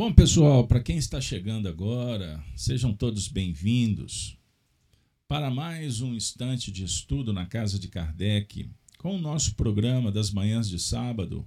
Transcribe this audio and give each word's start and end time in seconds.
Bom, 0.00 0.10
pessoal, 0.14 0.66
para 0.66 0.80
quem 0.80 0.96
está 0.96 1.20
chegando 1.20 1.68
agora, 1.68 2.42
sejam 2.56 2.90
todos 2.90 3.28
bem-vindos 3.28 4.34
para 5.28 5.50
mais 5.50 6.00
um 6.00 6.14
instante 6.14 6.72
de 6.72 6.84
estudo 6.84 7.34
na 7.34 7.44
Casa 7.44 7.78
de 7.78 7.86
Kardec, 7.86 8.70
com 8.96 9.16
o 9.16 9.20
nosso 9.20 9.54
programa 9.56 10.10
das 10.10 10.30
manhãs 10.30 10.70
de 10.70 10.78
sábado, 10.78 11.46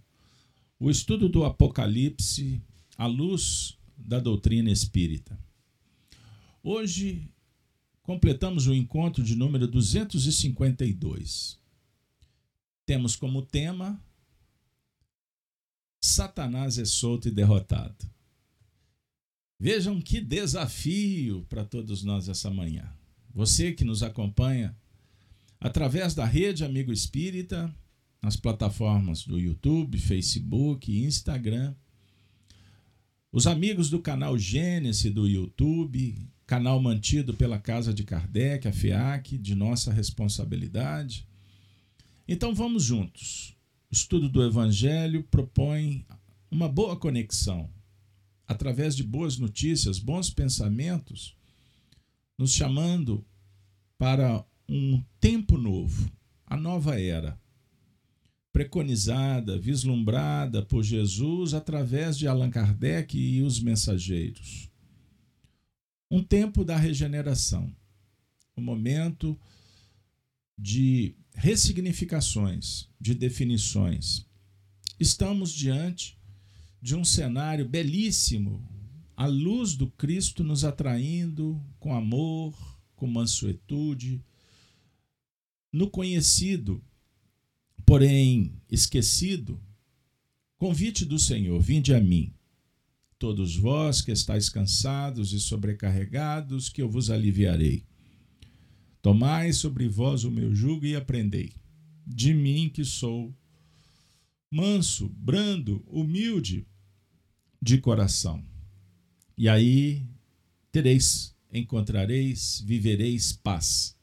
o 0.80 0.92
estudo 0.92 1.28
do 1.28 1.44
Apocalipse 1.44 2.62
à 2.96 3.08
luz 3.08 3.76
da 3.98 4.20
doutrina 4.20 4.70
espírita. 4.70 5.36
Hoje 6.62 7.28
completamos 8.04 8.68
o 8.68 8.74
encontro 8.76 9.24
de 9.24 9.36
número 9.36 9.68
252. 9.68 11.60
Temos 12.86 13.16
como 13.16 13.42
tema 13.42 14.00
Satanás 16.00 16.78
é 16.78 16.86
solto 16.86 17.28
e 17.28 17.32
derrotado. 17.32 18.14
Vejam 19.64 20.02
que 20.02 20.20
desafio 20.20 21.46
para 21.48 21.64
todos 21.64 22.04
nós 22.04 22.28
essa 22.28 22.50
manhã. 22.50 22.94
Você 23.34 23.72
que 23.72 23.86
nos 23.86 24.04
acompanha 24.04 24.76
através 25.58 26.14
da 26.14 26.26
rede 26.26 26.66
Amigo 26.66 26.92
Espírita, 26.92 27.74
nas 28.22 28.36
plataformas 28.36 29.24
do 29.24 29.40
YouTube, 29.40 29.98
Facebook 29.98 30.92
Instagram. 31.06 31.74
Os 33.32 33.48
amigos 33.48 33.90
do 33.90 34.02
canal 34.02 34.38
Gênesis 34.38 35.10
do 35.14 35.26
YouTube, 35.26 36.30
canal 36.46 36.82
mantido 36.82 37.34
pela 37.34 37.58
Casa 37.58 37.94
de 37.94 38.04
Kardec, 38.04 38.68
a 38.68 38.74
FEAC, 38.74 39.38
de 39.38 39.56
nossa 39.56 39.94
responsabilidade. 39.94 41.26
Então 42.28 42.54
vamos 42.54 42.84
juntos. 42.84 43.56
O 43.90 43.94
estudo 43.94 44.28
do 44.28 44.44
Evangelho 44.44 45.24
propõe 45.32 46.06
uma 46.52 46.68
boa 46.68 46.98
conexão 46.98 47.70
através 48.48 48.96
de 48.96 49.04
boas 49.04 49.38
notícias, 49.38 50.00
bons 50.00 50.30
pensamentos, 50.30 51.36
nos 52.38 52.54
chamando 52.54 53.26
para 53.98 54.46
um 54.68 55.04
tempo 55.20 55.58
novo, 55.58 56.12
a 56.46 56.58
nova 56.58 57.00
era, 57.00 57.40
preconizada, 58.52 59.58
vislumbrada 59.58 60.62
por 60.64 60.84
Jesus 60.84 61.54
através 61.54 62.18
de 62.18 62.28
Allan 62.28 62.52
Kardec 62.52 63.18
e 63.18 63.42
os 63.42 63.60
mensageiros. 63.60 64.70
Um 66.12 66.24
tempo 66.24 66.64
da 66.64 66.78
regeneração, 66.78 67.76
um 68.56 68.62
momento 68.62 69.40
de 70.58 71.16
ressignificações, 71.34 72.88
de 73.00 73.16
definições. 73.16 74.26
Estamos 75.00 75.52
diante 75.52 76.16
de 76.84 76.98
um 76.98 77.06
cenário 77.06 77.66
belíssimo, 77.66 78.62
a 79.16 79.26
luz 79.26 79.74
do 79.74 79.90
Cristo 79.90 80.44
nos 80.44 80.66
atraindo 80.66 81.58
com 81.80 81.96
amor, 81.96 82.54
com 82.94 83.08
mansuetude, 83.08 84.22
no 85.72 85.90
conhecido, 85.90 86.84
porém 87.86 88.62
esquecido, 88.70 89.58
convite 90.58 91.06
do 91.06 91.18
Senhor: 91.18 91.58
vinde 91.62 91.94
a 91.94 92.02
mim, 92.02 92.34
todos 93.18 93.56
vós 93.56 94.02
que 94.02 94.12
estáis 94.12 94.50
cansados 94.50 95.32
e 95.32 95.40
sobrecarregados, 95.40 96.68
que 96.68 96.82
eu 96.82 96.90
vos 96.90 97.10
aliviarei. 97.10 97.86
Tomai 99.02 99.54
sobre 99.54 99.88
vós 99.88 100.26
o 100.26 100.32
meu 100.32 100.54
jugo 100.54 100.86
e 100.86 100.98
aprendei, 100.98 101.54
de 102.06 102.34
mim 102.34 102.68
que 102.68 102.84
sou 102.84 103.34
manso, 104.52 105.08
brando, 105.08 105.82
humilde 105.88 106.68
de 107.64 107.78
coração. 107.78 108.44
E 109.38 109.48
aí 109.48 110.06
tereis, 110.70 111.34
encontrareis, 111.52 112.62
vivereis 112.66 113.32
paz. 113.32 113.98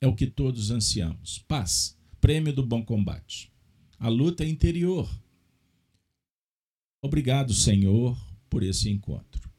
É 0.00 0.06
o 0.06 0.14
que 0.14 0.28
todos 0.28 0.70
ansiamos. 0.70 1.40
Paz, 1.48 1.98
prêmio 2.20 2.52
do 2.52 2.64
bom 2.64 2.84
combate. 2.84 3.52
A 3.98 4.08
luta 4.08 4.44
é 4.44 4.48
interior. 4.48 5.10
Obrigado, 7.02 7.52
Senhor, 7.52 8.16
por 8.48 8.62
esse 8.62 8.88
encontro. 8.88 9.50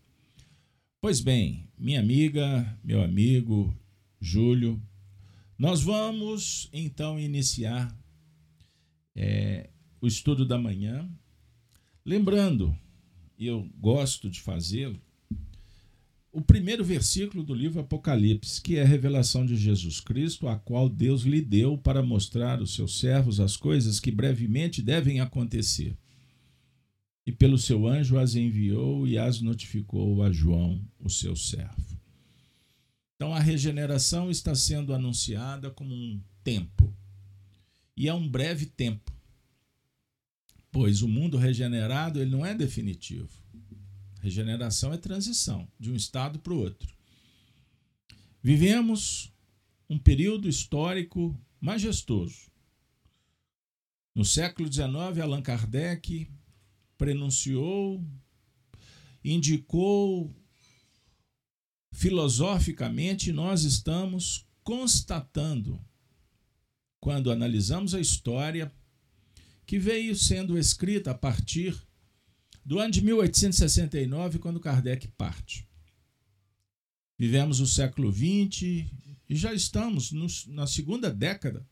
Pois 1.01 1.19
bem, 1.19 1.67
minha 1.77 1.99
amiga, 1.99 2.79
meu 2.81 3.03
amigo 3.03 3.75
Júlio, 4.19 4.81
nós 5.57 5.81
vamos 5.81 6.69
então 6.71 7.19
iniciar 7.19 7.93
é, 9.13 9.69
o 9.99 10.07
estudo 10.07 10.45
da 10.45 10.57
manhã. 10.57 11.09
Lembrando 12.05 12.75
e 13.37 13.47
eu 13.47 13.69
gosto 13.79 14.29
de 14.29 14.41
fazê-lo, 14.41 14.99
o 16.31 16.41
primeiro 16.41 16.83
versículo 16.83 17.43
do 17.43 17.53
livro 17.53 17.79
Apocalipse, 17.79 18.61
que 18.61 18.75
é 18.75 18.81
a 18.81 18.85
revelação 18.85 19.45
de 19.45 19.55
Jesus 19.55 20.01
Cristo, 20.01 20.49
a 20.49 20.57
qual 20.57 20.89
Deus 20.89 21.21
lhe 21.21 21.41
deu 21.41 21.77
para 21.77 22.03
mostrar 22.03 22.59
aos 22.59 22.75
seus 22.75 22.99
servos 22.99 23.39
as 23.39 23.55
coisas 23.55 24.01
que 24.01 24.11
brevemente 24.11 24.81
devem 24.81 25.21
acontecer. 25.21 25.97
E 27.25 27.31
pelo 27.31 27.57
seu 27.57 27.87
anjo 27.87 28.17
as 28.17 28.35
enviou 28.35 29.07
e 29.07 29.17
as 29.17 29.39
notificou 29.39 30.21
a 30.21 30.31
João, 30.31 30.81
o 30.99 31.09
seu 31.09 31.37
servo. 31.37 31.97
Então 33.15 33.33
a 33.33 33.39
regeneração 33.39 34.29
está 34.29 34.53
sendo 34.53 34.93
anunciada 34.93 35.71
como 35.71 35.95
um 35.95 36.21
tempo. 36.43 36.93
E 37.95 38.09
é 38.09 38.13
um 38.13 38.27
breve 38.27 38.65
tempo 38.65 39.14
pois 40.75 41.01
o 41.01 41.07
mundo 41.07 41.37
regenerado 41.37 42.21
ele 42.21 42.29
não 42.29 42.45
é 42.45 42.53
definitivo. 42.53 43.29
Regeneração 44.19 44.91
é 44.91 44.97
transição 44.97 45.65
de 45.79 45.89
um 45.89 45.95
estado 45.95 46.37
para 46.37 46.51
o 46.51 46.57
outro. 46.57 46.93
Vivemos 48.43 49.31
um 49.89 49.97
período 49.97 50.49
histórico 50.49 51.33
majestoso. 51.61 52.51
No 54.13 54.25
século 54.25 54.69
XIX, 54.69 55.21
Allan 55.23 55.41
Kardec 55.41 56.29
prenunciou, 56.97 58.03
indicou 59.23 60.35
filosoficamente, 61.93 63.31
nós 63.31 63.63
estamos 63.63 64.45
constatando, 64.61 65.79
quando 66.99 67.31
analisamos 67.31 67.95
a 67.95 68.01
história 68.01 68.69
que 69.65 69.79
veio 69.79 70.15
sendo 70.15 70.57
escrita 70.57 71.11
a 71.11 71.15
partir 71.15 71.75
do 72.63 72.79
ano 72.79 72.91
de 72.91 73.01
1869, 73.01 74.39
quando 74.39 74.59
Kardec 74.59 75.07
parte. 75.09 75.67
Vivemos 77.17 77.59
o 77.59 77.67
século 77.67 78.11
XX 78.11 78.61
e 79.29 79.35
já 79.35 79.53
estamos 79.53 80.11
no, 80.11 80.27
na 80.47 80.67
segunda 80.67 81.11
década 81.11 81.65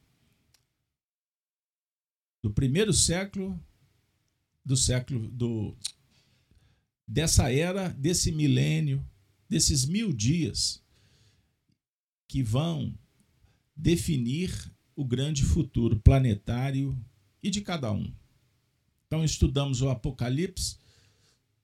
do 2.42 2.52
primeiro 2.52 2.94
século 2.94 3.60
do 4.66 4.78
século 4.78 5.30
do 5.30 5.76
dessa 7.06 7.52
era, 7.52 7.90
desse 7.90 8.32
milênio, 8.32 9.06
desses 9.50 9.86
mil 9.86 10.14
dias 10.14 10.82
que 12.28 12.42
vão 12.42 12.98
definir 13.76 14.72
o 14.96 15.04
grande 15.04 15.44
futuro 15.44 16.00
planetário 16.00 16.98
e 17.44 17.52
de 17.52 17.62
cada 17.62 17.92
um. 17.92 18.12
Então, 19.06 19.24
estudamos 19.24 19.82
o 19.82 19.90
Apocalipse 19.90 20.78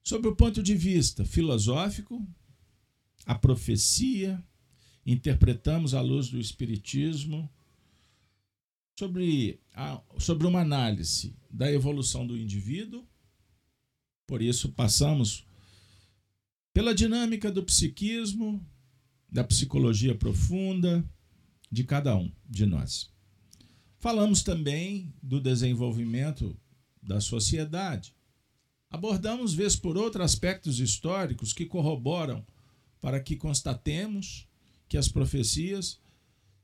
sob 0.03 0.27
o 0.27 0.35
ponto 0.35 0.61
de 0.61 0.75
vista 0.75 1.23
filosófico, 1.23 2.27
a 3.25 3.35
profecia, 3.35 4.43
interpretamos 5.05 5.93
à 5.93 6.01
luz 6.01 6.29
do 6.29 6.39
Espiritismo, 6.39 7.49
sobre, 8.97 9.59
a, 9.73 10.01
sobre 10.17 10.45
uma 10.45 10.59
análise 10.59 11.35
da 11.49 11.71
evolução 11.71 12.27
do 12.27 12.37
indivíduo, 12.37 13.07
por 14.27 14.41
isso 14.41 14.69
passamos 14.73 15.47
pela 16.73 16.93
dinâmica 16.93 17.51
do 17.51 17.63
psiquismo, 17.63 18.63
da 19.31 19.43
psicologia 19.43 20.13
profunda 20.15 21.07
de 21.71 21.83
cada 21.83 22.15
um 22.15 22.31
de 22.47 22.65
nós. 22.65 23.11
Falamos 23.99 24.43
também 24.43 25.13
do 25.21 25.41
desenvolvimento 25.41 26.57
da 27.03 27.19
sociedade. 27.19 28.15
Abordamos, 28.89 29.53
vez 29.53 29.75
por 29.75 29.97
outra, 29.97 30.23
aspectos 30.23 30.79
históricos 30.79 31.51
que 31.51 31.65
corroboram 31.65 32.45
para 33.01 33.19
que 33.19 33.35
constatemos 33.35 34.47
que 34.87 34.97
as 34.97 35.09
profecias 35.09 35.99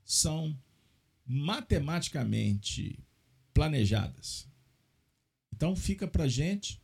são 0.02 0.58
matematicamente 1.26 2.98
planejadas. 3.52 4.48
Então 5.52 5.76
fica 5.76 6.08
para 6.08 6.24
a 6.24 6.28
gente 6.28 6.80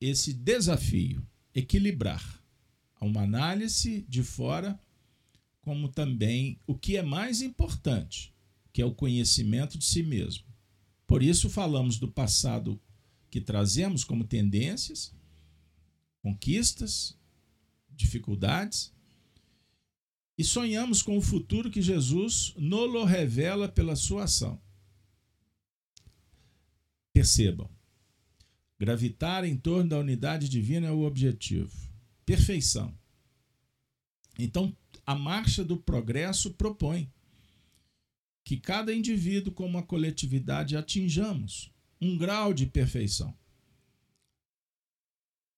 esse 0.00 0.32
desafio, 0.32 1.26
equilibrar 1.54 2.42
uma 3.00 3.22
análise 3.22 4.04
de 4.08 4.22
fora, 4.22 4.78
como 5.60 5.88
também 5.88 6.60
o 6.66 6.74
que 6.74 6.96
é 6.96 7.02
mais 7.02 7.40
importante, 7.40 8.32
que 8.76 8.82
é 8.82 8.84
o 8.84 8.94
conhecimento 8.94 9.78
de 9.78 9.86
si 9.86 10.02
mesmo. 10.02 10.44
Por 11.06 11.22
isso 11.22 11.48
falamos 11.48 11.98
do 11.98 12.12
passado 12.12 12.78
que 13.30 13.40
trazemos 13.40 14.04
como 14.04 14.22
tendências, 14.22 15.14
conquistas, 16.20 17.18
dificuldades, 17.88 18.92
e 20.36 20.44
sonhamos 20.44 21.00
com 21.00 21.16
o 21.16 21.22
futuro 21.22 21.70
que 21.70 21.80
Jesus 21.80 22.52
nolo 22.54 23.02
revela 23.04 23.66
pela 23.66 23.96
sua 23.96 24.24
ação. 24.24 24.60
Percebam, 27.14 27.70
gravitar 28.78 29.42
em 29.46 29.56
torno 29.56 29.88
da 29.88 29.98
unidade 29.98 30.50
divina 30.50 30.88
é 30.88 30.92
o 30.92 31.06
objetivo. 31.06 31.74
Perfeição. 32.26 32.94
Então, 34.38 34.76
a 35.06 35.14
marcha 35.14 35.64
do 35.64 35.78
progresso 35.78 36.50
propõe 36.50 37.10
que 38.46 38.56
cada 38.56 38.94
indivíduo, 38.94 39.52
como 39.52 39.76
a 39.76 39.82
coletividade, 39.82 40.76
atinjamos 40.76 41.74
um 42.00 42.16
grau 42.16 42.54
de 42.54 42.64
perfeição. 42.64 43.36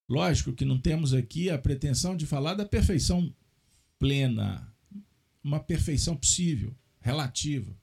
Lógico 0.09 0.55
que 0.55 0.65
não 0.65 0.81
temos 0.81 1.13
aqui 1.13 1.51
a 1.51 1.59
pretensão 1.59 2.17
de 2.17 2.25
falar 2.25 2.55
da 2.55 2.65
perfeição 2.65 3.31
plena, 3.99 4.75
uma 5.45 5.61
perfeição 5.61 6.17
possível, 6.17 6.75
relativa 6.99 7.79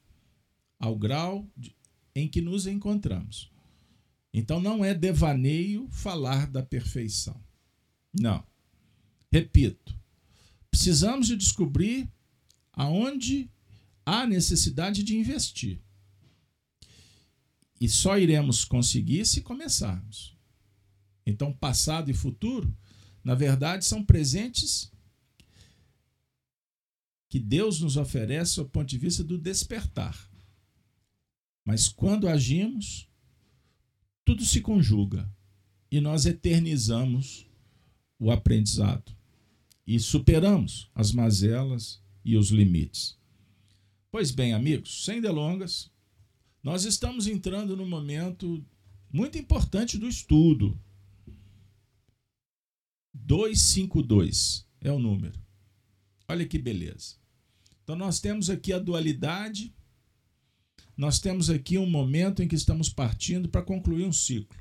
ao 0.80 0.98
grau 0.98 1.48
de, 1.56 1.76
em 2.16 2.28
que 2.28 2.42
nos 2.42 2.66
encontramos. 2.66 3.52
Então 4.34 4.60
não 4.60 4.84
é 4.84 4.96
devaneio 4.96 5.88
falar 5.92 6.50
da 6.50 6.64
perfeição. 6.64 7.40
Não. 8.12 8.44
Repito, 9.32 9.96
precisamos 10.72 11.28
de 11.28 11.38
descobrir 11.38 12.12
aonde 12.74 13.52
há 14.06 14.26
necessidade 14.28 15.04
de 15.04 15.18
investir. 15.18 15.82
E 17.80 17.90
só 17.90 18.18
iremos 18.18 18.64
conseguir 18.64 19.26
se 19.26 19.42
começarmos. 19.42 20.38
Então, 21.26 21.52
passado 21.52 22.10
e 22.12 22.14
futuro, 22.14 22.76
na 23.24 23.34
verdade, 23.34 23.84
são 23.84 24.06
presentes 24.06 24.92
que 27.28 27.40
Deus 27.40 27.82
nos 27.82 27.98
oferece 27.98 28.58
do 28.58 28.70
ponto 28.70 28.88
de 28.88 28.98
vista 28.98 29.24
do 29.24 29.38
despertar. 29.38 30.30
Mas 31.66 31.90
quando 31.90 32.28
agimos, 32.28 33.10
tudo 34.24 34.46
se 34.46 34.62
conjuga 34.62 35.30
e 35.92 36.00
nós 36.00 36.26
eternizamos 36.26 37.48
o 38.20 38.32
aprendizado 38.32 39.16
e 39.86 40.00
superamos 40.00 40.90
as 40.94 41.12
mazelas 41.12 42.02
e 42.24 42.38
os 42.38 42.50
limites. 42.50 43.18
Pois 44.16 44.32
bem, 44.32 44.54
amigos, 44.54 45.04
sem 45.04 45.20
delongas, 45.20 45.92
nós 46.64 46.86
estamos 46.86 47.28
entrando 47.28 47.76
num 47.76 47.86
momento 47.86 48.66
muito 49.12 49.38
importante 49.38 49.98
do 49.98 50.08
estudo. 50.08 50.82
252 53.14 54.66
é 54.80 54.90
o 54.90 55.00
número. 55.00 55.38
Olha 56.30 56.48
que 56.48 56.58
beleza. 56.58 57.18
Então, 57.84 57.98
nós 57.98 58.22
temos 58.22 58.50
aqui 58.50 58.72
a 58.72 58.80
dualidade, 58.80 59.76
nós 60.96 61.20
temos 61.20 61.50
aqui 61.50 61.78
um 61.78 61.86
momento 61.86 62.42
em 62.42 62.48
que 62.48 62.56
estamos 62.56 62.88
partindo 62.88 63.50
para 63.50 63.64
concluir 63.64 64.06
um 64.06 64.14
ciclo. 64.14 64.58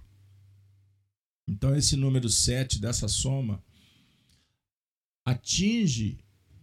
Então, 1.47 1.77
esse 1.77 1.95
número 1.95 2.29
7 2.29 2.81
dessa 2.81 3.07
soma 3.07 3.63
atinge 5.25 6.19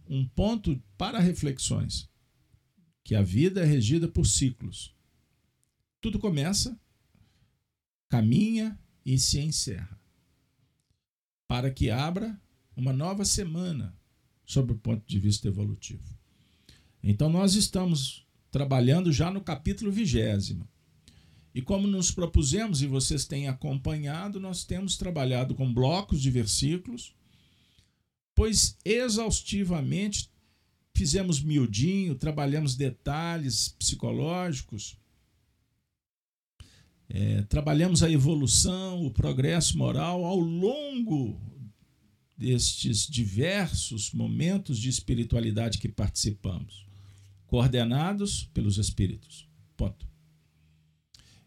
um 0.06 0.28
ponto 0.28 0.78
para 0.98 1.18
reflexões, 1.20 2.11
que 3.04 3.14
a 3.14 3.22
vida 3.22 3.62
é 3.62 3.64
regida 3.64 4.08
por 4.08 4.26
ciclos. 4.26 4.94
Tudo 6.00 6.18
começa, 6.18 6.78
caminha 8.08 8.78
e 9.04 9.18
se 9.18 9.40
encerra, 9.40 10.00
para 11.46 11.70
que 11.70 11.90
abra 11.90 12.40
uma 12.76 12.92
nova 12.92 13.24
semana 13.24 13.96
sob 14.44 14.72
o 14.72 14.78
ponto 14.78 15.06
de 15.06 15.18
vista 15.18 15.48
evolutivo. 15.48 16.16
Então, 17.02 17.28
nós 17.28 17.54
estamos 17.54 18.26
trabalhando 18.50 19.12
já 19.12 19.30
no 19.30 19.40
capítulo 19.40 19.90
vigésimo. 19.90 20.68
E 21.54 21.60
como 21.60 21.86
nos 21.86 22.10
propusemos, 22.10 22.80
e 22.80 22.86
vocês 22.86 23.26
têm 23.26 23.48
acompanhado, 23.48 24.40
nós 24.40 24.64
temos 24.64 24.96
trabalhado 24.96 25.54
com 25.54 25.72
blocos 25.72 26.20
de 26.20 26.30
versículos, 26.30 27.14
pois 28.34 28.76
exaustivamente 28.84 30.31
fizemos 30.94 31.40
miudinho, 31.40 32.14
trabalhamos 32.14 32.76
detalhes 32.76 33.68
psicológicos, 33.78 34.96
é, 37.08 37.42
trabalhamos 37.42 38.02
a 38.02 38.10
evolução, 38.10 39.04
o 39.04 39.10
progresso 39.10 39.76
moral 39.76 40.24
ao 40.24 40.38
longo 40.38 41.40
destes 42.36 43.06
diversos 43.06 44.12
momentos 44.12 44.78
de 44.78 44.88
espiritualidade 44.88 45.78
que 45.78 45.88
participamos 45.88 46.86
coordenados 47.46 48.48
pelos 48.54 48.78
espíritos. 48.78 49.46
Ponto. 49.76 50.08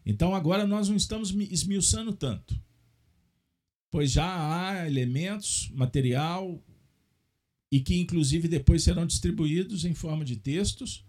Então 0.04 0.34
agora 0.36 0.64
nós 0.64 0.88
não 0.88 0.94
estamos 0.94 1.30
esmiuçando 1.50 2.12
tanto, 2.12 2.58
pois 3.90 4.12
já 4.12 4.24
há 4.24 4.86
elementos, 4.86 5.68
material, 5.74 6.62
e 7.76 7.80
que 7.80 7.98
inclusive 7.98 8.48
depois 8.48 8.82
serão 8.82 9.04
distribuídos 9.04 9.84
em 9.84 9.92
forma 9.92 10.24
de 10.24 10.34
textos 10.34 11.04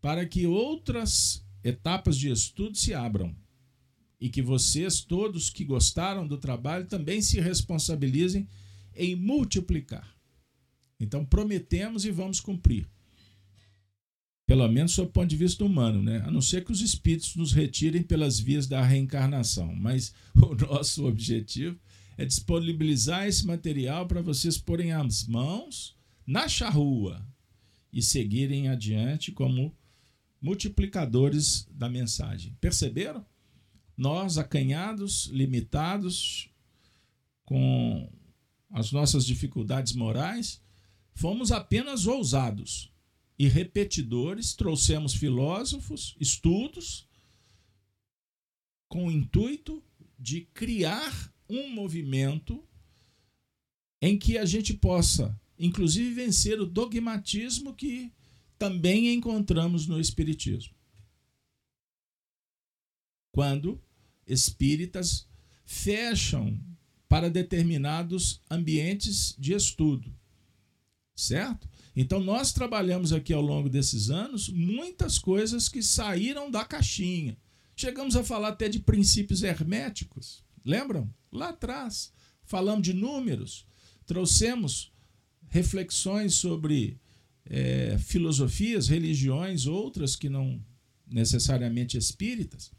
para 0.00 0.26
que 0.26 0.44
outras 0.44 1.46
etapas 1.62 2.18
de 2.18 2.32
estudo 2.32 2.76
se 2.76 2.92
abram 2.92 3.32
e 4.20 4.28
que 4.28 4.42
vocês 4.42 5.02
todos 5.02 5.50
que 5.50 5.64
gostaram 5.64 6.26
do 6.26 6.36
trabalho 6.36 6.86
também 6.86 7.22
se 7.22 7.38
responsabilizem 7.38 8.48
em 8.96 9.14
multiplicar. 9.14 10.16
Então 10.98 11.24
prometemos 11.24 12.04
e 12.04 12.10
vamos 12.10 12.40
cumprir. 12.40 12.88
Pelo 14.48 14.66
menos 14.66 14.94
sob 14.94 15.10
o 15.10 15.12
ponto 15.12 15.28
de 15.28 15.36
vista 15.36 15.64
humano, 15.64 16.02
né? 16.02 16.24
A 16.26 16.30
não 16.30 16.40
ser 16.40 16.64
que 16.64 16.72
os 16.72 16.80
espíritos 16.80 17.36
nos 17.36 17.52
retirem 17.52 18.02
pelas 18.02 18.40
vias 18.40 18.66
da 18.66 18.82
reencarnação. 18.82 19.72
Mas 19.76 20.12
o 20.34 20.56
nosso 20.56 21.06
objetivo 21.06 21.78
é 22.16 22.24
disponibilizar 22.24 23.26
esse 23.26 23.46
material 23.46 24.06
para 24.06 24.22
vocês 24.22 24.56
porem 24.58 24.92
as 24.92 25.26
mãos 25.26 25.96
na 26.26 26.48
charrua 26.48 27.26
e 27.92 28.02
seguirem 28.02 28.68
adiante 28.68 29.32
como 29.32 29.76
multiplicadores 30.40 31.66
da 31.70 31.88
mensagem. 31.88 32.56
Perceberam? 32.60 33.24
Nós, 33.96 34.38
acanhados, 34.38 35.26
limitados, 35.26 36.50
com 37.44 38.10
as 38.70 38.90
nossas 38.90 39.24
dificuldades 39.24 39.92
morais, 39.92 40.60
fomos 41.14 41.52
apenas 41.52 42.06
ousados 42.06 42.92
e 43.38 43.48
repetidores, 43.48 44.54
trouxemos 44.54 45.14
filósofos, 45.14 46.16
estudos, 46.20 47.08
com 48.88 49.06
o 49.06 49.10
intuito 49.10 49.82
de 50.18 50.42
criar 50.52 51.33
um 51.48 51.68
movimento 51.70 52.62
em 54.00 54.18
que 54.18 54.36
a 54.36 54.44
gente 54.44 54.74
possa, 54.74 55.38
inclusive, 55.58 56.14
vencer 56.14 56.60
o 56.60 56.66
dogmatismo 56.66 57.74
que 57.74 58.12
também 58.58 59.12
encontramos 59.14 59.86
no 59.86 60.00
Espiritismo. 60.00 60.74
Quando 63.32 63.82
espíritas 64.26 65.26
fecham 65.64 66.58
para 67.08 67.30
determinados 67.30 68.40
ambientes 68.50 69.34
de 69.38 69.54
estudo, 69.54 70.14
certo? 71.16 71.68
Então, 71.96 72.20
nós 72.20 72.52
trabalhamos 72.52 73.12
aqui 73.12 73.32
ao 73.32 73.42
longo 73.42 73.68
desses 73.68 74.10
anos 74.10 74.48
muitas 74.48 75.18
coisas 75.18 75.68
que 75.68 75.82
saíram 75.82 76.50
da 76.50 76.64
caixinha. 76.64 77.38
Chegamos 77.76 78.16
a 78.16 78.24
falar 78.24 78.48
até 78.48 78.68
de 78.68 78.80
princípios 78.80 79.42
herméticos. 79.42 80.43
Lembram? 80.64 81.12
Lá 81.30 81.50
atrás. 81.50 82.12
Falamos 82.44 82.82
de 82.82 82.92
números. 82.92 83.66
Trouxemos 84.06 84.92
reflexões 85.48 86.34
sobre 86.34 86.98
é, 87.46 87.96
filosofias, 87.98 88.88
religiões, 88.88 89.66
outras 89.66 90.16
que 90.16 90.28
não 90.28 90.60
necessariamente 91.06 91.96
espíritas, 91.96 92.72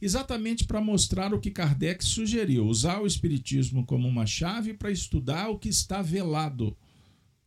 exatamente 0.00 0.64
para 0.64 0.80
mostrar 0.80 1.32
o 1.32 1.40
que 1.40 1.50
Kardec 1.50 2.04
sugeriu: 2.04 2.66
usar 2.66 3.00
o 3.00 3.06
Espiritismo 3.06 3.84
como 3.84 4.06
uma 4.06 4.26
chave 4.26 4.74
para 4.74 4.90
estudar 4.90 5.48
o 5.48 5.58
que 5.58 5.68
está 5.68 6.02
velado 6.02 6.76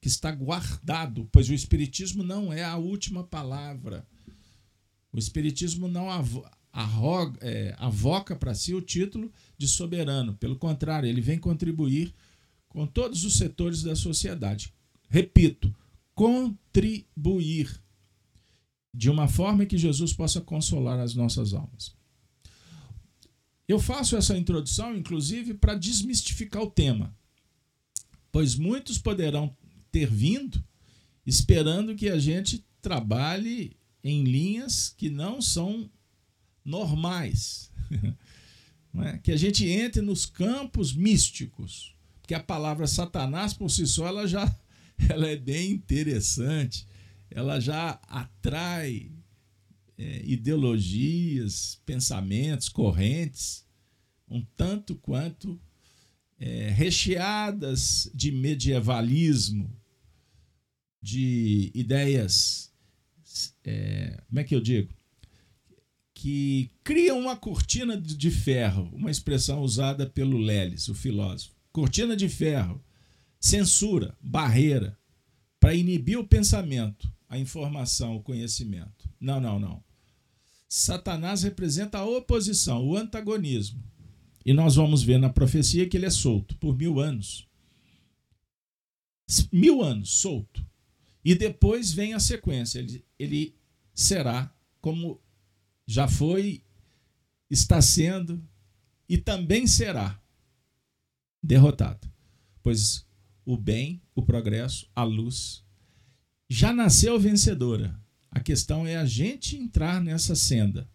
que 0.01 0.07
está 0.07 0.29
guardado, 0.31 1.27
pois 1.31 1.49
o 1.49 1.53
Espiritismo 1.53 2.21
não 2.21 2.53
é 2.53 2.63
a 2.63 2.77
última 2.77 3.23
palavra. 3.23 4.07
O 5.11 5.17
Espiritismo 5.17 5.87
não 5.87 6.11
arroga, 6.75 7.37
é, 7.41 7.75
avoca 7.77 8.35
para 8.35 8.53
si 8.53 8.73
o 8.73 8.81
título 8.81 9.31
de 9.57 9.67
soberano. 9.67 10.35
Pelo 10.35 10.55
contrário, 10.55 11.07
ele 11.07 11.21
vem 11.21 11.39
contribuir 11.39 12.13
com 12.67 12.85
todos 12.85 13.23
os 13.23 13.35
setores 13.35 13.81
da 13.81 13.95
sociedade. 13.95 14.73
Repito, 15.09 15.73
contribuir 16.13 17.81
de 18.93 19.09
uma 19.09 19.27
forma 19.27 19.65
que 19.65 19.77
Jesus 19.77 20.13
possa 20.13 20.41
consolar 20.41 20.99
as 20.99 21.15
nossas 21.15 21.53
almas. 21.53 21.93
Eu 23.67 23.79
faço 23.79 24.15
essa 24.15 24.37
introdução, 24.37 24.95
inclusive, 24.95 25.53
para 25.53 25.75
desmistificar 25.75 26.61
o 26.61 26.69
tema 26.69 27.13
Pois 28.35 28.53
muitos 28.53 28.97
poderão 28.97 29.55
ter 29.89 30.11
vindo 30.11 30.61
esperando 31.25 31.95
que 31.95 32.09
a 32.09 32.19
gente 32.19 32.65
trabalhe 32.81 33.77
em 34.03 34.25
linhas 34.25 34.89
que 34.89 35.09
não 35.09 35.41
são 35.41 35.89
normais. 36.65 37.71
É? 38.97 39.17
Que 39.17 39.33
a 39.33 39.35
gente 39.35 39.67
entre 39.67 40.01
nos 40.01 40.25
campos 40.25 40.93
místicos. 40.95 41.93
Porque 42.21 42.33
a 42.33 42.39
palavra 42.41 42.87
Satanás, 42.87 43.53
por 43.53 43.69
si 43.69 43.85
só, 43.85 44.07
ela 44.07 44.25
já 44.25 44.45
ela 45.09 45.27
é 45.27 45.35
bem 45.35 45.71
interessante. 45.71 46.87
Ela 47.29 47.59
já 47.59 47.99
atrai 48.07 49.11
é, 49.97 50.21
ideologias, 50.25 51.81
pensamentos, 51.85 52.69
correntes, 52.69 53.65
um 54.29 54.41
tanto 54.55 54.95
quanto 54.95 55.59
é, 56.39 56.69
recheadas 56.69 58.09
de 58.13 58.31
medievalismo, 58.31 59.75
de 61.01 61.71
ideias, 61.73 62.71
é, 63.63 64.21
como 64.27 64.39
é 64.39 64.43
que 64.43 64.55
eu 64.55 64.61
digo? 64.61 64.94
Que 66.25 66.71
criam 66.83 67.19
uma 67.19 67.35
cortina 67.35 67.95
de 67.95 68.31
ferro, 68.31 68.89
uma 68.93 69.11
expressão 69.11 69.61
usada 69.61 70.07
pelo 70.07 70.39
Lelis, 70.39 70.87
o 70.87 70.95
filósofo. 70.95 71.53
Cortina 71.71 72.17
de 72.17 72.27
ferro, 72.27 72.83
censura, 73.39 74.17
barreira, 74.19 74.97
para 75.59 75.75
inibir 75.75 76.17
o 76.17 76.27
pensamento, 76.27 77.13
a 77.29 77.37
informação, 77.37 78.15
o 78.15 78.23
conhecimento. 78.23 79.07
Não, 79.19 79.39
não, 79.39 79.59
não. 79.59 79.83
Satanás 80.67 81.43
representa 81.43 81.99
a 81.99 82.05
oposição, 82.05 82.83
o 82.83 82.97
antagonismo. 82.97 83.83
E 84.43 84.51
nós 84.51 84.73
vamos 84.73 85.03
ver 85.03 85.19
na 85.19 85.29
profecia 85.29 85.87
que 85.87 85.95
ele 85.95 86.07
é 86.07 86.09
solto 86.09 86.57
por 86.57 86.75
mil 86.75 86.99
anos. 86.99 87.47
Mil 89.51 89.83
anos 89.83 90.09
solto. 90.09 90.65
E 91.23 91.35
depois 91.35 91.91
vem 91.91 92.15
a 92.15 92.19
sequência. 92.19 92.79
Ele, 92.79 93.05
ele 93.19 93.55
será 93.93 94.51
como 94.81 95.23
já 95.85 96.07
foi, 96.07 96.63
está 97.49 97.81
sendo 97.81 98.43
e 99.07 99.17
também 99.17 99.67
será 99.67 100.19
derrotado. 101.41 102.07
Pois 102.63 103.05
o 103.45 103.55
bem, 103.55 104.01
o 104.15 104.21
progresso, 104.21 104.89
a 104.95 105.03
luz 105.03 105.63
já 106.49 106.73
nasceu 106.73 107.19
vencedora. 107.19 107.99
A 108.31 108.39
questão 108.39 108.85
é 108.85 108.97
a 108.97 109.05
gente 109.05 109.55
entrar 109.55 110.01
nessa 110.01 110.35
senda. 110.35 110.89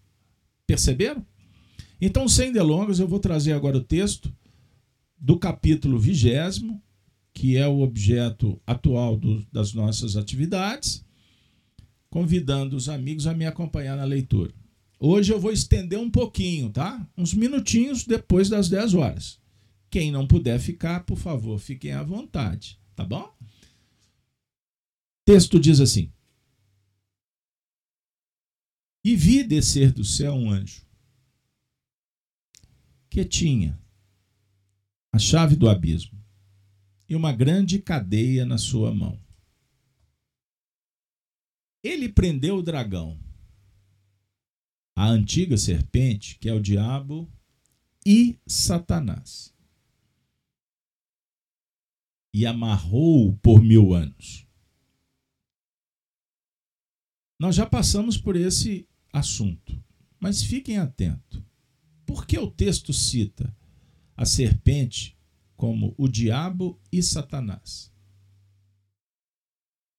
Perceberam? 0.67 1.25
Então, 2.01 2.29
sem 2.29 2.53
delongas, 2.53 2.99
eu 2.99 3.09
vou 3.09 3.21
trazer 3.21 3.53
agora 3.53 3.77
o 3.77 3.85
texto 3.85 4.35
do 5.17 5.39
capítulo 5.39 5.99
vigésimo 5.99 6.83
que 7.33 7.57
é 7.57 7.67
o 7.67 7.81
objeto 7.81 8.61
atual 8.67 9.17
do, 9.17 9.47
das 9.53 9.73
nossas 9.73 10.17
atividades, 10.17 11.05
convidando 12.09 12.77
os 12.77 12.89
amigos 12.89 13.27
a 13.27 13.35
me 13.35 13.47
acompanhar 13.47 13.97
na 13.97 14.05
leitura. 14.05 14.53
Hoje 15.03 15.33
eu 15.33 15.41
vou 15.41 15.51
estender 15.51 15.99
um 15.99 16.11
pouquinho, 16.11 16.71
tá? 16.71 17.09
Uns 17.17 17.33
minutinhos 17.33 18.05
depois 18.05 18.51
das 18.51 18.69
10 18.69 18.93
horas. 18.93 19.41
Quem 19.89 20.13
não 20.13 20.27
puder 20.27 20.61
ficar, 20.61 21.05
por 21.07 21.17
favor, 21.17 21.59
fiquem 21.59 21.93
à 21.93 22.03
vontade, 22.03 22.79
tá 22.95 23.03
bom? 23.03 23.35
Texto 25.25 25.59
diz 25.59 25.81
assim: 25.81 26.13
E 29.03 29.17
vi 29.17 29.43
descer 29.43 29.91
do 29.91 30.05
céu 30.05 30.35
um 30.35 30.51
anjo 30.51 30.87
que 33.09 33.25
tinha 33.25 33.81
a 35.15 35.19
chave 35.19 35.57
do 35.57 35.69
abismo 35.69 36.23
e 37.09 37.17
uma 37.17 37.33
grande 37.33 37.81
cadeia 37.81 38.45
na 38.45 38.59
sua 38.59 38.95
mão. 38.95 39.19
Ele 41.83 42.09
prendeu 42.09 42.57
o 42.57 42.63
dragão, 42.63 43.19
a 45.01 45.09
antiga 45.09 45.57
serpente, 45.57 46.39
que 46.39 46.47
é 46.47 46.53
o 46.53 46.61
diabo, 46.61 47.27
e 48.05 48.39
Satanás, 48.47 49.51
e 52.35 52.45
amarrou-o 52.45 53.35
por 53.39 53.63
mil 53.63 53.95
anos. 53.95 54.47
Nós 57.39 57.57
já 57.57 57.65
passamos 57.65 58.19
por 58.19 58.37
esse 58.37 58.87
assunto, 59.11 59.83
mas 60.21 60.43
fiquem 60.43 60.77
atentos. 60.77 61.43
Por 62.05 62.27
que 62.27 62.39
o 62.39 62.51
texto 62.51 62.93
cita 62.93 63.57
a 64.15 64.27
serpente 64.27 65.19
como 65.57 65.95
o 65.97 66.07
diabo 66.07 66.79
e 66.93 67.03
Satanás. 67.03 67.91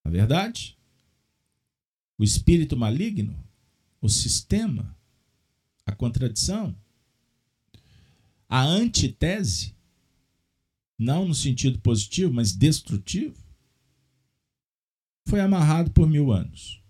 Na 0.06 0.12
verdade, 0.12 0.78
o 2.20 2.24
espírito 2.24 2.78
maligno, 2.78 3.44
o 4.02 4.10
sistema, 4.10 4.98
a 5.86 5.96
contradição, 5.96 6.76
a 8.50 8.64
antitese, 8.64 9.76
não 10.98 11.28
no 11.28 11.36
sentido 11.36 11.80
positivo, 11.80 12.34
mas 12.34 12.52
destrutivo, 12.52 13.42
foi 15.28 15.40
amarrado 15.40 15.92
por 15.92 16.10
mil 16.10 16.32
anos. 16.32 16.82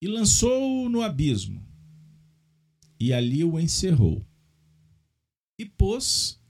E 0.00 0.06
lançou-o 0.06 0.88
no 0.88 1.02
abismo, 1.02 1.66
e 2.98 3.12
ali 3.12 3.44
o 3.44 3.58
encerrou, 3.58 4.26
e 5.58 5.64
pôs 5.64 6.40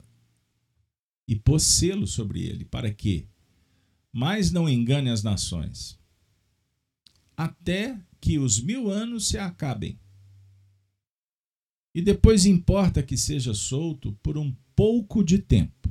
e 1.27 1.35
pôs 1.35 1.63
selo 1.63 2.05
sobre 2.05 2.43
ele, 2.43 2.65
para 2.65 2.93
que 2.93 3.27
mais 4.13 4.51
não 4.51 4.69
engane 4.69 5.09
as 5.09 5.23
nações, 5.23 5.99
até 7.35 7.99
que 8.25 8.39
os 8.39 8.59
mil 8.59 8.89
anos 8.89 9.27
se 9.27 9.37
acabem. 9.37 9.99
E 11.93 12.01
depois 12.01 12.47
importa 12.47 13.03
que 13.03 13.15
seja 13.15 13.53
solto 13.53 14.13
por 14.23 14.35
um 14.35 14.51
pouco 14.75 15.23
de 15.23 15.37
tempo. 15.37 15.87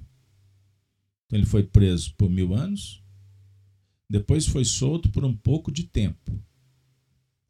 Então 1.25 1.38
ele 1.38 1.47
foi 1.47 1.62
preso 1.62 2.12
por 2.17 2.29
mil 2.29 2.53
anos, 2.53 3.00
depois 4.11 4.49
foi 4.49 4.64
solto 4.64 5.12
por 5.12 5.25
um 5.25 5.33
pouco 5.33 5.71
de 5.71 5.85
tempo. 5.85 6.37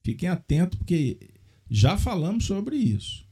Fiquem 0.03 0.29
atentos, 0.29 0.76
porque 0.76 1.31
já 1.71 1.97
falamos 1.97 2.45
sobre 2.45 2.76
isso. 2.76 3.26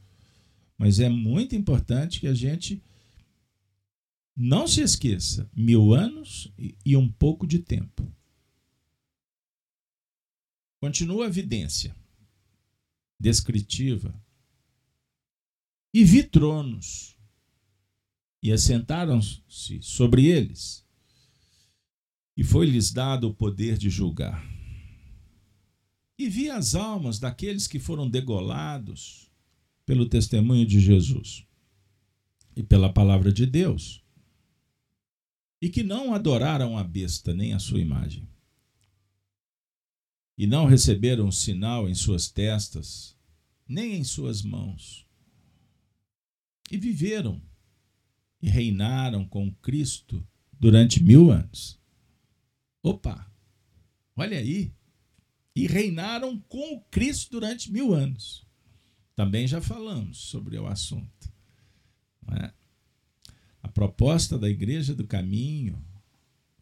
Mas 0.79 1.01
é 1.01 1.11
muito 1.11 1.55
importante 1.55 2.19
que 2.19 2.27
a 2.27 2.35
gente 2.35 2.83
não 4.35 4.67
se 4.67 4.81
esqueça, 4.81 5.51
mil 5.55 5.93
anos 5.93 6.51
e 6.83 6.97
um 6.97 7.07
pouco 7.07 7.47
de 7.47 7.59
tempo. 7.59 8.11
Continua 10.83 11.27
a 11.27 11.29
evidência 11.29 11.95
descritiva. 13.17 14.21
E 15.95 16.03
vi 16.03 16.25
tronos, 16.25 17.17
e 18.43 18.51
assentaram-se 18.51 19.81
sobre 19.81 20.27
eles, 20.27 20.85
e 22.37 22.43
foi-lhes 22.43 22.93
dado 22.93 23.29
o 23.29 23.35
poder 23.35 23.79
de 23.79 23.89
julgar. 23.89 24.45
E 26.19 26.29
vi 26.29 26.51
as 26.51 26.75
almas 26.75 27.21
daqueles 27.21 27.69
que 27.69 27.79
foram 27.79 28.11
degolados 28.11 29.31
pelo 29.87 30.09
testemunho 30.09 30.67
de 30.67 30.81
Jesus 30.81 31.47
e 32.57 32.63
pela 32.65 32.93
palavra 32.93 33.33
de 33.33 33.47
Deus 33.47 34.03
e 35.61 35.71
que 35.71 35.85
não 35.85 36.13
adoraram 36.13 36.77
a 36.77 36.83
besta 36.83 37.33
nem 37.33 37.53
a 37.53 37.61
sua 37.61 37.79
imagem, 37.79 38.29
e 40.37 40.47
não 40.47 40.67
receberam 40.67 41.31
sinal 41.31 41.89
em 41.89 41.95
suas 41.95 42.29
testas, 42.29 43.17
nem 43.69 43.97
em 43.97 44.05
suas 44.05 44.43
mãos, 44.43 45.07
e 46.71 46.77
viveram 46.77 47.41
e 48.41 48.49
reinaram 48.49 49.25
com 49.27 49.55
Cristo 49.57 50.27
durante 50.59 51.03
mil 51.03 51.31
anos. 51.31 51.81
Opa, 52.83 53.31
olha 54.17 54.39
aí, 54.39 54.73
e 55.55 55.67
reinaram 55.67 56.41
com 56.49 56.81
Cristo 56.91 57.33
durante 57.33 57.71
mil 57.71 57.95
anos. 57.95 58.45
Também 59.15 59.47
já 59.47 59.61
falamos 59.61 60.19
sobre 60.19 60.59
o 60.59 60.67
assunto. 60.67 61.31
É? 62.41 62.53
a 63.63 63.69
proposta 63.69 64.37
da 64.37 64.49
Igreja 64.49 64.95
do 64.95 65.07
Caminho, 65.07 65.83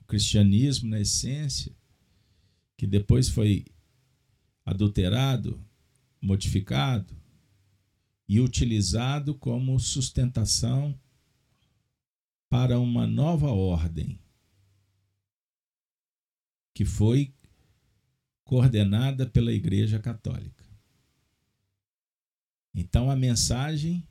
o 0.01 0.05
cristianismo 0.05 0.91
na 0.91 1.01
essência, 1.01 1.75
que 2.81 2.87
depois 2.87 3.29
foi 3.29 3.67
adulterado, 4.65 5.63
modificado 6.19 7.15
e 8.27 8.41
utilizado 8.41 9.35
como 9.35 9.79
sustentação 9.79 10.99
para 12.49 12.81
uma 12.81 13.07
nova 13.07 13.49
ordem 13.49 14.19
que 16.73 16.87
foi 16.87 17.35
coordenada 18.45 19.27
pela 19.27 19.53
Igreja 19.53 19.99
Católica. 19.99 20.65
Então 22.75 23.11
a 23.11 23.15
mensagem 23.15 24.09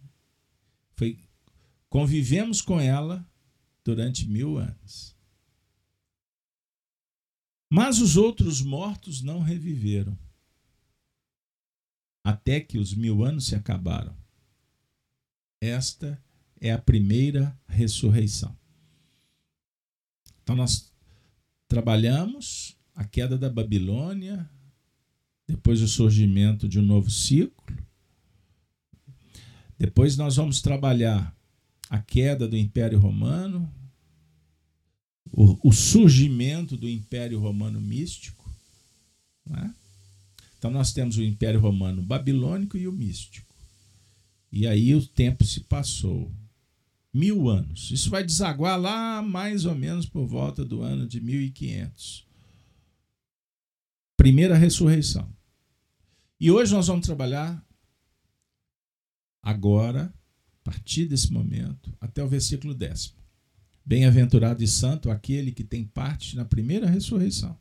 foi 0.91 1.19
Convivemos 1.89 2.61
com 2.61 2.79
ela 2.79 3.27
durante 3.83 4.29
mil 4.29 4.59
anos. 4.59 5.18
Mas 7.69 7.99
os 7.99 8.17
outros 8.17 8.61
mortos 8.61 9.21
não 9.21 9.39
reviveram, 9.41 10.17
até 12.23 12.59
que 12.59 12.79
os 12.79 12.93
mil 12.95 13.23
anos 13.23 13.45
se 13.45 13.55
acabaram. 13.55 14.17
Esta 15.61 16.19
é 16.59 16.71
a 16.71 16.79
primeira 16.79 17.57
ressurreição. 17.67 18.57
Então, 20.41 20.55
nós 20.55 20.91
trabalhamos 21.67 22.75
a 22.95 23.05
queda 23.05 23.37
da 23.37 23.49
Babilônia, 23.49 24.49
depois 25.47 25.81
o 25.81 25.87
surgimento 25.87 26.67
de 26.67 26.79
um 26.79 26.83
novo 26.83 27.11
ciclo. 27.11 27.77
Depois, 29.77 30.17
nós 30.17 30.37
vamos 30.37 30.61
trabalhar 30.61 31.35
a 31.89 32.01
queda 32.01 32.47
do 32.47 32.57
Império 32.57 32.99
Romano, 32.99 33.71
o, 35.31 35.69
o 35.69 35.71
surgimento 35.71 36.75
do 36.75 36.87
Império 36.87 37.39
Romano 37.39 37.79
místico. 37.79 38.49
Né? 39.45 39.73
Então 40.57 40.71
nós 40.71 40.91
temos 40.93 41.17
o 41.17 41.23
Império 41.23 41.59
Romano 41.59 42.01
babilônico 42.01 42.77
e 42.77 42.87
o 42.87 42.91
místico. 42.91 43.53
E 44.51 44.67
aí 44.67 44.93
o 44.93 45.05
tempo 45.05 45.45
se 45.45 45.61
passou. 45.61 46.31
Mil 47.13 47.49
anos. 47.49 47.89
Isso 47.91 48.09
vai 48.09 48.23
desaguar 48.23 48.79
lá 48.79 49.21
mais 49.21 49.65
ou 49.65 49.73
menos 49.73 50.05
por 50.05 50.27
volta 50.27 50.63
do 50.63 50.81
ano 50.81 51.07
de 51.07 51.19
1500. 51.19 52.25
Primeira 54.15 54.55
ressurreição. 54.55 55.27
E 56.39 56.51
hoje 56.51 56.73
nós 56.73 56.87
vamos 56.87 57.05
trabalhar 57.05 57.65
agora, 59.41 60.13
a 60.61 60.63
partir 60.63 61.05
desse 61.05 61.31
momento, 61.31 61.91
até 61.99 62.23
o 62.23 62.27
versículo 62.27 62.73
décimo. 62.73 63.18
Bem-aventurado 63.85 64.63
e 64.63 64.67
santo 64.67 65.09
aquele 65.09 65.51
que 65.51 65.63
tem 65.63 65.83
parte 65.83 66.35
na 66.35 66.45
primeira 66.45 66.87
ressurreição. 66.87 67.57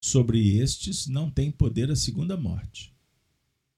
Sobre 0.00 0.56
estes 0.58 1.06
não 1.06 1.30
tem 1.30 1.50
poder 1.50 1.90
a 1.90 1.96
segunda 1.96 2.36
morte, 2.36 2.94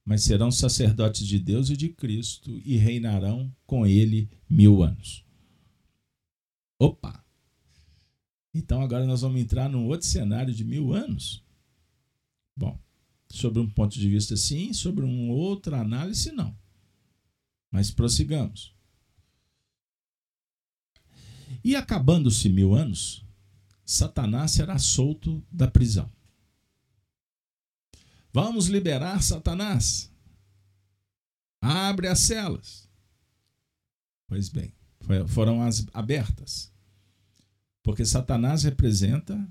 mas 0.04 0.22
serão 0.22 0.50
sacerdotes 0.50 1.26
de 1.26 1.38
Deus 1.38 1.70
e 1.70 1.76
de 1.76 1.88
Cristo 1.88 2.60
e 2.64 2.76
reinarão 2.76 3.54
com 3.66 3.86
ele 3.86 4.30
mil 4.48 4.82
anos. 4.82 5.24
Opa! 6.78 7.24
Então 8.52 8.82
agora 8.82 9.06
nós 9.06 9.22
vamos 9.22 9.40
entrar 9.40 9.68
num 9.68 9.86
outro 9.86 10.06
cenário 10.06 10.52
de 10.52 10.64
mil 10.64 10.92
anos. 10.92 11.42
Bom, 12.56 12.78
sobre 13.28 13.60
um 13.60 13.70
ponto 13.70 13.98
de 13.98 14.08
vista 14.08 14.36
sim, 14.36 14.72
sobre 14.72 15.04
uma 15.04 15.32
outra 15.32 15.80
análise 15.80 16.32
não. 16.32 16.56
Mas 17.70 17.90
prossigamos. 17.90 18.74
E 21.64 21.74
acabando-se 21.74 22.48
mil 22.48 22.74
anos, 22.74 23.24
Satanás 23.84 24.52
será 24.52 24.78
solto 24.78 25.44
da 25.50 25.68
prisão. 25.68 26.10
Vamos 28.32 28.66
liberar 28.66 29.22
Satanás. 29.22 30.12
Abre 31.60 32.06
as 32.06 32.20
celas. 32.20 32.88
Pois 34.28 34.48
bem, 34.48 34.72
foram 35.26 35.62
as 35.62 35.84
abertas. 35.92 36.72
Porque 37.82 38.04
Satanás 38.04 38.62
representa 38.62 39.48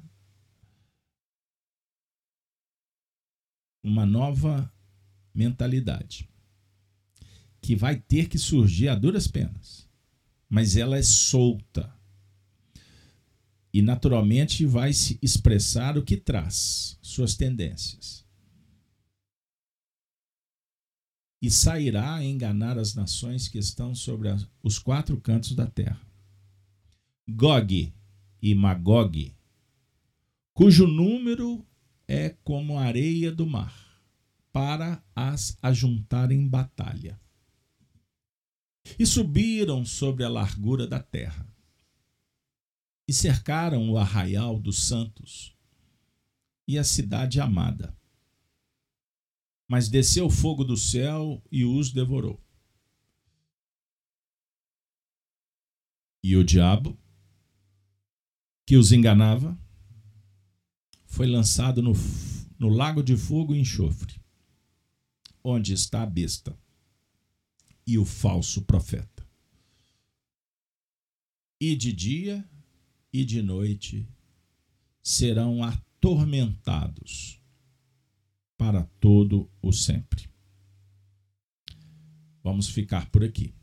uma 3.83 4.05
nova 4.05 4.71
mentalidade 5.33 6.29
que 7.61 7.75
vai 7.75 7.99
ter 7.99 8.29
que 8.29 8.37
surgir 8.37 8.87
a 8.87 8.95
duras 8.95 9.27
penas 9.27 9.88
mas 10.49 10.75
ela 10.75 10.97
é 10.97 11.03
solta. 11.03 11.93
E 13.71 13.83
naturalmente 13.83 14.65
vai 14.65 14.91
se 14.91 15.19
expressar 15.21 15.95
o 15.95 16.03
que 16.03 16.17
traz, 16.17 16.97
suas 17.03 17.35
tendências. 17.35 18.25
E 21.39 21.51
sairá 21.51 22.15
a 22.15 22.25
enganar 22.25 22.77
as 22.77 22.95
nações 22.95 23.47
que 23.47 23.59
estão 23.59 23.93
sobre 23.93 24.29
os 24.63 24.79
quatro 24.79 25.21
cantos 25.21 25.55
da 25.55 25.67
terra. 25.67 26.01
Gog 27.29 27.93
e 28.41 28.55
Magog, 28.55 29.35
cujo 30.51 30.87
número 30.87 31.63
é 32.07 32.29
como 32.43 32.77
a 32.77 32.85
areia 32.85 33.31
do 33.31 33.45
mar, 33.45 34.01
para 34.51 35.01
as 35.15 35.55
ajuntar 35.61 36.31
em 36.31 36.47
batalha 36.47 37.19
e 38.97 39.05
subiram 39.05 39.85
sobre 39.85 40.23
a 40.23 40.29
largura 40.29 40.87
da 40.87 41.01
terra 41.01 41.47
e 43.07 43.13
cercaram 43.13 43.89
o 43.89 43.97
arraial 43.97 44.59
dos 44.59 44.83
santos 44.83 45.55
e 46.67 46.77
a 46.77 46.83
cidade 46.83 47.41
amada. 47.41 47.97
Mas 49.67 49.89
desceu 49.89 50.29
fogo 50.29 50.63
do 50.63 50.77
céu 50.77 51.41
e 51.51 51.65
os 51.65 51.91
devorou. 51.91 52.39
E 56.23 56.35
o 56.35 56.43
diabo, 56.43 56.97
que 58.65 58.77
os 58.77 58.91
enganava, 58.91 59.57
foi 61.07 61.25
lançado 61.25 61.81
no, 61.81 61.93
no 62.59 62.69
lago 62.69 63.01
de 63.01 63.17
fogo 63.17 63.55
e 63.55 63.59
enxofre, 63.59 64.21
onde 65.43 65.73
está 65.73 66.03
a 66.03 66.05
besta 66.05 66.55
e 67.89 67.97
o 67.97 68.05
falso 68.05 68.61
profeta. 68.61 69.27
E 71.59 71.75
de 71.75 71.91
dia 71.91 72.47
e 73.11 73.25
de 73.25 73.41
noite 73.41 74.07
serão 75.01 75.63
atormentados 75.63 77.41
para 78.55 78.83
todo 78.99 79.49
o 79.59 79.73
sempre. 79.73 80.29
Vamos 82.43 82.69
ficar 82.69 83.09
por 83.09 83.23
aqui. 83.23 83.55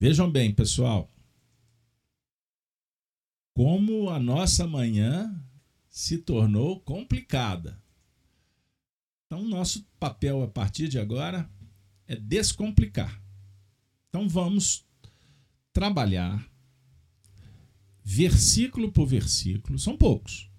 Vejam 0.00 0.30
bem, 0.30 0.54
pessoal, 0.54 1.12
como 3.52 4.08
a 4.08 4.20
nossa 4.20 4.68
manhã 4.68 5.44
se 5.90 6.18
tornou 6.18 6.78
complicada. 6.78 7.82
Então, 9.26 9.42
nosso 9.42 9.84
papel 9.98 10.44
a 10.44 10.48
partir 10.48 10.86
de 10.86 10.96
agora 10.96 11.50
é 12.06 12.16
descomplicar. 12.16 13.22
Então 14.08 14.28
vamos 14.28 14.86
trabalhar 15.72 16.48
versículo 18.04 18.92
por 18.92 19.06
versículo, 19.06 19.78
são 19.78 19.96
poucos. 19.96 20.50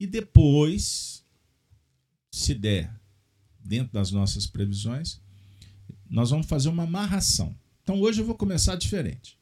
E 0.00 0.06
depois, 0.06 1.24
se 2.30 2.54
der, 2.54 2.98
dentro 3.58 3.92
das 3.92 4.10
nossas 4.10 4.46
previsões, 4.46 5.20
nós 6.08 6.30
vamos 6.30 6.46
fazer 6.46 6.68
uma 6.68 6.84
amarração. 6.84 7.56
Então 7.82 8.00
hoje 8.00 8.20
eu 8.20 8.26
vou 8.26 8.34
começar 8.34 8.76
diferente. 8.76 9.38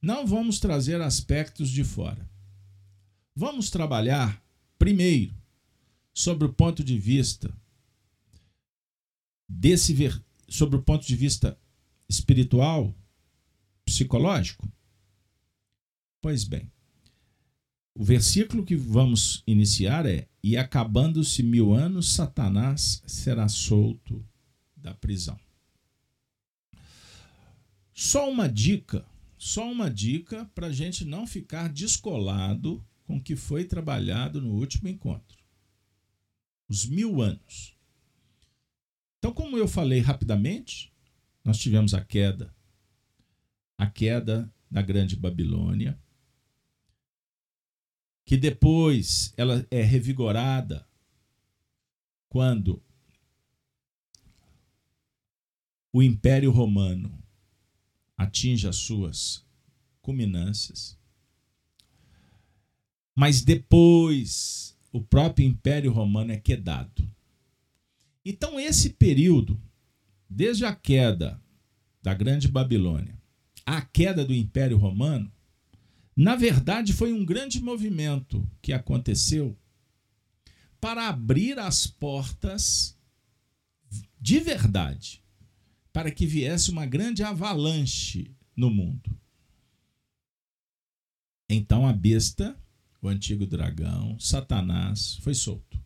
Não 0.00 0.26
vamos 0.26 0.60
trazer 0.60 1.00
aspectos 1.00 1.70
de 1.70 1.82
fora. 1.82 2.28
Vamos 3.34 3.70
trabalhar 3.70 4.42
primeiro 4.78 5.34
sobre 6.14 6.46
o 6.46 6.52
ponto 6.52 6.82
de 6.82 6.98
vista 6.98 7.52
desse 9.48 9.92
ver, 9.92 10.22
sobre 10.48 10.76
o 10.76 10.82
ponto 10.82 11.06
de 11.06 11.14
vista 11.14 11.58
espiritual, 12.08 12.94
psicológico? 13.84 14.70
Pois 16.20 16.44
bem, 16.44 16.70
o 17.94 18.04
versículo 18.04 18.64
que 18.64 18.76
vamos 18.76 19.42
iniciar 19.46 20.06
é: 20.06 20.28
E 20.42 20.56
acabando-se 20.56 21.42
mil 21.42 21.74
anos, 21.74 22.12
Satanás 22.12 23.02
será 23.06 23.48
solto 23.48 24.24
da 24.76 24.94
prisão. 24.94 25.38
Só 27.92 28.30
uma 28.30 28.48
dica, 28.48 29.04
só 29.36 29.68
uma 29.68 29.90
dica 29.90 30.44
para 30.54 30.68
a 30.68 30.72
gente 30.72 31.04
não 31.04 31.26
ficar 31.26 31.68
descolado 31.68 32.84
com 33.02 33.16
o 33.16 33.22
que 33.22 33.34
foi 33.34 33.64
trabalhado 33.64 34.40
no 34.40 34.52
último 34.52 34.88
encontro. 34.88 35.36
Os 36.68 36.86
mil 36.86 37.20
anos. 37.20 37.74
Então, 39.18 39.32
como 39.32 39.56
eu 39.56 39.66
falei 39.66 40.00
rapidamente, 40.00 40.92
nós 41.44 41.58
tivemos 41.58 41.94
a 41.94 42.04
queda, 42.04 42.54
a 43.76 43.86
queda 43.86 44.52
da 44.70 44.82
Grande 44.82 45.16
Babilônia, 45.16 45.98
que 48.24 48.36
depois 48.36 49.32
ela 49.36 49.66
é 49.70 49.82
revigorada 49.82 50.86
quando 52.28 52.82
o 55.92 56.02
Império 56.02 56.50
Romano 56.50 57.18
atinge 58.16 58.68
as 58.68 58.76
suas 58.76 59.44
culminâncias. 60.02 60.98
Mas 63.14 63.40
depois 63.40 64.76
o 64.92 65.00
próprio 65.00 65.46
Império 65.46 65.90
Romano 65.90 66.32
é 66.32 66.36
quedado. 66.36 67.10
Então, 68.30 68.60
esse 68.60 68.90
período, 68.90 69.58
desde 70.28 70.66
a 70.66 70.74
queda 70.76 71.42
da 72.02 72.12
Grande 72.12 72.46
Babilônia, 72.46 73.18
a 73.64 73.80
queda 73.80 74.22
do 74.22 74.34
Império 74.34 74.76
Romano, 74.76 75.32
na 76.14 76.36
verdade 76.36 76.92
foi 76.92 77.10
um 77.10 77.24
grande 77.24 77.58
movimento 77.58 78.46
que 78.60 78.74
aconteceu 78.74 79.56
para 80.78 81.08
abrir 81.08 81.58
as 81.58 81.86
portas 81.86 82.94
de 84.20 84.40
verdade, 84.40 85.24
para 85.90 86.10
que 86.10 86.26
viesse 86.26 86.70
uma 86.70 86.84
grande 86.84 87.22
avalanche 87.22 88.30
no 88.54 88.68
mundo. 88.68 89.18
Então 91.48 91.86
a 91.86 91.94
besta, 91.94 92.54
o 93.00 93.08
antigo 93.08 93.46
dragão, 93.46 94.20
Satanás, 94.20 95.14
foi 95.22 95.32
solto. 95.32 95.82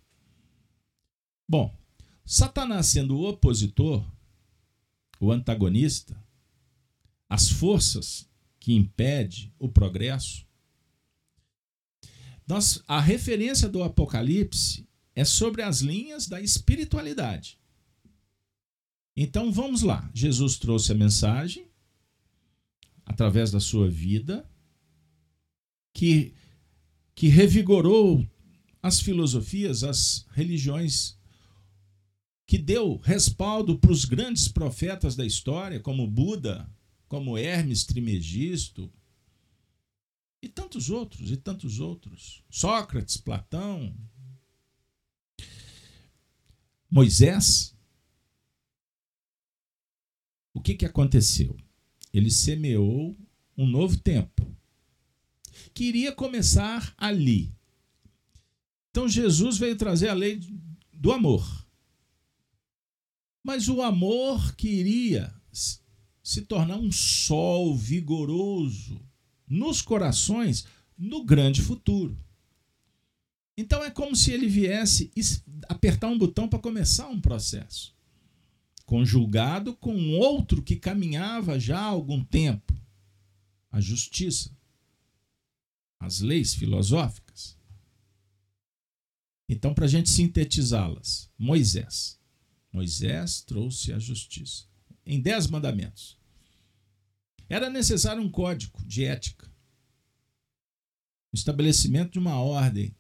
Bom, 1.49 1.81
Satanás 2.25 2.87
sendo 2.87 3.17
o 3.17 3.29
opositor, 3.29 4.05
o 5.21 5.31
antagonista, 5.31 6.17
as 7.29 7.49
forças 7.49 8.29
que 8.59 8.73
impede 8.73 9.53
o 9.59 9.69
progresso, 9.69 10.47
nós, 12.47 12.83
a 12.87 13.01
referência 13.01 13.69
do 13.69 13.83
Apocalipse 13.83 14.87
é 15.15 15.25
sobre 15.25 15.63
as 15.63 15.81
linhas 15.81 16.27
da 16.27 16.41
espiritualidade. 16.41 17.59
Então 19.17 19.53
vamos 19.53 19.83
lá. 19.83 20.11
Jesus 20.13 20.57
trouxe 20.57 20.93
a 20.93 20.95
mensagem 20.95 21.67
através 23.05 23.51
da 23.51 23.61
sua 23.61 23.89
vida 23.89 24.49
que 25.93 26.35
que 27.15 27.29
revigorou 27.29 28.27
as 28.83 29.01
filosofias, 29.01 29.85
as 29.85 30.27
religiões 30.33 31.17
que 32.53 32.59
deu 32.59 32.99
respaldo 32.99 33.79
para 33.79 33.91
os 33.91 34.05
grandes 34.05 34.47
profetas 34.47 35.17
da 35.17 35.25
história, 35.25 35.81
como 35.81 36.07
Buda, 36.07 36.71
como 37.09 37.39
Hermes 37.39 37.83
Trimegisto, 37.83 38.93
e 40.43 40.51
tantos 40.51 40.91
outros, 40.91 41.31
e 41.31 41.39
tantos 41.39 41.81
outros. 41.81 42.45
Sócrates, 42.51 43.17
Platão, 43.17 43.97
Moisés. 46.91 47.75
O 50.53 50.61
que, 50.61 50.75
que 50.75 50.85
aconteceu? 50.85 51.57
Ele 52.13 52.31
semeou 52.31 53.17
um 53.57 53.67
novo 53.67 53.99
tempo, 53.99 54.55
que 55.73 55.85
iria 55.85 56.13
começar 56.13 56.93
ali. 56.99 57.51
Então 58.91 59.09
Jesus 59.09 59.57
veio 59.57 59.75
trazer 59.75 60.11
a 60.11 60.15
lei 60.15 60.39
do 60.93 61.13
amor. 61.13 61.62
Mas 63.43 63.69
o 63.69 63.83
amor 63.83 64.55
queria 64.55 65.35
se 66.23 66.43
tornar 66.43 66.77
um 66.77 66.93
sol 66.93 67.77
vigoroso 67.77 69.01
nos 69.47 69.83
corações 69.83 70.65
no 70.97 71.25
grande 71.25 71.61
futuro. 71.61 72.17
Então 73.57 73.85
é 73.85 73.91
como 73.91 74.15
se 74.15 74.31
ele 74.33 74.47
viesse 74.47 75.11
apertar 75.69 76.09
um 76.09 76.19
botão 76.19 76.49
para 76.49 76.59
começar 76.59 77.09
um 77.09 77.21
processo, 77.21 77.95
conjugado 78.87 79.75
com 79.75 80.15
outro 80.17 80.63
que 80.63 80.77
caminhava 80.77 81.59
já 81.59 81.79
há 81.79 81.85
algum 81.85 82.25
tempo 82.25 82.73
a 83.73 83.81
justiça, 83.81 84.55
as 85.99 86.21
leis 86.21 86.55
filosóficas. 86.55 87.57
Então, 89.49 89.73
para 89.73 89.87
a 89.87 89.89
gente 89.89 90.11
sintetizá-las, 90.11 91.31
Moisés. 91.39 92.21
Moisés 92.73 93.43
trouxe 93.43 93.93
a 93.93 93.99
justiça 93.99 94.65
em 95.05 95.21
dez 95.21 95.47
mandamentos. 95.47 96.19
Era 97.49 97.69
necessário 97.69 98.23
um 98.23 98.31
código 98.31 98.83
de 98.85 99.05
ética, 99.05 99.47
o 101.33 101.37
estabelecimento 101.37 102.13
de 102.13 102.19
uma 102.19 102.41
ordem 102.41 102.97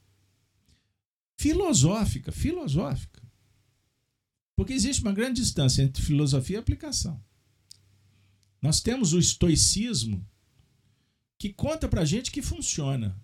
filosófica, 1.38 2.30
filosófica. 2.30 3.22
Porque 4.54 4.72
existe 4.72 5.02
uma 5.02 5.12
grande 5.12 5.40
distância 5.40 5.82
entre 5.82 6.02
filosofia 6.02 6.56
e 6.56 6.60
aplicação. 6.60 7.22
Nós 8.60 8.80
temos 8.80 9.12
o 9.12 9.18
estoicismo 9.18 10.24
que 11.38 11.52
conta 11.52 11.88
para 11.88 12.04
gente 12.04 12.30
que 12.30 12.42
funciona. 12.42 13.20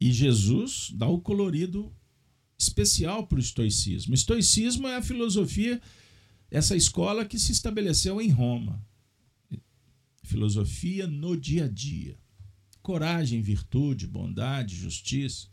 E 0.00 0.12
Jesus 0.12 0.90
dá 0.94 1.06
o 1.06 1.20
colorido 1.20 1.94
especial 2.60 3.26
para 3.26 3.38
o 3.38 3.40
estoicismo. 3.40 4.12
O 4.12 4.14
estoicismo 4.14 4.86
é 4.86 4.96
a 4.96 5.02
filosofia 5.02 5.80
essa 6.50 6.76
escola 6.76 7.24
que 7.24 7.38
se 7.38 7.52
estabeleceu 7.52 8.20
em 8.20 8.28
Roma. 8.28 8.84
Filosofia 10.22 11.06
no 11.06 11.36
dia 11.36 11.64
a 11.64 11.68
dia. 11.68 12.18
Coragem, 12.82 13.40
virtude, 13.40 14.06
bondade, 14.06 14.74
justiça, 14.74 15.48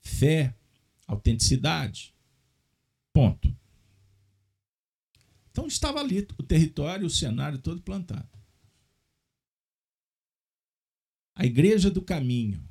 fé, 0.00 0.54
autenticidade. 1.06 2.14
Ponto. 3.12 3.54
Então 5.50 5.66
estava 5.66 6.00
ali 6.00 6.28
o 6.38 6.42
território, 6.42 7.06
o 7.06 7.10
cenário 7.10 7.58
todo 7.58 7.82
plantado. 7.82 8.28
A 11.34 11.44
Igreja 11.44 11.90
do 11.90 12.02
Caminho 12.02 12.62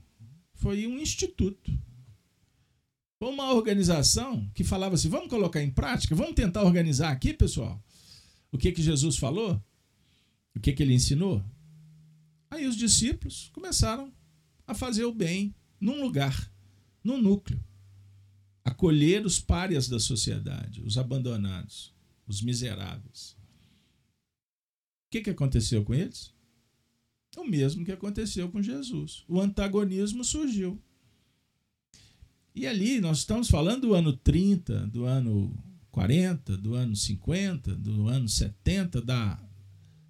foi 0.53 0.85
um 0.87 0.99
instituto 0.99 1.71
uma 3.19 3.53
organização 3.53 4.49
que 4.53 4.63
falava 4.63 4.95
assim: 4.95 5.09
vamos 5.09 5.29
colocar 5.29 5.61
em 5.61 5.71
prática, 5.71 6.15
vamos 6.15 6.35
tentar 6.35 6.63
organizar 6.63 7.11
aqui, 7.11 7.33
pessoal. 7.33 7.83
O 8.51 8.57
que, 8.57 8.71
que 8.71 8.81
Jesus 8.81 9.17
falou? 9.17 9.61
O 10.55 10.59
que, 10.59 10.73
que 10.73 10.81
ele 10.81 10.93
ensinou? 10.93 11.43
Aí 12.49 12.65
os 12.65 12.75
discípulos 12.75 13.49
começaram 13.53 14.11
a 14.65 14.73
fazer 14.73 15.03
o 15.05 15.13
bem 15.13 15.53
num 15.79 16.01
lugar, 16.01 16.51
num 17.03 17.21
núcleo. 17.21 17.63
Acolher 18.63 19.25
os 19.25 19.39
párias 19.39 19.87
da 19.87 19.99
sociedade, 19.99 20.81
os 20.81 20.97
abandonados, 20.97 21.93
os 22.27 22.41
miseráveis. 22.41 23.37
O 25.07 25.11
que, 25.11 25.21
que 25.21 25.29
aconteceu 25.29 25.83
com 25.83 25.93
eles? 25.93 26.33
O 27.37 27.43
mesmo 27.43 27.85
que 27.85 27.91
aconteceu 27.91 28.49
com 28.49 28.61
Jesus. 28.61 29.23
O 29.27 29.39
antagonismo 29.39 30.23
surgiu. 30.23 30.81
E 32.53 32.67
ali 32.67 32.99
nós 32.99 33.19
estamos 33.19 33.49
falando 33.49 33.87
do 33.87 33.93
ano 33.93 34.13
30, 34.13 34.87
do 34.87 35.05
ano 35.05 35.55
40, 35.91 36.57
do 36.57 36.73
ano 36.73 36.95
50, 36.95 37.75
do 37.75 38.07
ano 38.07 38.27
70 38.27 39.01
da, 39.01 39.39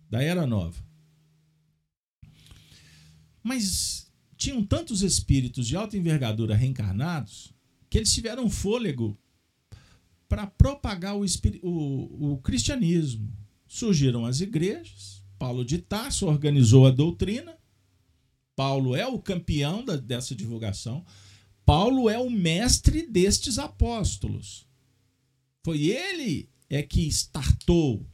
da 0.09 0.21
Era 0.21 0.47
Nova. 0.47 0.83
Mas 3.43 4.11
tinham 4.37 4.63
tantos 4.63 5.01
espíritos 5.01 5.67
de 5.67 5.75
alta 5.75 5.97
envergadura 5.97 6.55
reencarnados 6.55 7.53
que 7.89 7.97
eles 7.97 8.13
tiveram 8.13 8.49
fôlego 8.49 9.17
para 10.27 10.45
propagar 10.45 11.17
o, 11.17 11.25
o, 11.63 12.33
o, 12.33 12.37
cristianismo. 12.37 13.33
Surgiram 13.67 14.25
as 14.25 14.41
igrejas, 14.41 15.23
Paulo 15.37 15.65
de 15.65 15.79
Tarso 15.79 16.27
organizou 16.27 16.85
a 16.85 16.91
doutrina, 16.91 17.57
Paulo 18.55 18.95
é 18.95 19.07
o 19.07 19.19
campeão 19.19 19.83
da, 19.83 19.95
dessa 19.95 20.35
divulgação. 20.35 21.05
Paulo 21.69 22.09
é 22.09 22.17
o 22.17 22.31
mestre 22.31 23.05
destes 23.05 23.59
apóstolos. 23.59 24.67
Foi 25.63 25.83
ele 25.83 26.49
é 26.67 26.81
que 26.81 27.01
startou. 27.01 28.09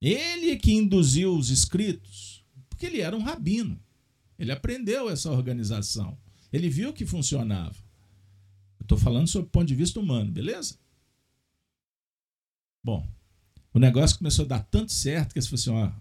Ele 0.00 0.52
é 0.52 0.56
que 0.56 0.72
induziu 0.72 1.36
os 1.36 1.50
escritos, 1.50 2.44
porque 2.70 2.86
ele 2.86 3.00
era 3.00 3.16
um 3.16 3.20
rabino. 3.20 3.82
Ele 4.38 4.52
aprendeu 4.52 5.10
essa 5.10 5.28
organização. 5.28 6.16
Ele 6.52 6.68
viu 6.68 6.92
que 6.92 7.04
funcionava. 7.04 7.74
Eu 8.78 8.84
estou 8.84 8.96
falando 8.96 9.26
sob 9.26 9.48
o 9.48 9.50
ponto 9.50 9.66
de 9.66 9.74
vista 9.74 9.98
humano, 9.98 10.30
beleza? 10.30 10.78
Bom, 12.80 13.04
o 13.74 13.80
negócio 13.80 14.18
começou 14.18 14.44
a 14.44 14.48
dar 14.50 14.60
tanto 14.60 14.92
certo 14.92 15.32
que 15.32 15.40
eles 15.40 15.48
falaram 15.48 15.88
assim: 15.88 16.00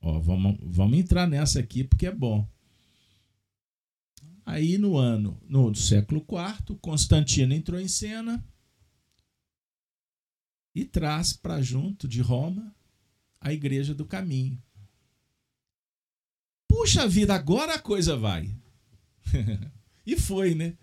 ó, 0.00 0.14
ó 0.14 0.20
vamos, 0.20 0.58
vamos 0.62 0.96
entrar 0.96 1.26
nessa 1.26 1.58
aqui 1.58 1.82
porque 1.82 2.06
é 2.06 2.14
bom. 2.14 2.48
Aí 4.46 4.78
no 4.78 4.96
ano, 4.96 5.42
no 5.48 5.74
século 5.74 6.20
IV, 6.20 6.78
Constantino 6.80 7.52
entrou 7.52 7.80
em 7.80 7.88
cena 7.88 8.46
e 10.72 10.84
traz 10.84 11.32
para 11.32 11.60
junto 11.60 12.06
de 12.06 12.20
Roma 12.20 12.72
a 13.40 13.52
Igreja 13.52 13.92
do 13.92 14.06
Caminho. 14.06 14.62
Puxa 16.68 17.08
vida, 17.08 17.34
agora 17.34 17.74
a 17.74 17.78
coisa 17.80 18.16
vai. 18.16 18.54
e 20.06 20.16
foi, 20.16 20.54
né? 20.54 20.78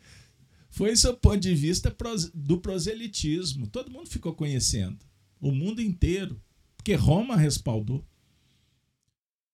Foi 0.69 0.93
do 0.93 1.13
ponto 1.15 1.39
de 1.39 1.55
vista 1.55 1.95
do 2.33 2.59
proselitismo. 2.59 3.67
Todo 3.67 3.91
mundo 3.91 4.09
ficou 4.09 4.33
conhecendo. 4.33 5.05
O 5.39 5.51
mundo 5.51 5.81
inteiro. 5.81 6.41
Porque 6.75 6.95
Roma 6.95 7.37
respaldou. 7.37 8.05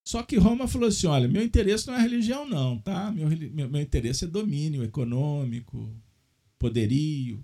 Só 0.10 0.24
que 0.24 0.38
Roma 0.38 0.68
falou 0.68 0.90
assim: 0.90 1.06
olha, 1.06 1.28
meu 1.28 1.44
interesse 1.44 1.86
não 1.86 1.94
é 1.94 2.02
religião, 2.02 2.44
não, 2.44 2.80
tá? 2.80 3.12
Meu, 3.12 3.30
meu, 3.30 3.70
meu 3.70 3.80
interesse 3.80 4.26
é 4.26 4.28
domínio 4.28 4.84
econômico, 4.84 5.96
poderio. 6.58 7.44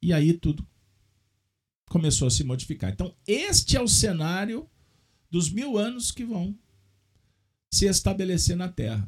E 0.00 0.10
aí 0.10 0.32
tudo 0.32 0.66
começou 1.84 2.28
a 2.28 2.30
se 2.30 2.42
modificar. 2.44 2.90
Então, 2.90 3.14
este 3.26 3.76
é 3.76 3.80
o 3.82 3.86
cenário 3.86 4.66
dos 5.30 5.50
mil 5.50 5.76
anos 5.76 6.10
que 6.10 6.24
vão 6.24 6.58
se 7.70 7.84
estabelecer 7.84 8.56
na 8.56 8.70
Terra. 8.70 9.06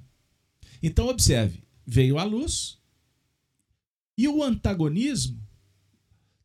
Então, 0.83 1.09
observe: 1.09 1.65
veio 1.87 2.19
a 2.19 2.23
luz 2.23 2.79
e 4.15 4.29
o 4.29 4.43
antagonismo 4.43 5.43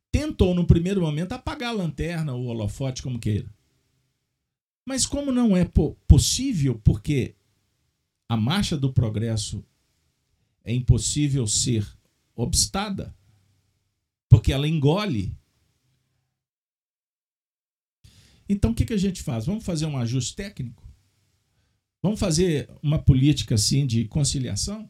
tentou, 0.10 0.56
no 0.56 0.66
primeiro 0.66 1.02
momento, 1.02 1.34
apagar 1.34 1.72
a 1.72 1.78
lanterna, 1.78 2.34
o 2.34 2.46
holofote, 2.46 3.04
como 3.04 3.20
queira. 3.20 3.54
Mas, 4.86 5.06
como 5.06 5.32
não 5.32 5.56
é 5.56 5.66
possível, 6.08 6.80
porque 6.84 7.36
a 8.28 8.36
marcha 8.36 8.78
do 8.78 8.92
progresso 8.92 9.64
é 10.64 10.74
impossível 10.74 11.46
ser 11.46 11.88
obstada, 12.36 13.16
porque 14.30 14.52
ela 14.52 14.68
engole. 14.68 15.38
Então 18.48 18.72
o 18.72 18.76
que, 18.76 18.86
que 18.86 18.94
a 18.94 18.98
gente 18.98 19.22
faz? 19.22 19.46
Vamos 19.46 19.64
fazer 19.64 19.86
um 19.86 19.98
ajuste 19.98 20.36
técnico? 20.36 20.84
Vamos 22.02 22.20
fazer 22.20 22.70
uma 22.82 23.00
política 23.00 23.56
assim 23.56 23.86
de 23.86 24.06
conciliação? 24.06 24.90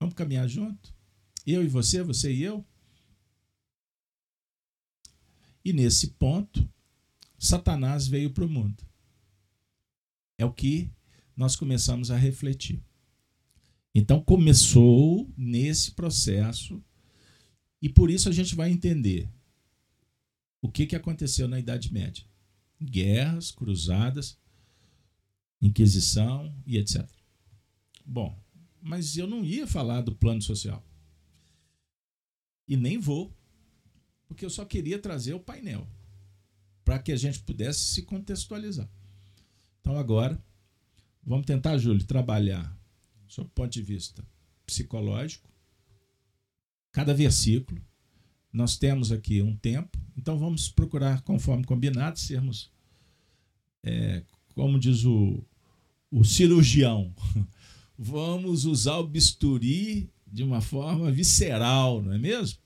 Vamos 0.00 0.14
caminhar 0.14 0.48
junto? 0.48 0.94
Eu 1.46 1.64
e 1.64 1.68
você, 1.68 2.02
você 2.02 2.32
e 2.32 2.42
eu? 2.42 2.64
E 5.64 5.72
nesse 5.72 6.08
ponto, 6.12 6.68
Satanás 7.38 8.08
veio 8.08 8.30
para 8.30 8.44
o 8.44 8.48
mundo. 8.48 8.84
É 10.36 10.44
o 10.44 10.52
que 10.52 10.90
nós 11.36 11.54
começamos 11.54 12.10
a 12.10 12.16
refletir. 12.16 12.82
Então 13.94 14.20
começou 14.20 15.32
nesse 15.36 15.92
processo 15.92 16.82
e 17.80 17.88
por 17.88 18.10
isso 18.10 18.28
a 18.28 18.32
gente 18.32 18.54
vai 18.54 18.70
entender 18.70 19.30
o 20.60 20.68
que, 20.70 20.86
que 20.86 20.96
aconteceu 20.96 21.46
na 21.46 21.58
Idade 21.58 21.92
Média. 21.92 22.24
Guerras, 22.80 23.50
cruzadas, 23.50 24.36
Inquisição 25.60 26.54
e 26.64 26.76
etc. 26.76 27.08
Bom, 28.06 28.40
mas 28.80 29.16
eu 29.16 29.26
não 29.26 29.44
ia 29.44 29.66
falar 29.66 30.02
do 30.02 30.14
plano 30.14 30.40
social. 30.40 30.84
E 32.66 32.76
nem 32.76 32.96
vou, 32.98 33.36
porque 34.28 34.44
eu 34.44 34.50
só 34.50 34.64
queria 34.64 35.00
trazer 35.00 35.34
o 35.34 35.40
painel 35.40 35.88
para 36.88 36.98
que 36.98 37.12
a 37.12 37.16
gente 37.16 37.40
pudesse 37.40 37.80
se 37.80 38.00
contextualizar. 38.00 38.88
Então 39.78 39.98
agora, 39.98 40.42
vamos 41.22 41.44
tentar, 41.44 41.76
Júlio, 41.76 42.02
trabalhar 42.02 42.74
sob 43.26 43.46
o 43.46 43.50
ponto 43.50 43.70
de 43.70 43.82
vista 43.82 44.24
psicológico, 44.64 45.46
cada 46.90 47.12
versículo. 47.12 47.78
Nós 48.50 48.78
temos 48.78 49.12
aqui 49.12 49.42
um 49.42 49.54
tempo, 49.54 49.98
então 50.16 50.38
vamos 50.38 50.70
procurar, 50.70 51.20
conforme 51.20 51.62
combinado, 51.62 52.18
sermos, 52.18 52.72
é, 53.82 54.22
como 54.54 54.80
diz 54.80 55.04
o, 55.04 55.44
o 56.10 56.24
cirurgião, 56.24 57.14
vamos 57.98 58.64
usar 58.64 58.96
o 58.96 59.06
bisturi 59.06 60.10
de 60.26 60.42
uma 60.42 60.62
forma 60.62 61.12
visceral, 61.12 62.00
não 62.00 62.14
é 62.14 62.18
mesmo? 62.18 62.58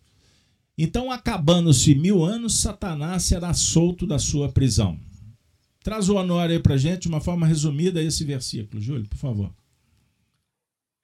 Então, 0.84 1.12
acabando-se 1.12 1.94
mil 1.94 2.24
anos, 2.24 2.60
Satanás 2.60 3.22
será 3.22 3.54
solto 3.54 4.04
da 4.04 4.18
sua 4.18 4.50
prisão. 4.50 4.98
Traz 5.78 6.08
o 6.08 6.16
Honório 6.16 6.56
aí 6.56 6.60
para 6.60 6.76
gente, 6.76 7.02
de 7.02 7.08
uma 7.08 7.20
forma 7.20 7.46
resumida, 7.46 8.02
esse 8.02 8.24
versículo. 8.24 8.82
Júlio, 8.82 9.08
por 9.08 9.16
favor. 9.16 9.54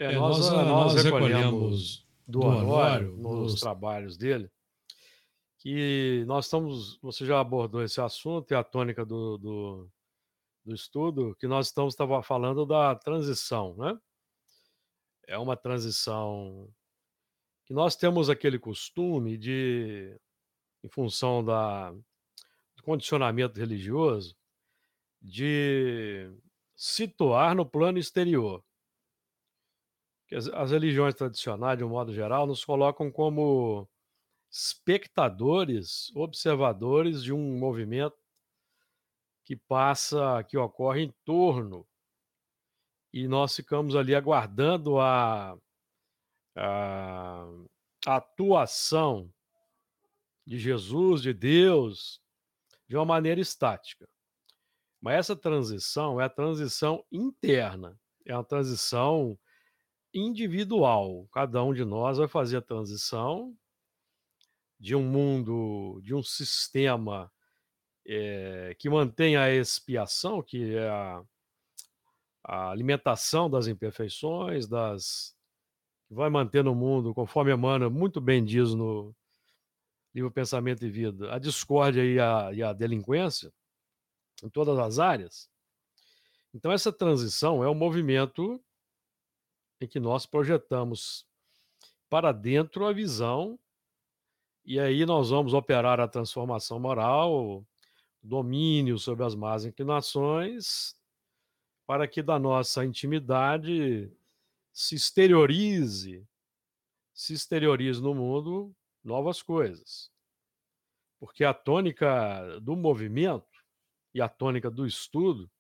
É, 0.01 0.17
nós, 0.17 0.51
nós, 0.51 0.67
nós, 0.67 1.05
recolhemos 1.05 2.05
do, 2.27 2.41
Honório, 2.41 3.17
nos 3.19 3.53
nos 3.53 3.61
trabalhos 3.61 4.17
dele, 4.17 4.51
que 5.61 6.25
nós 6.27 6.47
estamos, 6.47 6.99
você 7.01 7.25
já 7.25 7.39
abordou 7.39 7.81
esse 7.81 8.01
assunto, 8.01 8.51
e 8.51 8.57
a 8.57 8.65
tônica 8.65 9.07
do, 9.07 9.39
do, 9.39 9.89
do 10.65 10.75
estudo, 10.75 11.37
que 11.39 11.47
nós 11.47 11.69
estamos 11.69 11.95
tava 11.95 12.21
falando 12.21 12.67
da 12.67 12.97
transição, 12.97 13.77
né? 13.77 13.97
É 15.29 15.39
uma 15.39 15.57
transição 15.57 16.69
que 17.69 17.75
nós 17.75 17.95
temos 17.95 18.31
aquele 18.31 18.59
costume 18.59 19.37
de, 19.37 20.19
em 20.83 20.89
função 20.89 21.45
da, 21.45 21.91
do 21.91 22.83
condicionamento 22.83 23.61
religioso, 23.61 24.35
de 25.21 26.33
situar 26.75 27.55
no 27.55 27.67
plano 27.67 27.99
exterior. 27.99 28.65
As, 30.33 30.49
as 30.49 30.71
religiões 30.71 31.15
tradicionais, 31.15 31.77
de 31.77 31.85
um 31.85 31.91
modo 31.91 32.11
geral, 32.11 32.47
nos 32.47 32.65
colocam 32.65 33.13
como 33.13 33.87
espectadores, 34.51 36.11
observadores 36.17 37.23
de 37.23 37.35
um 37.35 37.59
movimento 37.59 38.17
que 39.45 39.57
passa, 39.57 40.43
que 40.45 40.57
ocorre 40.57 41.03
em 41.03 41.15
torno, 41.23 41.87
e 43.13 43.29
nós 43.29 43.55
ficamos 43.55 43.95
ali 43.95 44.15
aguardando 44.15 44.99
a 44.99 45.59
a, 46.59 47.49
atuação 48.07 49.33
de 50.47 50.59
Jesus, 50.59 51.23
de 51.23 51.33
Deus, 51.33 52.21
de 52.89 52.97
uma 52.97 53.05
maneira 53.05 53.41
estática. 53.41 54.09
Mas 55.01 55.17
essa 55.17 55.37
transição 55.37 56.21
é 56.21 56.25
a 56.25 56.31
transição 56.31 57.05
interna, 57.13 57.99
é 58.25 58.35
uma 58.35 58.45
transição 58.45 59.39
individual. 60.13 61.29
Cada 61.33 61.63
um 61.63 61.75
de 61.75 61.85
nós 61.85 62.19
vai 62.19 62.29
fazer 62.29 62.57
a 62.57 62.63
transição 62.63 63.57
de 64.81 64.95
um 64.95 65.03
mundo, 65.03 66.01
de 66.03 66.15
um 66.15 66.23
sistema 66.23 67.31
é, 68.07 68.75
que 68.79 68.89
mantém 68.89 69.37
a 69.37 69.51
expiação, 69.51 70.43
que 70.43 70.75
é 70.75 70.89
a, 70.89 71.23
a 72.45 72.71
alimentação 72.71 73.51
das 73.51 73.67
imperfeições, 73.67 74.67
das, 74.67 75.37
vai 76.11 76.31
manter 76.31 76.65
no 76.65 76.75
mundo, 76.75 77.15
conforme 77.15 77.53
Emmanuel 77.53 77.91
muito 77.91 78.21
bem 78.21 78.45
diz 78.45 78.75
no 78.75 79.15
livro 80.15 80.31
Pensamento 80.31 80.85
e 80.85 80.91
Vida, 80.91 81.33
a 81.33 81.39
discórdia 81.39 82.05
e 82.05 82.19
a, 82.19 82.53
e 82.53 82.63
a 82.63 82.73
delinquência 82.73 83.53
em 84.43 84.49
todas 84.49 84.79
as 84.79 84.99
áreas. 84.99 85.51
Então, 86.55 86.73
essa 86.73 86.93
transição 86.93 87.63
é 87.63 87.69
um 87.69 87.75
movimento 87.75 88.63
em 89.81 89.87
que 89.87 90.01
nós 90.01 90.27
projetamos 90.27 91.27
para 92.09 92.33
dentro 92.33 92.87
a 92.87 92.93
visão, 92.93 93.59
e 94.65 94.81
aí 94.81 95.05
nós 95.05 95.31
vamos 95.31 95.53
operar 95.53 96.01
a 96.01 96.09
transformação 96.09 96.81
moral, 96.81 97.65
domínio 98.23 98.99
sobre 98.99 99.25
as 99.25 99.35
más 99.35 99.65
inclinações, 99.65 100.97
para 101.87 102.09
que 102.09 102.23
da 102.23 102.39
nossa 102.39 102.85
intimidade 102.85 104.11
se 104.79 104.95
exteriorize, 104.95 106.25
se 107.13 107.35
exteriorize 107.35 108.01
no 108.01 108.15
mundo 108.15 108.73
novas 109.03 109.43
coisas. 109.43 110.09
Porque 111.19 111.43
a 111.43 111.53
tônica 111.53 112.61
do 112.61 112.77
movimento 112.77 113.59
e 114.15 114.21
a 114.21 114.29
tônica 114.29 114.71
do 114.71 114.87
estudo 114.87 115.51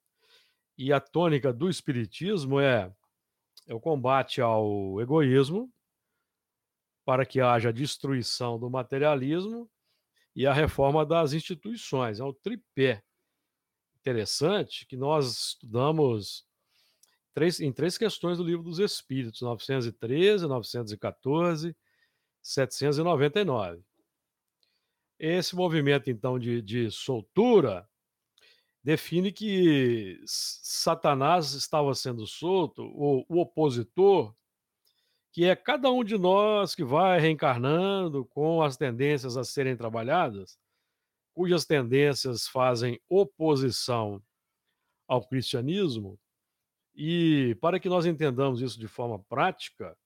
e 0.78 0.92
a 0.92 1.00
tônica 1.00 1.52
do 1.52 1.68
espiritismo 1.68 2.60
é, 2.60 2.94
é 3.66 3.74
o 3.74 3.80
combate 3.80 4.40
ao 4.40 5.00
egoísmo 5.00 5.68
para 7.04 7.26
que 7.26 7.40
haja 7.40 7.72
destruição 7.72 8.56
do 8.56 8.70
materialismo 8.70 9.68
e 10.32 10.46
a 10.46 10.52
reforma 10.52 11.04
das 11.04 11.32
instituições. 11.32 12.20
É 12.20 12.24
o 12.24 12.32
tripé 12.32 13.02
interessante 13.96 14.86
que 14.86 14.96
nós 14.96 15.48
estudamos 15.48 16.47
três, 17.38 17.60
em 17.60 17.72
três 17.72 17.96
questões 17.96 18.36
do 18.36 18.42
Livro 18.42 18.64
dos 18.64 18.80
Espíritos, 18.80 19.42
913, 19.42 20.48
914, 20.48 21.76
799. 22.42 23.80
Esse 25.20 25.54
movimento, 25.54 26.10
então, 26.10 26.36
de, 26.36 26.60
de 26.60 26.90
soltura 26.90 27.88
define 28.82 29.30
que 29.30 30.20
Satanás 30.26 31.52
estava 31.52 31.94
sendo 31.94 32.26
solto, 32.26 32.82
o, 32.82 33.24
o 33.28 33.40
opositor, 33.40 34.34
que 35.30 35.44
é 35.44 35.54
cada 35.54 35.92
um 35.92 36.02
de 36.02 36.18
nós 36.18 36.74
que 36.74 36.82
vai 36.82 37.20
reencarnando 37.20 38.24
com 38.24 38.62
as 38.62 38.76
tendências 38.76 39.36
a 39.36 39.44
serem 39.44 39.76
trabalhadas, 39.76 40.58
cujas 41.32 41.64
tendências 41.64 42.48
fazem 42.48 43.00
oposição 43.08 44.20
ao 45.06 45.24
cristianismo, 45.24 46.18
e 47.00 47.54
para 47.60 47.78
que 47.78 47.88
nós 47.88 48.06
entendamos 48.06 48.60
isso 48.60 48.76
de 48.76 48.88
forma 48.88 49.20
prática, 49.28 49.96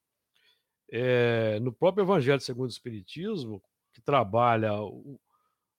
é, 0.90 1.58
no 1.60 1.72
próprio 1.72 2.04
Evangelho 2.04 2.38
segundo 2.42 2.68
o 2.68 2.72
Espiritismo, 2.72 3.62
que 3.94 4.02
trabalha 4.02 4.74
o, 4.74 5.18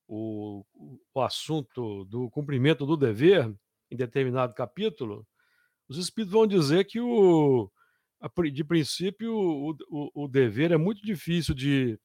o, 0.07 0.65
o 1.13 1.21
assunto 1.21 2.03
do 2.05 2.31
cumprimento 2.31 2.83
do 2.83 2.97
dever 2.97 3.53
em 3.91 3.95
determinado 3.95 4.55
capítulo, 4.55 5.23
os 5.87 5.99
Espíritos 5.99 6.33
vão 6.33 6.47
dizer 6.47 6.85
que, 6.85 6.99
o, 6.99 7.69
de 8.51 8.63
princípio, 8.63 9.35
o, 9.35 9.77
o, 9.91 10.23
o 10.23 10.27
dever 10.27 10.71
é 10.71 10.77
muito 10.77 11.03
difícil 11.03 11.53
de, 11.53 11.99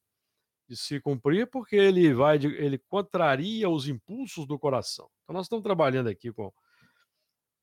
de 0.67 0.77
se 0.77 0.99
cumprir, 1.01 1.49
porque 1.49 1.75
ele 1.75 2.13
vai, 2.13 2.37
ele 2.37 2.77
contraria 2.77 3.67
os 3.67 3.87
impulsos 3.87 4.45
do 4.45 4.59
coração. 4.59 5.09
Então 5.23 5.33
nós 5.33 5.47
estamos 5.47 5.63
trabalhando 5.63 6.09
aqui 6.09 6.31
com 6.31 6.53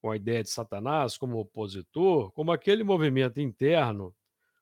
com 0.07 0.13
a 0.13 0.17
ideia 0.17 0.41
de 0.41 0.51
Satanás 0.51 1.19
como 1.19 1.37
opositor, 1.37 2.31
como 2.31 2.53
aquele 2.53 2.85
movimento 2.85 3.41
interno, 3.41 4.15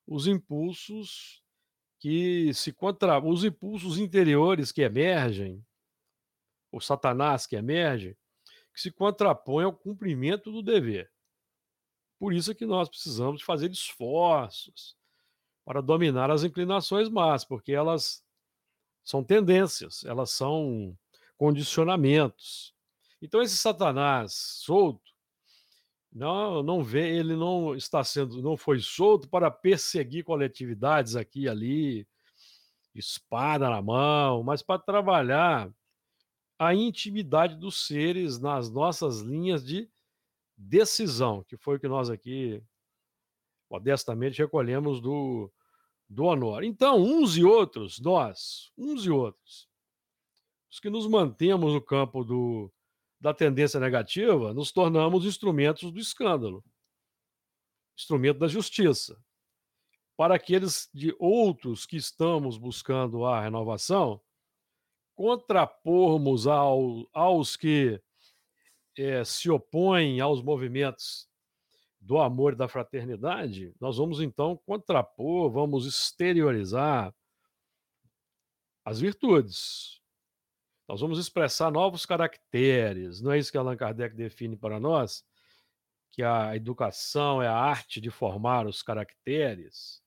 os 0.07 0.27
impulsos 0.27 1.45
que 1.99 2.55
se 2.55 2.73
contra 2.73 3.23
os 3.23 3.45
impulsos 3.45 3.99
interiores 3.99 4.73
que 4.73 4.81
emergem, 4.81 5.63
o 6.73 6.81
Satanás 6.81 7.47
que 7.47 7.57
emerge, 7.57 8.17
que 8.73 8.81
se 8.81 8.91
contrapõe 8.91 9.65
ao 9.65 9.73
cumprimento 9.75 10.51
do 10.51 10.63
dever. 10.63 11.13
Por 12.19 12.33
isso 12.33 12.53
é 12.53 12.55
que 12.55 12.65
nós 12.65 12.89
precisamos 12.89 13.43
fazer 13.43 13.71
esforços 13.71 14.97
para 15.63 15.83
dominar 15.83 16.31
as 16.31 16.43
inclinações 16.43 17.11
más, 17.11 17.45
porque 17.45 17.73
elas 17.73 18.25
são 19.03 19.23
tendências, 19.23 20.05
elas 20.05 20.31
são 20.31 20.97
condicionamentos. 21.37 22.75
Então 23.21 23.43
esse 23.43 23.59
Satanás 23.59 24.33
solto, 24.33 25.14
não, 26.15 26.63
não 26.63 26.85
vê, 26.85 27.17
ele 27.17 27.35
não 27.35 27.75
está 27.75 28.05
sendo, 28.05 28.41
não 28.41 28.57
foi 28.57 28.79
solto 28.79 29.29
para 29.29 29.51
perseguir 29.51 30.23
coletividades 30.23 31.17
aqui 31.17 31.43
e 31.43 31.49
ali, 31.49 32.07
espada 32.95 33.69
na 33.69 33.83
mão, 33.83 34.45
mas 34.45 34.63
para 34.63 34.81
trabalhar 34.81 35.69
a 36.57 36.73
intimidade 36.73 37.57
dos 37.57 37.85
seres 37.85 38.39
nas 38.39 38.71
nossas 38.71 39.21
linhas 39.21 39.65
de 39.65 39.91
decisão, 40.57 41.43
que 41.43 41.57
foi 41.57 41.77
o 41.77 41.81
que 41.81 41.89
nós 41.89 42.09
aqui 42.09 42.63
modestamente 43.69 44.39
recolhemos 44.41 45.01
do, 45.01 45.51
do 46.09 46.27
Honor. 46.27 46.63
Então, 46.63 47.03
uns 47.03 47.37
e 47.37 47.45
outros, 47.45 47.99
nós, 47.99 48.71
uns 48.79 49.05
e 49.05 49.11
outros, 49.11 49.69
os 50.71 50.79
que 50.79 50.89
nos 50.89 51.09
mantemos 51.09 51.73
no 51.73 51.83
campo 51.83 52.23
do, 52.23 52.73
da 53.25 53.33
tendência 53.33 53.81
negativa, 53.81 54.53
nos 54.53 54.71
tornamos 54.71 55.25
instrumentos 55.25 55.91
do 55.91 55.99
escândalo, 55.99 56.63
instrumento 57.97 58.39
da 58.39 58.47
justiça. 58.47 59.19
Para 60.15 60.35
aqueles 60.35 60.91
de 60.93 61.17
outros 61.19 61.87
que 61.87 61.97
estamos 61.97 62.59
buscando 62.59 63.25
a 63.25 63.41
renovação, 63.41 64.21
contrapormos 65.15 66.47
ao, 66.47 67.09
aos 67.15 67.57
que 67.57 67.99
é, 68.99 69.25
se 69.25 69.49
opõem 69.49 70.21
aos 70.21 70.43
movimentos 70.43 71.27
do 71.99 72.19
amor 72.19 72.53
e 72.53 72.57
da 72.57 72.69
fraternidade, 72.69 73.75
nós 73.81 73.97
vamos 73.97 74.21
então 74.21 74.61
contrapor, 74.67 75.51
vamos 75.51 75.87
exteriorizar 75.87 77.11
as 78.85 79.01
virtudes, 79.01 80.04
nós 80.89 81.01
vamos 81.01 81.19
expressar 81.19 81.71
novos 81.71 82.05
caracteres. 82.05 83.21
Não 83.21 83.33
é 83.33 83.39
isso 83.39 83.51
que 83.51 83.59
Allan 83.59 83.77
Kardec 83.77 84.15
define 84.15 84.57
para 84.57 84.79
nós? 84.79 85.25
Que 86.11 86.23
a 86.23 86.55
educação 86.55 87.43
é 87.43 87.49
a 87.49 87.57
arte 87.57 88.01
de 88.01 88.11
formar 88.11 88.67
os 88.67 88.83
caracteres 88.83 90.03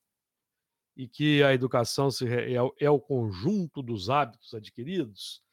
e 0.96 1.08
que 1.08 1.44
a 1.44 1.54
educação 1.54 2.10
é, 2.24 2.86
é 2.86 2.90
o 2.90 3.00
conjunto 3.00 3.82
dos 3.84 4.10
hábitos 4.10 4.54
adquiridos. 4.54 5.44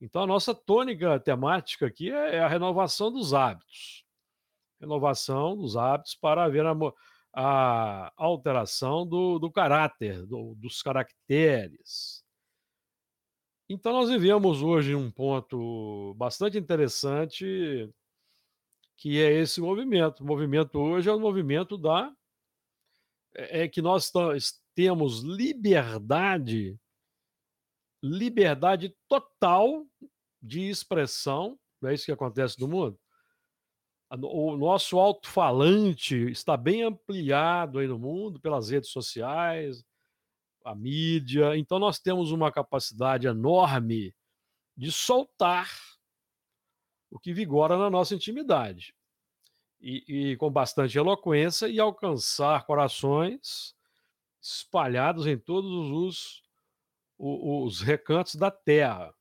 Então, 0.00 0.22
a 0.22 0.26
nossa 0.26 0.54
tônica 0.54 1.18
temática 1.20 1.86
aqui 1.86 2.10
é, 2.10 2.36
é 2.36 2.40
a 2.40 2.48
renovação 2.48 3.12
dos 3.12 3.34
hábitos. 3.34 4.04
Renovação 4.80 5.56
dos 5.56 5.76
hábitos 5.76 6.14
para 6.14 6.44
haver 6.44 6.64
a, 6.66 6.74
a 7.34 8.12
alteração 8.16 9.06
do, 9.06 9.38
do 9.38 9.50
caráter, 9.50 10.24
do, 10.26 10.54
dos 10.56 10.82
caracteres. 10.82 12.24
Então, 13.70 13.92
nós 13.92 14.08
vivemos 14.08 14.62
hoje 14.62 14.94
um 14.94 15.10
ponto 15.10 16.14
bastante 16.14 16.56
interessante, 16.56 17.92
que 18.96 19.20
é 19.20 19.30
esse 19.30 19.60
movimento. 19.60 20.20
O 20.20 20.26
movimento 20.26 20.78
hoje 20.78 21.10
é 21.10 21.12
o 21.12 21.20
movimento 21.20 21.76
da. 21.76 22.10
É, 23.34 23.64
é 23.64 23.68
que 23.68 23.82
nós 23.82 24.10
temos 24.74 25.20
liberdade, 25.20 26.78
liberdade 28.02 28.96
total 29.06 29.86
de 30.40 30.70
expressão, 30.70 31.58
não 31.82 31.90
é 31.90 31.94
isso 31.94 32.06
que 32.06 32.12
acontece 32.12 32.58
no 32.58 32.68
mundo? 32.68 32.98
O 34.10 34.56
nosso 34.56 34.98
alto-falante 34.98 36.16
está 36.30 36.56
bem 36.56 36.84
ampliado 36.84 37.78
aí 37.78 37.86
no 37.86 37.98
mundo 37.98 38.40
pelas 38.40 38.70
redes 38.70 38.88
sociais, 38.90 39.84
a 40.64 40.74
mídia. 40.74 41.56
Então, 41.56 41.78
nós 41.78 41.98
temos 41.98 42.30
uma 42.30 42.52
capacidade 42.52 43.26
enorme 43.26 44.14
de 44.76 44.92
soltar 44.92 45.70
o 47.10 47.18
que 47.18 47.32
vigora 47.32 47.76
na 47.76 47.90
nossa 47.90 48.14
intimidade. 48.14 48.94
E, 49.80 50.32
e, 50.32 50.36
com 50.36 50.50
bastante 50.50 50.98
eloquência 50.98 51.68
e 51.68 51.78
alcançar 51.78 52.66
corações 52.66 53.76
espalhados 54.40 55.26
em 55.26 55.38
todos 55.38 55.70
os, 55.70 56.42
os, 57.16 57.74
os 57.76 57.80
recantos 57.80 58.34
da 58.34 58.50
terra. 58.50 59.14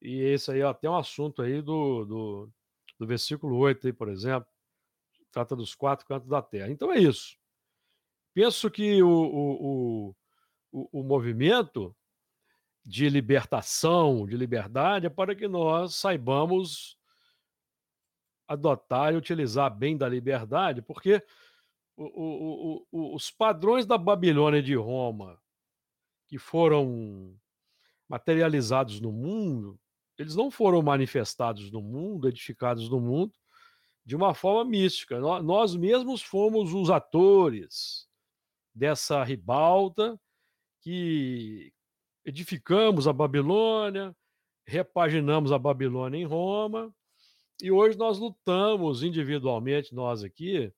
E 0.00 0.20
esse 0.20 0.50
aí 0.50 0.60
é 0.60 0.64
até 0.64 0.88
um 0.88 0.96
assunto 0.96 1.42
aí 1.42 1.60
do, 1.60 2.04
do, 2.04 2.52
do 2.98 3.06
versículo 3.06 3.56
8, 3.56 3.86
aí, 3.86 3.92
por 3.92 4.08
exemplo, 4.08 4.48
trata 5.30 5.56
dos 5.56 5.74
quatro 5.74 6.06
cantos 6.06 6.28
da 6.28 6.40
terra. 6.40 6.70
Então 6.70 6.92
é 6.92 6.98
isso. 6.98 7.36
Penso 8.34 8.68
que 8.68 9.00
o, 9.00 9.08
o, 9.08 10.14
o, 10.72 10.88
o, 11.00 11.02
movimento 11.04 11.94
de 12.84 13.08
libertação, 13.08 14.26
de 14.26 14.36
liberdade, 14.36 15.06
é 15.06 15.08
para 15.08 15.36
que 15.36 15.46
nós 15.46 15.94
saibamos 15.94 16.98
adotar 18.48 19.14
e 19.14 19.16
utilizar 19.16 19.70
bem 19.70 19.96
da 19.96 20.08
liberdade, 20.08 20.82
porque 20.82 21.22
o, 21.96 22.04
o, 22.04 22.86
o, 22.90 23.14
os 23.14 23.30
padrões 23.30 23.86
da 23.86 23.96
Babilônia 23.96 24.58
e 24.58 24.62
de 24.62 24.74
Roma, 24.74 25.40
que 26.26 26.36
foram 26.36 27.38
materializados 28.08 29.00
no 29.00 29.12
mundo, 29.12 29.78
eles 30.18 30.34
não 30.34 30.50
foram 30.50 30.82
manifestados 30.82 31.70
no 31.70 31.80
mundo, 31.80 32.28
edificados 32.28 32.88
no 32.88 33.00
mundo, 33.00 33.32
de 34.04 34.16
uma 34.16 34.34
forma 34.34 34.68
mística. 34.68 35.20
Nós 35.20 35.76
mesmos 35.76 36.20
fomos 36.20 36.74
os 36.74 36.90
atores 36.90 38.12
dessa 38.74 39.22
ribalta 39.22 40.18
que 40.80 41.72
edificamos 42.24 43.06
a 43.06 43.12
Babilônia, 43.12 44.14
repaginamos 44.66 45.52
a 45.52 45.58
Babilônia 45.58 46.18
em 46.18 46.24
Roma, 46.24 46.94
e 47.62 47.70
hoje 47.70 47.96
nós 47.96 48.18
lutamos 48.18 49.02
individualmente, 49.02 49.94
nós 49.94 50.24
aqui, 50.24 50.72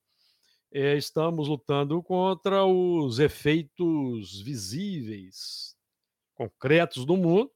é, 0.73 0.97
estamos 0.97 1.49
lutando 1.49 2.03
contra 2.03 2.65
os 2.65 3.19
efeitos 3.19 4.41
visíveis, 4.43 5.77
concretos 6.35 7.07
do 7.07 7.17
mundo, 7.17 7.51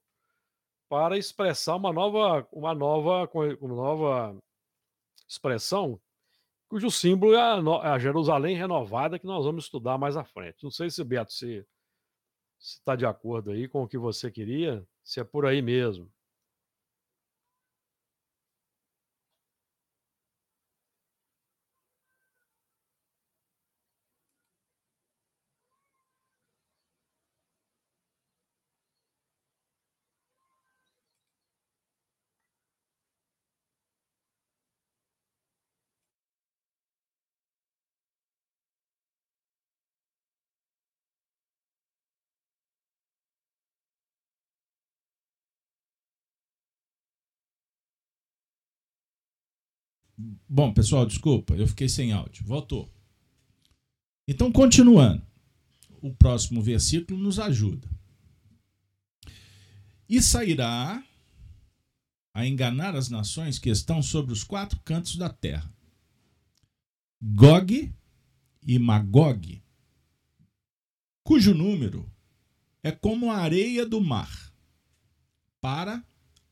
para 0.88 1.18
expressar 1.18 1.76
uma 1.76 1.92
nova, 1.92 2.48
uma 2.50 2.74
nova, 2.74 3.30
uma 3.60 3.74
nova 3.74 4.38
expressão, 5.28 6.00
cujo 6.70 6.88
símbolo 6.88 7.34
é 7.34 7.40
a, 7.40 7.92
a 7.94 7.98
Jerusalém 7.98 8.56
renovada, 8.56 9.18
que 9.18 9.26
nós 9.26 9.44
vamos 9.44 9.64
estudar 9.64 9.98
mais 9.98 10.16
à 10.16 10.22
frente. 10.22 10.62
Não 10.62 10.70
sei 10.70 10.88
se, 10.88 11.02
Beto, 11.02 11.32
se 11.32 11.66
está 12.60 12.94
de 12.94 13.04
acordo 13.04 13.50
aí 13.50 13.66
com 13.66 13.82
o 13.82 13.88
que 13.88 13.98
você 13.98 14.30
queria, 14.30 14.86
se 15.02 15.18
é 15.18 15.24
por 15.24 15.44
aí 15.44 15.60
mesmo. 15.60 16.10
Bom, 50.48 50.72
pessoal, 50.72 51.06
desculpa, 51.06 51.54
eu 51.54 51.66
fiquei 51.66 51.88
sem 51.88 52.12
áudio. 52.12 52.44
Voltou. 52.44 52.88
Então, 54.26 54.50
continuando. 54.52 55.22
O 56.02 56.14
próximo 56.14 56.62
versículo 56.62 57.18
nos 57.18 57.38
ajuda. 57.38 57.88
E 60.08 60.20
sairá 60.22 61.04
a 62.32 62.46
enganar 62.46 62.96
as 62.96 63.08
nações 63.08 63.58
que 63.58 63.68
estão 63.68 64.02
sobre 64.02 64.32
os 64.32 64.42
quatro 64.44 64.80
cantos 64.80 65.16
da 65.16 65.28
terra. 65.28 65.72
Gog 67.22 67.94
e 68.62 68.78
Magog, 68.78 69.62
cujo 71.22 71.54
número 71.54 72.10
é 72.82 72.90
como 72.90 73.30
a 73.30 73.36
areia 73.36 73.86
do 73.86 74.00
mar 74.00 74.52
para 75.60 76.02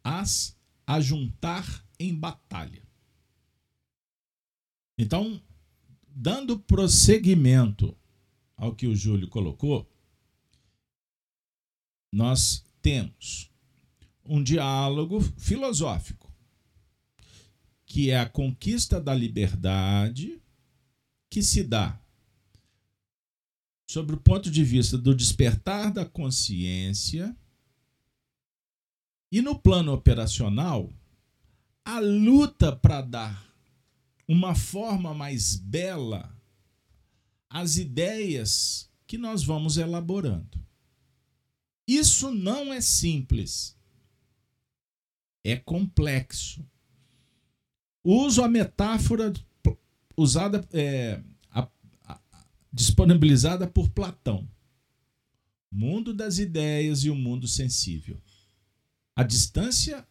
as 0.04 0.56
ajuntar 0.86 1.84
em 1.98 2.14
batalha. 2.14 2.87
Então, 4.98 5.40
dando 6.08 6.58
prosseguimento 6.58 7.96
ao 8.56 8.74
que 8.74 8.88
o 8.88 8.96
Júlio 8.96 9.28
colocou, 9.28 9.88
nós 12.12 12.64
temos 12.82 13.48
um 14.24 14.42
diálogo 14.42 15.20
filosófico, 15.20 16.34
que 17.86 18.10
é 18.10 18.18
a 18.18 18.28
conquista 18.28 19.00
da 19.00 19.14
liberdade 19.14 20.42
que 21.30 21.42
se 21.42 21.62
dá 21.62 22.00
sobre 23.88 24.16
o 24.16 24.20
ponto 24.20 24.50
de 24.50 24.64
vista 24.64 24.98
do 24.98 25.14
despertar 25.14 25.92
da 25.92 26.04
consciência 26.04 27.34
e 29.30 29.40
no 29.40 29.58
plano 29.58 29.92
operacional, 29.92 30.92
a 31.84 31.98
luta 32.00 32.74
para 32.74 33.00
dar 33.00 33.47
uma 34.28 34.54
forma 34.54 35.14
mais 35.14 35.56
bela 35.56 36.38
às 37.48 37.78
ideias 37.78 38.90
que 39.06 39.16
nós 39.16 39.42
vamos 39.42 39.78
elaborando. 39.78 40.60
Isso 41.86 42.30
não 42.30 42.70
é 42.70 42.82
simples. 42.82 43.74
É 45.42 45.56
complexo. 45.56 46.62
Uso 48.04 48.44
a 48.44 48.48
metáfora 48.48 49.32
usada, 50.14 50.68
é, 50.72 51.22
a, 51.50 51.66
a, 52.04 52.20
disponibilizada 52.70 53.66
por 53.66 53.88
Platão. 53.88 54.46
Mundo 55.70 56.12
das 56.12 56.38
ideias 56.38 57.02
e 57.04 57.10
o 57.10 57.14
mundo 57.14 57.48
sensível. 57.48 58.20
A 59.16 59.22
distância 59.22 60.06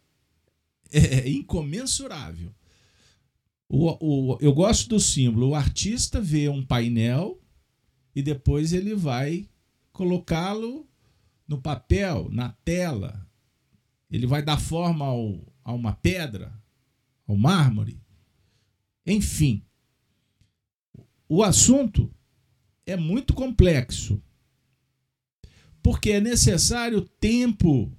é 0.90 1.28
incomensurável. 1.28 2.52
O, 3.68 4.32
o, 4.32 4.38
eu 4.40 4.52
gosto 4.52 4.88
do 4.88 5.00
símbolo. 5.00 5.50
O 5.50 5.54
artista 5.54 6.20
vê 6.20 6.48
um 6.48 6.64
painel 6.64 7.38
e 8.14 8.22
depois 8.22 8.72
ele 8.72 8.94
vai 8.94 9.48
colocá-lo 9.92 10.88
no 11.46 11.60
papel, 11.60 12.28
na 12.30 12.50
tela. 12.64 13.26
Ele 14.10 14.26
vai 14.26 14.42
dar 14.42 14.58
forma 14.58 15.04
ao, 15.04 15.44
a 15.62 15.72
uma 15.72 15.92
pedra, 15.92 16.52
ao 17.26 17.36
mármore. 17.36 18.00
Enfim, 19.06 19.62
o 21.28 21.42
assunto 21.42 22.10
é 22.86 22.96
muito 22.96 23.34
complexo. 23.34 24.22
Porque 25.82 26.10
é 26.10 26.20
necessário 26.20 27.02
tempo, 27.02 27.92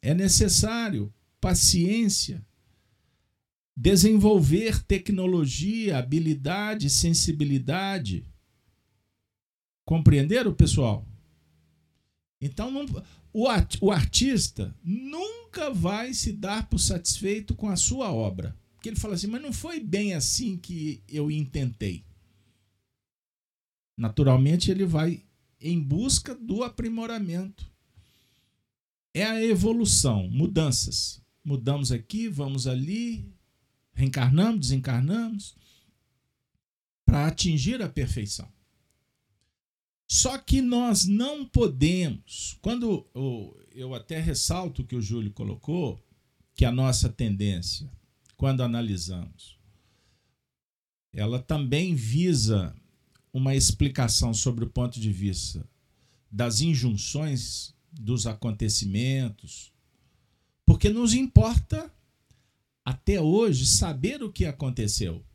é 0.00 0.14
necessário 0.14 1.12
paciência, 1.40 2.44
desenvolver 3.76 4.82
tecnologia, 4.84 5.98
habilidade, 5.98 6.88
sensibilidade. 6.88 8.24
Compreenderam, 9.84 10.54
pessoal? 10.54 11.06
Então, 12.40 12.70
não, 12.70 12.86
o, 13.32 13.46
art, 13.46 13.76
o 13.82 13.92
artista 13.92 14.74
nunca 14.82 15.70
vai 15.70 16.14
se 16.14 16.32
dar 16.32 16.68
por 16.68 16.78
satisfeito 16.78 17.54
com 17.54 17.68
a 17.68 17.76
sua 17.76 18.10
obra. 18.10 18.56
Porque 18.74 18.88
ele 18.88 18.96
fala 18.96 19.14
assim, 19.14 19.26
mas 19.26 19.42
não 19.42 19.52
foi 19.52 19.78
bem 19.78 20.14
assim 20.14 20.56
que 20.56 21.02
eu 21.06 21.30
intentei. 21.30 22.04
Naturalmente, 23.96 24.70
ele 24.70 24.84
vai 24.84 25.22
em 25.60 25.80
busca 25.80 26.34
do 26.34 26.62
aprimoramento. 26.62 27.70
É 29.14 29.24
a 29.24 29.42
evolução, 29.42 30.28
mudanças. 30.28 31.22
Mudamos 31.42 31.90
aqui, 31.90 32.28
vamos 32.28 32.66
ali, 32.66 33.26
reencarnamos, 33.96 34.60
desencarnamos, 34.68 35.56
para 37.04 37.26
atingir 37.26 37.80
a 37.82 37.88
perfeição. 37.88 38.48
Só 40.08 40.38
que 40.38 40.60
nós 40.62 41.06
não 41.06 41.44
podemos, 41.44 42.56
quando 42.60 43.08
eu 43.74 43.94
até 43.94 44.20
ressalto 44.20 44.82
o 44.82 44.84
que 44.84 44.94
o 44.94 45.02
Júlio 45.02 45.32
colocou, 45.32 46.00
que 46.54 46.64
a 46.64 46.70
nossa 46.70 47.08
tendência, 47.08 47.90
quando 48.36 48.62
analisamos, 48.62 49.58
ela 51.12 51.40
também 51.40 51.94
visa 51.94 52.76
uma 53.32 53.56
explicação 53.56 54.32
sobre 54.34 54.64
o 54.64 54.70
ponto 54.70 55.00
de 55.00 55.10
vista 55.10 55.66
das 56.30 56.60
injunções 56.60 57.74
dos 57.90 58.26
acontecimentos, 58.26 59.72
porque 60.66 60.90
nos 60.90 61.14
importa 61.14 61.90
até 62.86 63.20
hoje 63.20 63.66
saber 63.66 64.22
o 64.22 64.30
que 64.30 64.44
aconteceu. 64.44 65.26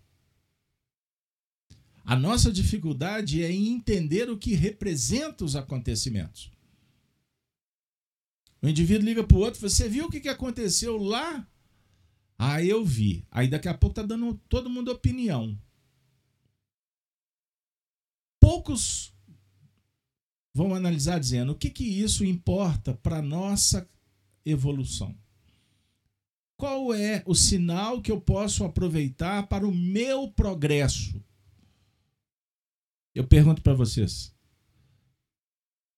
A 2.06 2.16
nossa 2.16 2.50
dificuldade 2.50 3.44
é 3.44 3.52
em 3.52 3.68
entender 3.74 4.30
o 4.30 4.38
que 4.38 4.56
representa 4.56 5.44
os 5.44 5.58
acontecimentos. 5.58 6.50
O 8.62 8.70
indivíduo 8.70 9.06
liga 9.06 9.22
para 9.22 9.36
o 9.36 9.42
outro, 9.42 9.60
você 9.60 9.90
viu 9.90 10.06
o 10.06 10.10
que 10.10 10.30
aconteceu 10.30 10.96
lá? 10.98 11.46
Ah, 12.38 12.64
eu 12.64 12.86
vi. 12.86 13.28
Aí 13.30 13.50
daqui 13.50 13.68
a 13.68 13.78
pouco 13.78 14.00
está 14.00 14.04
dando 14.04 14.40
todo 14.48 14.70
mundo 14.70 14.90
opinião. 14.90 15.60
Poucos 18.40 19.14
vão 20.54 20.74
analisar 20.74 21.20
dizendo 21.20 21.52
o 21.52 21.58
que, 21.58 21.70
que 21.70 21.84
isso 21.84 22.24
importa 22.24 22.94
para 22.94 23.18
a 23.18 23.22
nossa 23.22 23.86
evolução. 24.46 25.14
Qual 26.62 26.94
é 26.94 27.24
o 27.26 27.34
sinal 27.34 28.04
que 28.04 28.12
eu 28.12 28.22
posso 28.22 28.64
aproveitar 28.64 29.48
para 29.48 29.68
o 29.68 29.74
meu 29.74 30.32
progresso? 30.32 31.20
Eu 33.16 33.26
pergunto 33.26 33.64
para 33.64 33.74
vocês: 33.74 34.32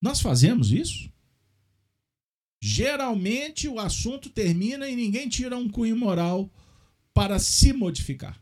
nós 0.01 0.21
fazemos 0.21 0.71
isso? 0.71 1.11
Geralmente 2.61 3.67
o 3.67 3.77
assunto 3.77 4.29
termina 4.29 4.87
e 4.87 4.95
ninguém 4.95 5.27
tira 5.27 5.57
um 5.57 5.67
cunho 5.67 5.97
moral 5.97 6.49
para 7.13 7.39
se 7.39 7.73
modificar. 7.73 8.41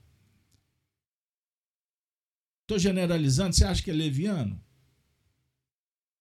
Estou 2.62 2.78
generalizando, 2.78 3.56
você 3.56 3.66
acha 3.66 3.82
que 3.82 3.90
é 3.90 3.96
leviano? 3.96 4.64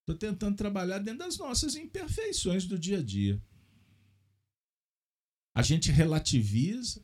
Estou 0.00 0.16
tentando 0.16 0.56
trabalhar 0.56 1.00
dentro 1.00 1.18
das 1.18 1.36
nossas 1.36 1.74
imperfeições 1.74 2.64
do 2.64 2.78
dia 2.78 3.00
a 3.00 3.02
dia. 3.02 3.38
A 5.54 5.62
gente 5.62 5.90
relativiza. 5.90 7.02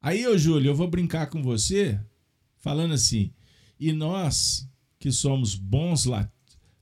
Aí, 0.00 0.26
ô 0.26 0.36
Júlio, 0.36 0.70
eu 0.70 0.74
vou 0.74 0.88
brincar 0.88 1.28
com 1.28 1.42
você, 1.42 2.00
falando 2.58 2.94
assim, 2.94 3.32
e 3.78 3.92
nós 3.92 4.68
que 4.98 5.10
somos 5.10 5.54
bons 5.54 6.06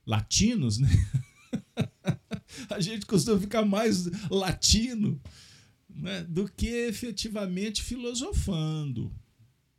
latinos, 0.05 0.77
né? 0.77 0.89
a 2.69 2.79
gente 2.79 3.05
costuma 3.05 3.39
ficar 3.39 3.65
mais 3.65 4.05
latino 4.29 5.19
né? 5.89 6.23
do 6.23 6.49
que 6.49 6.67
efetivamente 6.67 7.81
filosofando. 7.81 9.11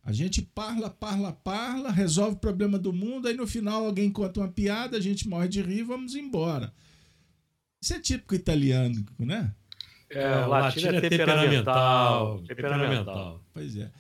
A 0.04 0.12
gente 0.12 0.42
parla, 0.42 0.90
parla, 0.90 1.32
parla, 1.32 1.90
resolve 1.90 2.36
o 2.36 2.40
problema 2.40 2.78
do 2.78 2.92
mundo, 2.92 3.28
aí 3.28 3.34
no 3.34 3.46
final 3.46 3.86
alguém 3.86 4.10
conta 4.10 4.40
uma 4.40 4.48
piada, 4.48 4.96
a 4.96 5.00
gente 5.00 5.28
morre 5.28 5.48
de 5.48 5.62
rir 5.62 5.84
vamos 5.84 6.16
embora. 6.16 6.74
Isso 7.80 7.94
é 7.94 8.00
típico 8.00 8.34
italiano, 8.34 9.04
né? 9.18 9.54
É, 10.14 10.22
é, 10.22 10.46
o 10.46 10.48
latino, 10.48 10.88
é, 10.88 10.96
é 10.96 11.00
temperamental, 11.00 12.38
temperamental. 12.40 12.46
Temperamental. 12.46 13.44
Pois 13.52 13.76
é. 13.76 13.90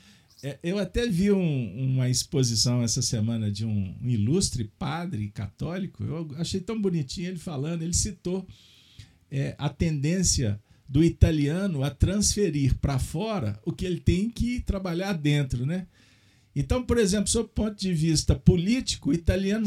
é 0.42 0.58
eu 0.62 0.78
até 0.78 1.06
vi 1.06 1.32
um, 1.32 1.92
uma 1.94 2.08
exposição 2.08 2.82
essa 2.82 3.00
semana 3.00 3.50
de 3.50 3.64
um, 3.64 3.96
um, 4.00 4.08
ilustre 4.08 4.64
padre 4.78 5.28
católico. 5.28 6.04
Eu 6.04 6.30
achei 6.36 6.60
tão 6.60 6.80
bonitinho 6.80 7.28
ele 7.28 7.38
falando. 7.38 7.82
Ele 7.82 7.94
citou 7.94 8.46
é, 9.30 9.54
a 9.58 9.68
tendência 9.68 10.60
do 10.86 11.02
italiano 11.02 11.82
a 11.82 11.90
transferir 11.90 12.78
para 12.78 12.98
fora 12.98 13.58
o 13.64 13.72
que 13.72 13.86
ele 13.86 14.00
tem 14.00 14.28
que 14.28 14.60
trabalhar 14.60 15.14
dentro, 15.14 15.64
né? 15.64 15.86
Então, 16.54 16.84
por 16.84 16.98
exemplo, 16.98 17.28
sob 17.28 17.46
o 17.46 17.48
ponto 17.48 17.74
de 17.74 17.94
vista 17.94 18.34
político, 18.34 19.08
o 19.08 19.14
italiano 19.14 19.66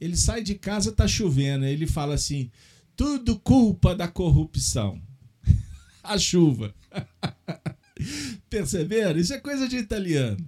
ele 0.00 0.16
sai 0.16 0.42
de 0.42 0.56
casa 0.56 0.90
tá 0.90 1.06
chovendo, 1.06 1.64
ele 1.64 1.86
fala 1.86 2.14
assim: 2.14 2.50
tudo 2.96 3.38
culpa 3.38 3.94
da 3.94 4.08
corrupção 4.08 5.00
a 6.14 6.18
chuva. 6.18 6.74
Perceberam? 8.50 9.18
Isso 9.18 9.32
é 9.32 9.40
coisa 9.40 9.66
de 9.66 9.76
italiano. 9.76 10.46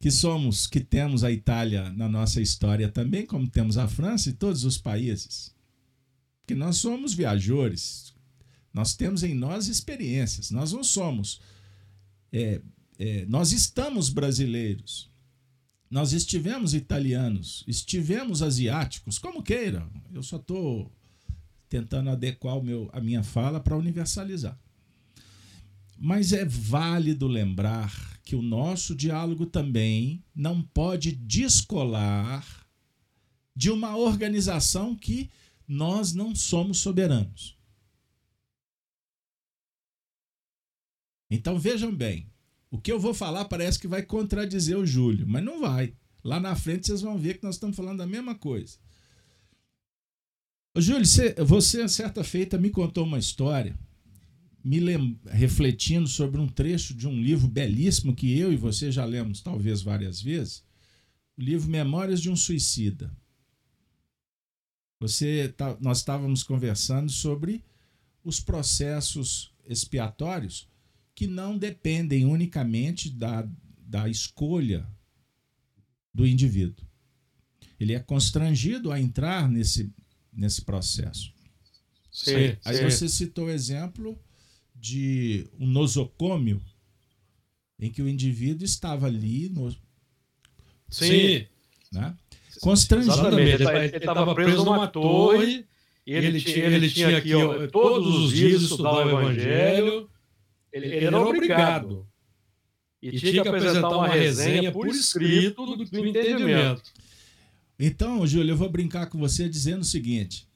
Que 0.00 0.10
somos, 0.10 0.66
que 0.66 0.80
temos 0.80 1.24
a 1.24 1.30
Itália 1.30 1.90
na 1.90 2.08
nossa 2.08 2.40
história 2.40 2.90
também, 2.90 3.24
como 3.24 3.48
temos 3.48 3.78
a 3.78 3.88
França 3.88 4.28
e 4.28 4.34
todos 4.34 4.64
os 4.64 4.76
países. 4.76 5.54
Porque 6.40 6.54
nós 6.54 6.76
somos 6.76 7.14
viajores. 7.14 8.12
Nós 8.72 8.94
temos 8.94 9.22
em 9.22 9.32
nós 9.34 9.68
experiências. 9.68 10.50
Nós 10.50 10.72
não 10.72 10.84
somos. 10.84 11.40
É, 12.30 12.60
é, 12.98 13.24
nós 13.26 13.52
estamos 13.52 14.10
brasileiros. 14.10 15.10
Nós 15.90 16.12
estivemos 16.12 16.74
italianos, 16.74 17.62
estivemos 17.68 18.42
asiáticos, 18.42 19.16
como 19.16 19.42
queiram. 19.42 19.88
Eu 20.12 20.24
só 20.24 20.36
estou 20.36 20.90
tentando 21.68 22.10
adequar 22.10 22.60
meu, 22.62 22.90
a 22.92 23.00
minha 23.00 23.22
fala 23.22 23.60
para 23.60 23.76
universalizar. 23.76 24.58
Mas 25.96 26.32
é 26.32 26.44
válido 26.44 27.26
lembrar 27.26 28.18
que 28.22 28.34
o 28.34 28.42
nosso 28.42 28.94
diálogo 28.94 29.46
também 29.46 30.24
não 30.34 30.62
pode 30.62 31.12
descolar 31.12 32.66
de 33.54 33.70
uma 33.70 33.96
organização 33.96 34.96
que 34.96 35.30
nós 35.66 36.12
não 36.12 36.34
somos 36.34 36.78
soberanos. 36.78 37.56
Então 41.30 41.58
vejam 41.58 41.94
bem, 41.94 42.30
o 42.70 42.78
que 42.78 42.90
eu 42.90 42.98
vou 42.98 43.14
falar 43.14 43.44
parece 43.46 43.78
que 43.78 43.88
vai 43.88 44.02
contradizer 44.02 44.76
o 44.76 44.86
Júlio, 44.86 45.26
mas 45.26 45.44
não 45.44 45.60
vai. 45.60 45.94
Lá 46.22 46.40
na 46.40 46.56
frente 46.56 46.86
vocês 46.86 47.02
vão 47.02 47.18
ver 47.18 47.38
que 47.38 47.44
nós 47.44 47.56
estamos 47.56 47.76
falando 47.76 47.98
da 47.98 48.06
mesma 48.06 48.34
coisa. 48.34 48.78
Ô, 50.76 50.80
Júlio, 50.80 51.06
você, 51.06 51.34
você, 51.34 51.88
certa 51.88 52.24
feita, 52.24 52.58
me 52.58 52.70
contou 52.70 53.04
uma 53.04 53.18
história, 53.18 53.78
me 54.64 54.80
lem... 54.80 55.20
refletindo 55.26 56.08
sobre 56.08 56.40
um 56.40 56.48
trecho 56.48 56.94
de 56.94 57.06
um 57.06 57.20
livro 57.20 57.46
belíssimo 57.46 58.16
que 58.16 58.38
eu 58.38 58.50
e 58.50 58.56
você 58.56 58.90
já 58.90 59.04
lemos 59.04 59.42
talvez 59.42 59.82
várias 59.82 60.22
vezes, 60.22 60.64
o 61.36 61.42
livro 61.42 61.68
Memórias 61.68 62.22
de 62.22 62.30
um 62.30 62.36
Suicida. 62.36 63.14
Você 64.98 65.52
tá, 65.54 65.76
nós 65.80 65.98
estávamos 65.98 66.42
conversando 66.42 67.10
sobre 67.10 67.62
os 68.24 68.40
processos 68.40 69.52
expiatórios 69.66 70.66
que 71.14 71.26
não 71.26 71.58
dependem 71.58 72.24
unicamente 72.24 73.10
da, 73.10 73.46
da 73.78 74.08
escolha 74.08 74.86
do 76.12 76.26
indivíduo. 76.26 76.86
Ele 77.78 77.92
é 77.92 78.00
constrangido 78.00 78.90
a 78.90 78.98
entrar 78.98 79.48
nesse, 79.48 79.92
nesse 80.32 80.62
processo. 80.62 81.32
Sim, 82.10 82.34
aí, 82.34 82.58
aí 82.64 82.76
sim. 82.76 82.84
você 82.84 83.08
citou 83.08 83.46
o 83.46 83.50
exemplo 83.50 84.18
de 84.84 85.46
um 85.58 85.66
nosocômio 85.66 86.60
em 87.80 87.90
que 87.90 88.02
o 88.02 88.08
indivíduo 88.08 88.66
estava 88.66 89.06
ali 89.06 89.48
no, 89.48 89.74
Sim. 90.90 91.46
né? 91.90 92.14
constrangido. 92.60 93.14
Exatamente. 93.14 93.62
Ele 93.62 93.96
estava 93.96 94.34
preso 94.34 94.62
numa 94.62 94.86
torre 94.86 95.64
e 96.06 96.12
ele, 96.12 96.26
ele, 96.26 96.40
tinha, 96.40 96.66
ele 96.66 96.90
tinha 96.90 97.16
aqui 97.16 97.34
ó, 97.34 97.66
todos 97.68 98.14
os 98.14 98.32
dias 98.32 98.60
estudar 98.60 98.92
o 98.92 99.08
evangelho. 99.08 100.10
Ele, 100.70 100.86
ele 100.86 101.06
era 101.06 101.18
obrigado. 101.18 102.06
E 103.00 103.18
tinha 103.18 103.42
que 103.42 103.48
apresentar 103.48 103.88
uma 103.88 104.08
resenha 104.08 104.70
por 104.70 104.86
escrito 104.88 105.64
do, 105.64 105.76
do 105.82 106.06
entendimento. 106.06 106.82
Então, 107.78 108.26
Júlio, 108.26 108.52
eu 108.52 108.56
vou 108.56 108.68
brincar 108.68 109.06
com 109.06 109.18
você 109.18 109.48
dizendo 109.48 109.80
o 109.80 109.86
seguinte: 109.86 110.46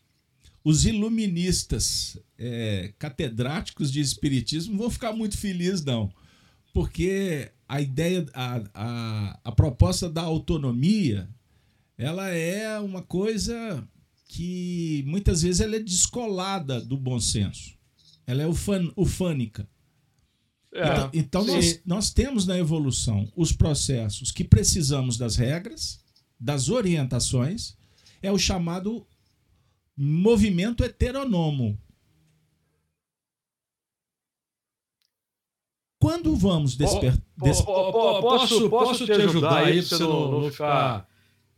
os 0.62 0.84
iluministas 0.84 2.18
é, 2.38 2.92
catedráticos 2.98 3.90
de 3.90 4.00
espiritismo 4.00 4.72
não 4.72 4.80
vão 4.80 4.90
ficar 4.90 5.12
muito 5.12 5.36
felizes, 5.36 5.84
não. 5.84 6.12
Porque 6.72 7.50
a 7.68 7.80
ideia, 7.80 8.24
a, 8.32 8.62
a, 8.74 9.40
a 9.44 9.52
proposta 9.52 10.08
da 10.08 10.22
autonomia, 10.22 11.28
ela 11.96 12.28
é 12.28 12.78
uma 12.78 13.02
coisa 13.02 13.86
que 14.28 15.02
muitas 15.06 15.42
vezes 15.42 15.60
ela 15.60 15.76
é 15.76 15.80
descolada 15.80 16.80
do 16.80 16.96
bom 16.96 17.18
senso. 17.18 17.76
Ela 18.26 18.42
é 18.42 18.46
ufan, 18.46 18.92
ufânica. 18.94 19.68
É, 20.72 20.82
então, 20.82 21.10
então 21.14 21.46
nós, 21.46 21.80
nós 21.84 22.10
temos 22.10 22.46
na 22.46 22.58
evolução 22.58 23.30
os 23.34 23.52
processos 23.52 24.30
que 24.30 24.44
precisamos 24.44 25.16
das 25.16 25.34
regras, 25.34 26.00
das 26.38 26.68
orientações, 26.68 27.76
é 28.22 28.30
o 28.30 28.38
chamado 28.38 29.06
movimento 29.96 30.84
heteronomo. 30.84 31.76
Quando 36.00 36.36
vamos 36.36 36.76
despertar. 36.76 37.22
Des... 37.36 37.60
Posso, 37.60 38.70
posso 38.70 39.04
te 39.04 39.12
ajudar 39.12 39.64
aí 39.64 39.82
para 39.82 39.98
você 39.98 40.04
não, 40.04 40.30
não 40.30 40.50
ficar 40.50 41.08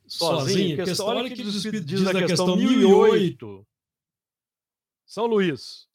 sozinho? 0.06 0.76
Questão, 0.76 1.06
olha 1.06 1.28
que 1.28 1.42
diz, 1.42 1.62
diz 1.84 2.06
a 2.06 2.26
questão 2.26 2.56
1008. 2.56 3.66
São 5.04 5.26
Luís. 5.26 5.88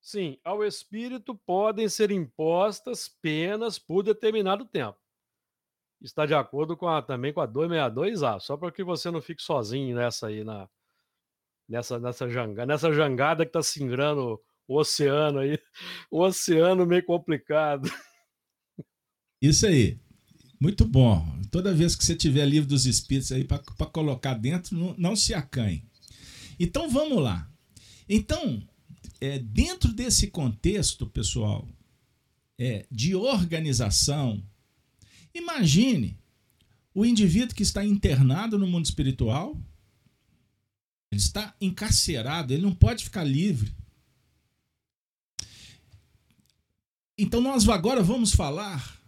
Sim, 0.00 0.38
ao 0.44 0.62
espírito 0.62 1.34
podem 1.34 1.88
ser 1.88 2.12
impostas 2.12 3.08
penas 3.08 3.76
por 3.76 4.04
determinado 4.04 4.64
tempo. 4.64 4.98
Está 6.00 6.24
de 6.24 6.34
acordo 6.34 6.76
com 6.76 6.86
a, 6.86 7.02
também 7.02 7.32
com 7.32 7.40
a 7.40 7.48
262A, 7.48 8.38
só 8.38 8.56
para 8.56 8.70
que 8.70 8.84
você 8.84 9.10
não 9.10 9.20
fique 9.20 9.42
sozinho 9.42 9.96
nessa 9.96 10.28
aí, 10.28 10.44
na, 10.44 10.68
nessa, 11.68 11.98
nessa, 11.98 12.28
jangada, 12.28 12.66
nessa 12.66 12.92
jangada 12.92 13.44
que 13.44 13.48
está 13.48 13.62
singrando 13.62 14.40
o 14.68 14.78
oceano 14.78 15.40
aí. 15.40 15.58
O 16.10 16.20
oceano 16.22 16.86
meio 16.86 17.04
complicado. 17.04 17.90
Isso 19.40 19.66
aí. 19.66 19.98
Muito 20.60 20.86
bom. 20.86 21.24
Toda 21.50 21.74
vez 21.74 21.94
que 21.94 22.04
você 22.04 22.14
tiver 22.14 22.46
livro 22.46 22.68
dos 22.68 22.86
espíritos 22.86 23.30
aí 23.32 23.44
para 23.44 23.58
colocar 23.86 24.34
dentro, 24.34 24.76
não, 24.76 24.94
não 24.96 25.16
se 25.16 25.34
acanhe. 25.34 25.84
Então 26.58 26.88
vamos 26.88 27.22
lá. 27.22 27.50
Então, 28.08 28.62
é, 29.20 29.38
dentro 29.38 29.92
desse 29.92 30.28
contexto, 30.28 31.06
pessoal, 31.06 31.68
é, 32.58 32.86
de 32.90 33.14
organização, 33.14 34.42
imagine 35.34 36.18
o 36.94 37.04
indivíduo 37.04 37.54
que 37.54 37.62
está 37.62 37.84
internado 37.84 38.58
no 38.58 38.66
mundo 38.66 38.86
espiritual, 38.86 39.54
ele 41.12 41.20
está 41.20 41.54
encarcerado, 41.60 42.52
ele 42.52 42.62
não 42.62 42.74
pode 42.74 43.04
ficar 43.04 43.22
livre. 43.22 43.70
Então 47.18 47.40
nós 47.40 47.66
agora 47.68 48.02
vamos 48.02 48.32
falar 48.32 49.00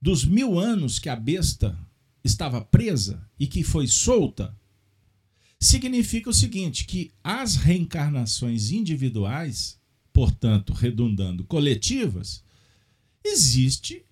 dos 0.00 0.24
mil 0.24 0.58
anos 0.58 0.98
que 0.98 1.08
a 1.08 1.16
besta 1.16 1.76
estava 2.22 2.60
presa 2.60 3.28
e 3.38 3.46
que 3.46 3.64
foi 3.64 3.88
solta 3.88 4.56
significa 5.58 6.30
o 6.30 6.34
seguinte: 6.34 6.84
que 6.84 7.10
as 7.24 7.56
reencarnações 7.56 8.70
individuais, 8.70 9.78
portanto, 10.12 10.72
redundando 10.72 11.44
coletivas, 11.44 12.44
existe 13.24 14.04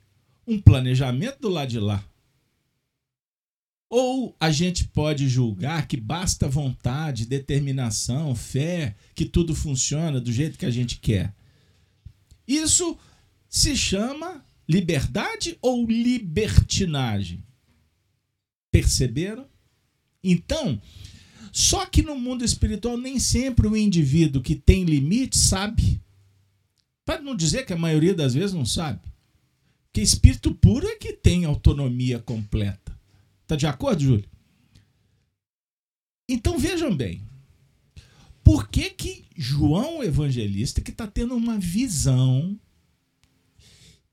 um 0.46 0.60
planejamento 0.60 1.40
do 1.40 1.48
lado 1.48 1.70
de 1.70 1.78
lá. 1.78 2.04
Ou 3.88 4.34
a 4.40 4.50
gente 4.50 4.86
pode 4.88 5.28
julgar 5.28 5.86
que 5.86 5.96
basta 5.96 6.48
vontade, 6.48 7.26
determinação, 7.26 8.34
fé, 8.34 8.96
que 9.14 9.24
tudo 9.24 9.54
funciona 9.54 10.20
do 10.20 10.32
jeito 10.32 10.58
que 10.58 10.66
a 10.66 10.70
gente 10.70 10.98
quer. 10.98 11.32
Isso 12.46 12.98
se 13.48 13.76
chama 13.76 14.44
liberdade 14.68 15.58
ou 15.60 15.86
libertinagem? 15.86 17.44
Perceberam? 18.70 19.46
Então, 20.22 20.80
só 21.52 21.86
que 21.86 22.02
no 22.02 22.18
mundo 22.18 22.44
espiritual 22.44 22.96
nem 22.96 23.18
sempre 23.18 23.66
o 23.66 23.76
indivíduo 23.76 24.42
que 24.42 24.56
tem 24.56 24.84
limite 24.84 25.38
sabe. 25.38 26.00
Para 27.04 27.20
não 27.20 27.36
dizer 27.36 27.64
que 27.66 27.72
a 27.72 27.76
maioria 27.76 28.14
das 28.14 28.34
vezes 28.34 28.52
não 28.52 28.66
sabe. 28.66 29.00
Que 29.92 30.00
espírito 30.00 30.52
puro 30.54 30.86
é 30.88 30.96
que 30.96 31.12
tem 31.12 31.44
autonomia 31.44 32.18
completa. 32.18 32.98
Tá 33.46 33.54
de 33.54 33.66
acordo, 33.66 34.02
Júlio? 34.02 34.28
Então 36.28 36.58
vejam 36.58 36.96
bem. 36.96 37.22
Por 38.44 38.68
que 38.68 38.90
que 38.90 39.24
João 39.34 40.04
Evangelista 40.04 40.80
que 40.80 40.90
está 40.90 41.06
tendo 41.06 41.34
uma 41.34 41.58
visão 41.58 42.60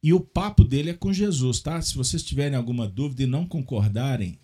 e 0.02 0.14
o 0.14 0.20
papo 0.20 0.64
dele 0.64 0.90
é 0.90 0.94
com 0.94 1.14
Jesus, 1.14 1.60
tá? 1.60 1.80
Se 1.82 1.94
vocês 1.96 2.24
tiverem 2.24 2.58
alguma 2.58 2.88
dúvida 2.88 3.22
e 3.24 3.28
não 3.28 3.46
concordarem, 3.46 4.40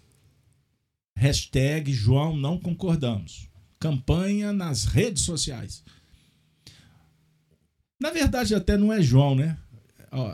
Hashtag 1.18 1.92
João 1.92 2.38
não 2.38 2.60
concordamos. 2.60 3.50
Campanha 3.80 4.54
nas 4.54 4.86
redes 4.86 5.24
sociais. 5.24 5.84
Na 8.00 8.12
verdade, 8.12 8.54
até 8.54 8.78
não 8.78 8.94
é 8.94 9.02
João, 9.02 9.34
né? 9.36 9.58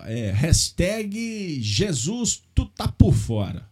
É 0.06 0.32
hashtag 0.32 1.62
Jesus, 1.62 2.44
tu 2.54 2.66
tá 2.66 2.88
por 2.90 3.14
fora. 3.14 3.68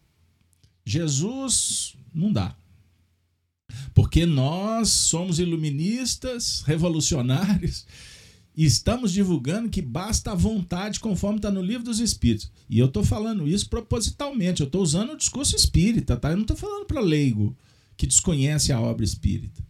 Jesus 0.86 1.98
não 2.14 2.32
dá. 2.32 2.56
Porque 3.94 4.26
nós 4.26 4.90
somos 4.90 5.40
iluministas, 5.40 6.64
revolucionários, 6.66 7.86
e 8.56 8.66
estamos 8.66 9.12
divulgando 9.14 9.70
que 9.70 9.82
basta 9.82 10.32
a 10.32 10.36
vontade, 10.36 11.00
conforme 11.00 11.38
está 11.38 11.50
no 11.50 11.62
livro 11.62 11.86
dos 11.86 12.00
Espíritos. 12.00 12.52
E 12.70 12.80
eu 12.80 12.88
estou 12.88 13.04
falando 13.04 13.48
isso 13.48 13.70
propositalmente. 13.70 14.62
Eu 14.62 14.68
estou 14.68 14.82
usando 14.82 15.14
o 15.14 15.18
discurso 15.18 15.56
espírita, 15.56 16.18
tá? 16.18 16.32
Eu 16.32 16.36
não 16.36 16.44
estou 16.44 16.58
falando 16.58 16.86
para 16.86 17.00
leigo 17.00 17.56
que 17.96 18.08
desconhece 18.08 18.74
a 18.74 18.80
obra 18.80 19.06
espírita. 19.06 19.64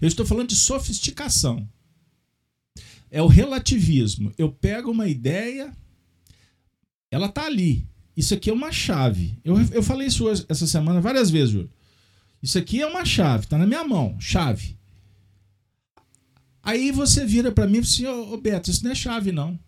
Eu 0.00 0.06
estou 0.06 0.24
falando 0.24 0.48
de 0.48 0.56
sofisticação. 0.56 1.68
É 3.10 3.22
o 3.22 3.26
relativismo. 3.26 4.32
Eu 4.36 4.52
pego 4.52 4.90
uma 4.90 5.08
ideia, 5.08 5.72
ela 7.10 7.26
está 7.26 7.46
ali. 7.46 7.86
Isso 8.16 8.34
aqui 8.34 8.50
é 8.50 8.52
uma 8.52 8.70
chave. 8.70 9.38
Eu, 9.44 9.58
eu 9.72 9.82
falei 9.82 10.08
isso 10.08 10.26
hoje, 10.26 10.44
essa 10.48 10.66
semana 10.66 11.00
várias 11.00 11.30
vezes, 11.30 11.50
Júlio. 11.50 11.70
Isso 12.42 12.58
aqui 12.58 12.80
é 12.80 12.86
uma 12.86 13.04
chave, 13.04 13.46
tá 13.46 13.58
na 13.58 13.66
minha 13.66 13.84
mão, 13.84 14.16
chave. 14.20 14.76
Aí 16.62 16.92
você 16.92 17.24
vira 17.24 17.50
para 17.50 17.66
mim 17.66 17.78
e 17.78 17.84
fala 17.84 17.86
assim, 17.86 18.32
ô, 18.32 18.36
Beto, 18.36 18.70
isso 18.70 18.84
não 18.84 18.90
é 18.92 18.94
chave, 18.94 19.32
não. 19.32 19.58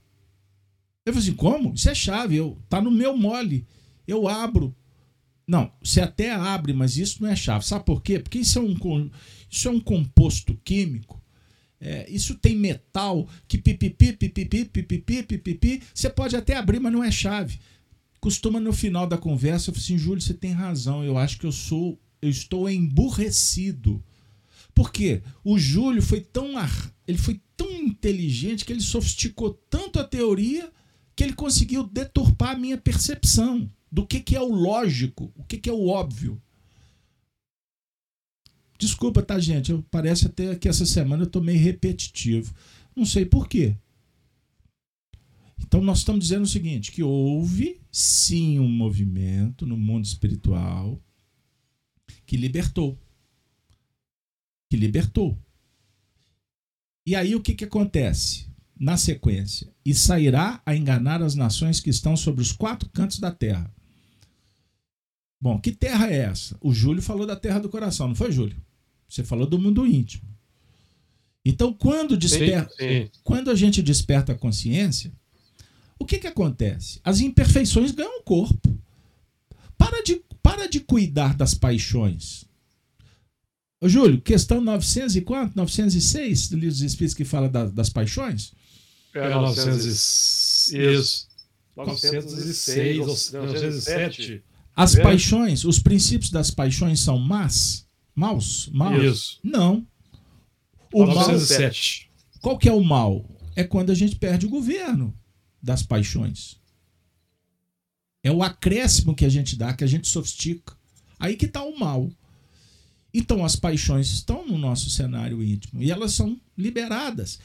Eu 1.04 1.12
falei 1.12 1.28
assim, 1.28 1.36
como? 1.36 1.74
Isso 1.74 1.88
é 1.88 1.94
chave, 1.94 2.36
eu, 2.36 2.58
tá 2.68 2.80
no 2.80 2.90
meu 2.90 3.16
mole. 3.16 3.66
Eu 4.06 4.28
abro. 4.28 4.74
Não, 5.46 5.72
você 5.82 6.00
até 6.00 6.30
abre, 6.30 6.72
mas 6.72 6.96
isso 6.96 7.22
não 7.22 7.30
é 7.30 7.34
chave. 7.34 7.66
Sabe 7.66 7.84
por 7.84 8.02
quê? 8.02 8.18
Porque 8.18 8.38
isso 8.38 8.58
é 8.58 8.62
um, 8.62 9.10
isso 9.50 9.66
é 9.66 9.70
um 9.70 9.80
composto 9.80 10.54
químico. 10.62 11.20
É, 11.80 12.08
isso 12.10 12.34
tem 12.34 12.54
metal 12.54 13.26
que 13.48 13.56
pipipi, 13.56 14.12
pipipi, 14.12 14.64
pipipi, 14.66 15.22
pipipi. 15.22 15.82
Você 15.94 16.10
pode 16.10 16.36
até 16.36 16.56
abrir, 16.56 16.78
mas 16.78 16.92
não 16.92 17.02
é 17.02 17.10
chave. 17.10 17.58
Costuma 18.20 18.60
no 18.60 18.72
final 18.72 19.06
da 19.06 19.16
conversa, 19.16 19.70
eu 19.70 19.74
falo 19.74 19.82
assim, 19.82 19.96
Júlio, 19.96 20.20
você 20.20 20.34
tem 20.34 20.52
razão. 20.52 21.02
Eu 21.02 21.16
acho 21.16 21.38
que 21.38 21.46
eu 21.46 21.52
sou, 21.52 21.98
eu 22.20 22.28
estou 22.28 22.68
emburrecido. 22.68 24.02
Por 24.74 24.92
quê? 24.92 25.22
O 25.44 25.58
Júlio 25.58 26.02
foi 26.02 26.20
tão, 26.20 26.52
ele 27.06 27.18
foi 27.18 27.40
tão 27.56 27.70
inteligente 27.70 28.64
que 28.64 28.72
ele 28.72 28.80
sofisticou 28.80 29.54
tanto 29.68 29.98
a 29.98 30.04
teoria 30.04 30.70
que 31.14 31.24
ele 31.24 31.34
conseguiu 31.34 31.82
deturpar 31.84 32.56
a 32.56 32.58
minha 32.58 32.78
percepção 32.78 33.70
do 33.90 34.06
que, 34.06 34.20
que 34.20 34.36
é 34.36 34.40
o 34.40 34.54
lógico, 34.54 35.32
o 35.36 35.44
que, 35.44 35.58
que 35.58 35.68
é 35.68 35.72
o 35.72 35.88
óbvio. 35.88 36.40
Desculpa, 38.78 39.22
tá, 39.22 39.38
gente? 39.38 39.70
Eu, 39.70 39.84
parece 39.90 40.26
até 40.26 40.56
que 40.56 40.68
essa 40.68 40.86
semana 40.86 41.24
eu 41.24 41.26
tô 41.26 41.40
meio 41.40 41.60
repetitivo. 41.60 42.54
Não 42.96 43.04
sei 43.04 43.26
por 43.26 43.46
quê. 43.46 43.76
Então 45.58 45.82
nós 45.82 45.98
estamos 45.98 46.24
dizendo 46.24 46.44
o 46.44 46.48
seguinte, 46.48 46.90
que 46.90 47.02
houve 47.02 47.78
sim 47.92 48.58
um 48.58 48.68
movimento 48.68 49.66
no 49.66 49.76
mundo 49.76 50.06
espiritual 50.06 50.98
que 52.26 52.36
libertou. 52.36 52.98
Que 54.68 54.76
libertou. 54.76 55.38
E 57.06 57.14
aí 57.14 57.34
o 57.34 57.40
que, 57.40 57.54
que 57.54 57.64
acontece? 57.64 58.48
Na 58.78 58.96
sequência, 58.96 59.70
e 59.84 59.94
sairá 59.94 60.62
a 60.64 60.74
enganar 60.74 61.22
as 61.22 61.34
nações 61.34 61.80
que 61.80 61.90
estão 61.90 62.16
sobre 62.16 62.40
os 62.40 62.50
quatro 62.50 62.88
cantos 62.88 63.18
da 63.18 63.30
terra. 63.30 63.70
Bom, 65.38 65.58
que 65.60 65.72
terra 65.72 66.10
é 66.10 66.16
essa? 66.16 66.56
O 66.60 66.72
Júlio 66.72 67.02
falou 67.02 67.26
da 67.26 67.36
terra 67.36 67.58
do 67.58 67.68
coração, 67.68 68.08
não 68.08 68.14
foi, 68.14 68.32
Júlio? 68.32 68.56
Você 69.08 69.24
falou 69.24 69.46
do 69.46 69.58
mundo 69.58 69.86
íntimo. 69.86 70.30
Então, 71.44 71.72
quando, 71.72 72.16
desperta, 72.16 72.74
sim, 72.78 73.04
sim. 73.04 73.10
quando 73.24 73.50
a 73.50 73.54
gente 73.54 73.82
desperta 73.82 74.32
a 74.32 74.38
consciência, 74.38 75.12
o 75.98 76.04
que, 76.04 76.18
que 76.18 76.26
acontece? 76.26 77.00
As 77.02 77.20
imperfeições 77.20 77.90
ganham 77.90 78.22
corpo. 78.22 78.78
Para 79.76 80.02
de, 80.02 80.22
para 80.42 80.68
de 80.68 80.80
cuidar 80.80 81.34
das 81.34 81.54
paixões. 81.54 82.44
Ô, 83.80 83.88
Júlio, 83.88 84.20
questão 84.20 84.60
900 84.60 85.16
e 85.16 85.20
quanto? 85.22 85.56
906 85.56 86.48
do 86.48 86.56
Livro 86.56 86.70
dos 86.70 86.82
Espíritos 86.82 87.14
que 87.14 87.24
fala 87.24 87.48
da, 87.48 87.64
das 87.64 87.88
paixões? 87.88 88.52
É, 89.14 89.28
900, 89.28 90.72
isso. 90.72 91.28
906 91.74 92.98
ou 93.00 93.42
907. 93.46 94.42
As 94.76 94.94
paixões, 94.94 95.64
os 95.64 95.78
princípios 95.78 96.30
das 96.30 96.50
paixões 96.50 97.00
são 97.00 97.18
más? 97.18 97.86
Maus? 98.14 98.68
Maus? 98.72 99.02
Isso. 99.02 99.40
Não. 99.42 99.86
O 100.92 101.06
907. 101.06 102.08
mal, 102.10 102.40
qual 102.40 102.58
que 102.58 102.68
é 102.68 102.72
o 102.72 102.82
mal? 102.82 103.24
É 103.56 103.64
quando 103.64 103.90
a 103.90 103.94
gente 103.94 104.16
perde 104.16 104.46
o 104.46 104.50
governo 104.50 105.14
das 105.62 105.82
paixões. 105.82 106.59
É 108.22 108.30
o 108.30 108.42
acréscimo 108.42 109.14
que 109.14 109.24
a 109.24 109.28
gente 109.28 109.56
dá, 109.56 109.72
que 109.72 109.84
a 109.84 109.86
gente 109.86 110.08
sofistica. 110.08 110.76
Aí 111.18 111.36
que 111.36 111.46
está 111.46 111.62
o 111.62 111.78
mal. 111.78 112.10
Então 113.12 113.44
as 113.44 113.56
paixões 113.56 114.10
estão 114.10 114.46
no 114.46 114.56
nosso 114.56 114.88
cenário 114.90 115.42
íntimo 115.42 115.82
e 115.82 115.90
elas 115.90 116.12
são 116.12 116.40
liberadas. 116.56 117.40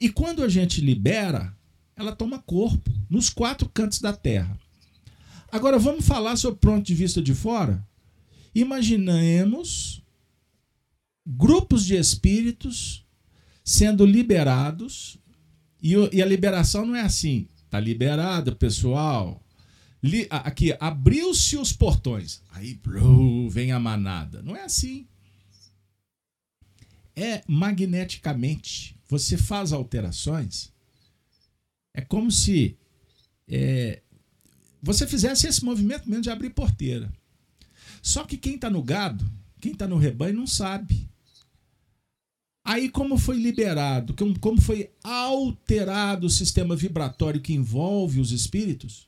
E 0.00 0.08
quando 0.08 0.42
a 0.42 0.48
gente 0.48 0.80
libera, 0.80 1.56
ela 1.96 2.14
toma 2.14 2.38
corpo 2.38 2.90
nos 3.08 3.28
quatro 3.28 3.68
cantos 3.68 4.00
da 4.00 4.12
terra. 4.12 4.58
Agora 5.50 5.78
vamos 5.78 6.06
falar 6.06 6.36
sobre 6.36 6.56
o 6.56 6.60
ponto 6.60 6.86
de 6.86 6.94
vista 6.94 7.20
de 7.20 7.34
fora? 7.34 7.86
Imaginemos 8.54 10.02
grupos 11.26 11.84
de 11.84 11.94
espíritos 11.94 13.04
sendo 13.64 14.04
liberados, 14.04 15.18
e, 15.80 16.22
a 16.22 16.26
liberação 16.26 16.86
não 16.86 16.96
é 16.96 17.00
assim, 17.00 17.48
tá 17.68 17.78
liberado, 17.80 18.54
pessoal. 18.56 19.41
Li, 20.02 20.26
aqui, 20.30 20.74
abriu-se 20.80 21.56
os 21.56 21.72
portões, 21.72 22.42
aí 22.50 22.74
bro, 22.74 23.48
vem 23.48 23.70
a 23.70 23.78
manada. 23.78 24.42
Não 24.42 24.56
é 24.56 24.64
assim. 24.64 25.06
É 27.14 27.42
magneticamente. 27.46 28.96
Você 29.08 29.36
faz 29.36 29.72
alterações. 29.72 30.72
É 31.94 32.00
como 32.00 32.32
se 32.32 32.76
é, 33.46 34.02
você 34.82 35.06
fizesse 35.06 35.46
esse 35.46 35.64
movimento 35.64 36.08
mesmo 36.08 36.22
de 36.22 36.30
abrir 36.30 36.50
porteira. 36.50 37.12
Só 38.02 38.24
que 38.24 38.36
quem 38.36 38.56
está 38.56 38.68
no 38.68 38.82
gado, 38.82 39.30
quem 39.60 39.72
está 39.72 39.86
no 39.86 39.96
rebanho, 39.96 40.34
não 40.34 40.46
sabe. 40.46 41.08
Aí, 42.64 42.88
como 42.88 43.18
foi 43.18 43.36
liberado, 43.36 44.14
como 44.40 44.60
foi 44.60 44.90
alterado 45.02 46.26
o 46.26 46.30
sistema 46.30 46.74
vibratório 46.74 47.40
que 47.40 47.52
envolve 47.52 48.20
os 48.20 48.32
espíritos, 48.32 49.06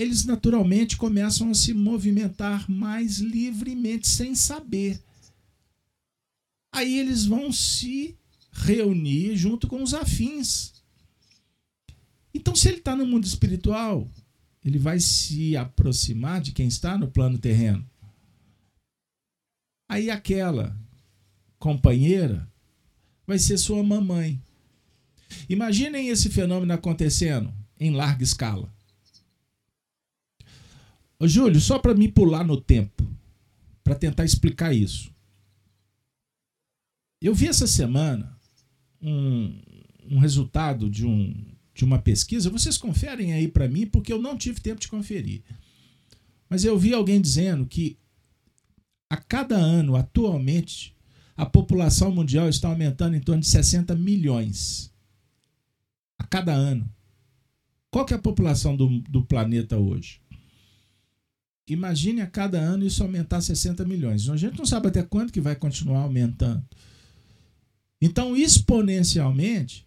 eles 0.00 0.24
naturalmente 0.24 0.96
começam 0.96 1.50
a 1.50 1.54
se 1.54 1.74
movimentar 1.74 2.70
mais 2.70 3.18
livremente, 3.18 4.08
sem 4.08 4.34
saber. 4.34 4.98
Aí 6.72 6.98
eles 6.98 7.26
vão 7.26 7.52
se 7.52 8.16
reunir 8.50 9.36
junto 9.36 9.68
com 9.68 9.82
os 9.82 9.92
afins. 9.92 10.72
Então, 12.32 12.56
se 12.56 12.68
ele 12.68 12.78
está 12.78 12.96
no 12.96 13.04
mundo 13.04 13.26
espiritual, 13.26 14.10
ele 14.64 14.78
vai 14.78 14.98
se 14.98 15.54
aproximar 15.54 16.40
de 16.40 16.52
quem 16.52 16.66
está 16.66 16.96
no 16.96 17.10
plano 17.10 17.38
terreno. 17.38 17.86
Aí 19.86 20.08
aquela 20.08 20.74
companheira 21.58 22.50
vai 23.26 23.38
ser 23.38 23.58
sua 23.58 23.82
mamãe. 23.82 24.40
Imaginem 25.46 26.08
esse 26.08 26.30
fenômeno 26.30 26.72
acontecendo 26.72 27.52
em 27.78 27.90
larga 27.90 28.24
escala. 28.24 28.72
Ô, 31.20 31.28
Júlio, 31.28 31.60
só 31.60 31.78
para 31.78 31.94
me 31.94 32.08
pular 32.08 32.42
no 32.42 32.58
tempo, 32.58 33.06
para 33.84 33.94
tentar 33.94 34.24
explicar 34.24 34.74
isso. 34.74 35.14
Eu 37.20 37.34
vi 37.34 37.46
essa 37.46 37.66
semana 37.66 38.34
um, 39.02 39.60
um 40.10 40.18
resultado 40.18 40.88
de 40.88 41.06
um 41.06 41.50
de 41.72 41.84
uma 41.84 41.98
pesquisa, 41.98 42.50
vocês 42.50 42.76
conferem 42.76 43.32
aí 43.32 43.48
para 43.48 43.68
mim, 43.68 43.86
porque 43.86 44.12
eu 44.12 44.20
não 44.20 44.36
tive 44.36 44.60
tempo 44.60 44.80
de 44.80 44.88
conferir. 44.88 45.42
Mas 46.48 46.64
eu 46.64 46.78
vi 46.78 46.92
alguém 46.92 47.20
dizendo 47.20 47.64
que 47.64 47.96
a 49.08 49.16
cada 49.16 49.56
ano, 49.56 49.96
atualmente, 49.96 50.94
a 51.36 51.46
população 51.46 52.12
mundial 52.12 52.48
está 52.48 52.68
aumentando 52.68 53.16
em 53.16 53.20
torno 53.20 53.40
de 53.40 53.48
60 53.48 53.94
milhões. 53.94 54.92
A 56.18 56.24
cada 56.24 56.52
ano. 56.52 56.86
Qual 57.90 58.04
que 58.04 58.12
é 58.12 58.16
a 58.16 58.20
população 58.20 58.76
do, 58.76 59.00
do 59.02 59.24
planeta 59.24 59.78
hoje? 59.78 60.19
Imagine 61.72 62.20
a 62.20 62.26
cada 62.26 62.58
ano 62.58 62.84
isso 62.84 63.02
aumentar 63.02 63.40
60 63.40 63.84
milhões. 63.84 64.28
A 64.28 64.36
gente 64.36 64.58
não 64.58 64.66
sabe 64.66 64.88
até 64.88 65.02
quando 65.02 65.32
que 65.32 65.40
vai 65.40 65.54
continuar 65.54 66.00
aumentando. 66.00 66.64
Então, 68.00 68.36
exponencialmente, 68.36 69.86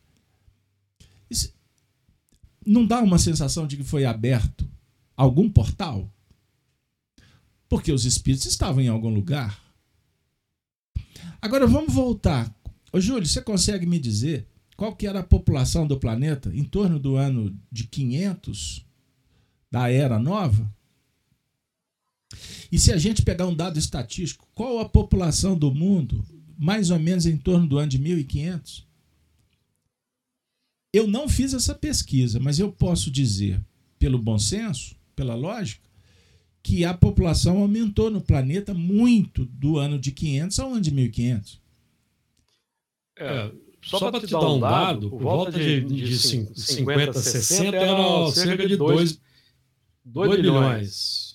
não 2.65 2.85
dá 2.85 3.01
uma 3.01 3.19
sensação 3.19 3.67
de 3.67 3.75
que 3.75 3.83
foi 3.83 4.05
aberto 4.05 4.69
algum 5.17 5.49
portal? 5.49 6.09
Porque 7.67 7.91
os 7.91 8.05
espíritos 8.05 8.45
estavam 8.45 8.81
em 8.81 8.87
algum 8.87 9.09
lugar. 9.09 9.59
Agora 11.41 11.67
vamos 11.67 11.93
voltar. 11.93 12.53
Ô, 12.91 13.01
Júlio, 13.01 13.25
você 13.25 13.41
consegue 13.41 13.85
me 13.85 13.99
dizer 13.99 14.47
qual 14.77 14.95
que 14.95 15.07
era 15.07 15.19
a 15.19 15.23
população 15.23 15.85
do 15.85 15.99
planeta 15.99 16.49
em 16.55 16.63
torno 16.63 16.99
do 16.99 17.15
ano 17.15 17.53
de 17.71 17.85
500 17.87 18.85
da 19.69 19.89
era 19.89 20.17
nova? 20.19 20.71
E 22.71 22.79
se 22.79 22.91
a 22.91 22.97
gente 22.97 23.21
pegar 23.21 23.47
um 23.47 23.55
dado 23.55 23.77
estatístico, 23.77 24.47
qual 24.53 24.79
a 24.79 24.89
população 24.89 25.57
do 25.57 25.73
mundo 25.73 26.23
mais 26.57 26.89
ou 26.89 26.99
menos 26.99 27.25
em 27.25 27.37
torno 27.37 27.67
do 27.67 27.77
ano 27.77 27.89
de 27.89 27.99
1500? 27.99 28.87
Eu 30.93 31.07
não 31.07 31.27
fiz 31.27 31.53
essa 31.53 31.73
pesquisa, 31.73 32.39
mas 32.39 32.59
eu 32.59 32.71
posso 32.71 33.09
dizer, 33.09 33.59
pelo 33.97 34.19
bom 34.19 34.37
senso, 34.37 34.95
pela 35.15 35.35
lógica, 35.35 35.81
que 36.61 36.85
a 36.85 36.93
população 36.93 37.57
aumentou 37.57 38.09
no 38.09 38.21
planeta 38.21 38.73
muito 38.73 39.45
do 39.45 39.77
ano 39.77 39.99
de 39.99 40.11
500 40.11 40.59
ao 40.59 40.71
ano 40.71 40.81
de 40.81 40.91
1500. 40.91 41.61
É, 43.17 43.51
só, 43.83 43.99
só 43.99 44.11
para 44.11 44.21
te, 44.21 44.27
te 44.27 44.31
dar 44.31 44.49
um 44.49 44.59
dado, 44.59 45.09
por 45.09 45.21
volta 45.21 45.51
de, 45.51 45.81
de, 45.81 46.03
de 46.03 46.17
50, 46.17 47.13
60, 47.13 47.75
era 47.75 48.31
cerca 48.31 48.67
de 48.67 48.77
2 48.77 49.19
bilhões. 50.05 51.32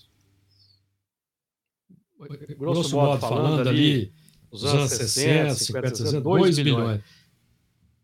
Grosso 2.59 2.97
modo 2.97 3.21
falando 3.21 3.69
ali, 3.69 4.12
nos 4.53 4.64
anos 4.64 4.91
60, 4.91 5.55
50, 5.55 5.95
60, 5.95 6.21
2 6.21 6.59
bilhões. 6.59 7.01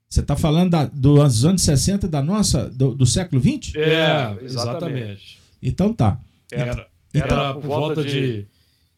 Você 0.09 0.21
está 0.21 0.37
falando 0.37 0.71
da, 0.71 0.85
dos 0.85 1.45
anos 1.45 1.63
60 1.63 2.07
da 2.07 2.23
nossa, 2.23 2.71
do, 2.71 2.95
do 2.95 3.05
século 3.05 3.41
20? 3.41 3.77
É, 3.77 4.37
exatamente. 4.43 5.41
Então 5.61 5.93
tá. 5.93 6.21
Era, 6.53 6.71
era 6.71 6.89
então, 7.13 7.61
por 7.61 7.67
volta 7.67 8.05
de 8.05 8.47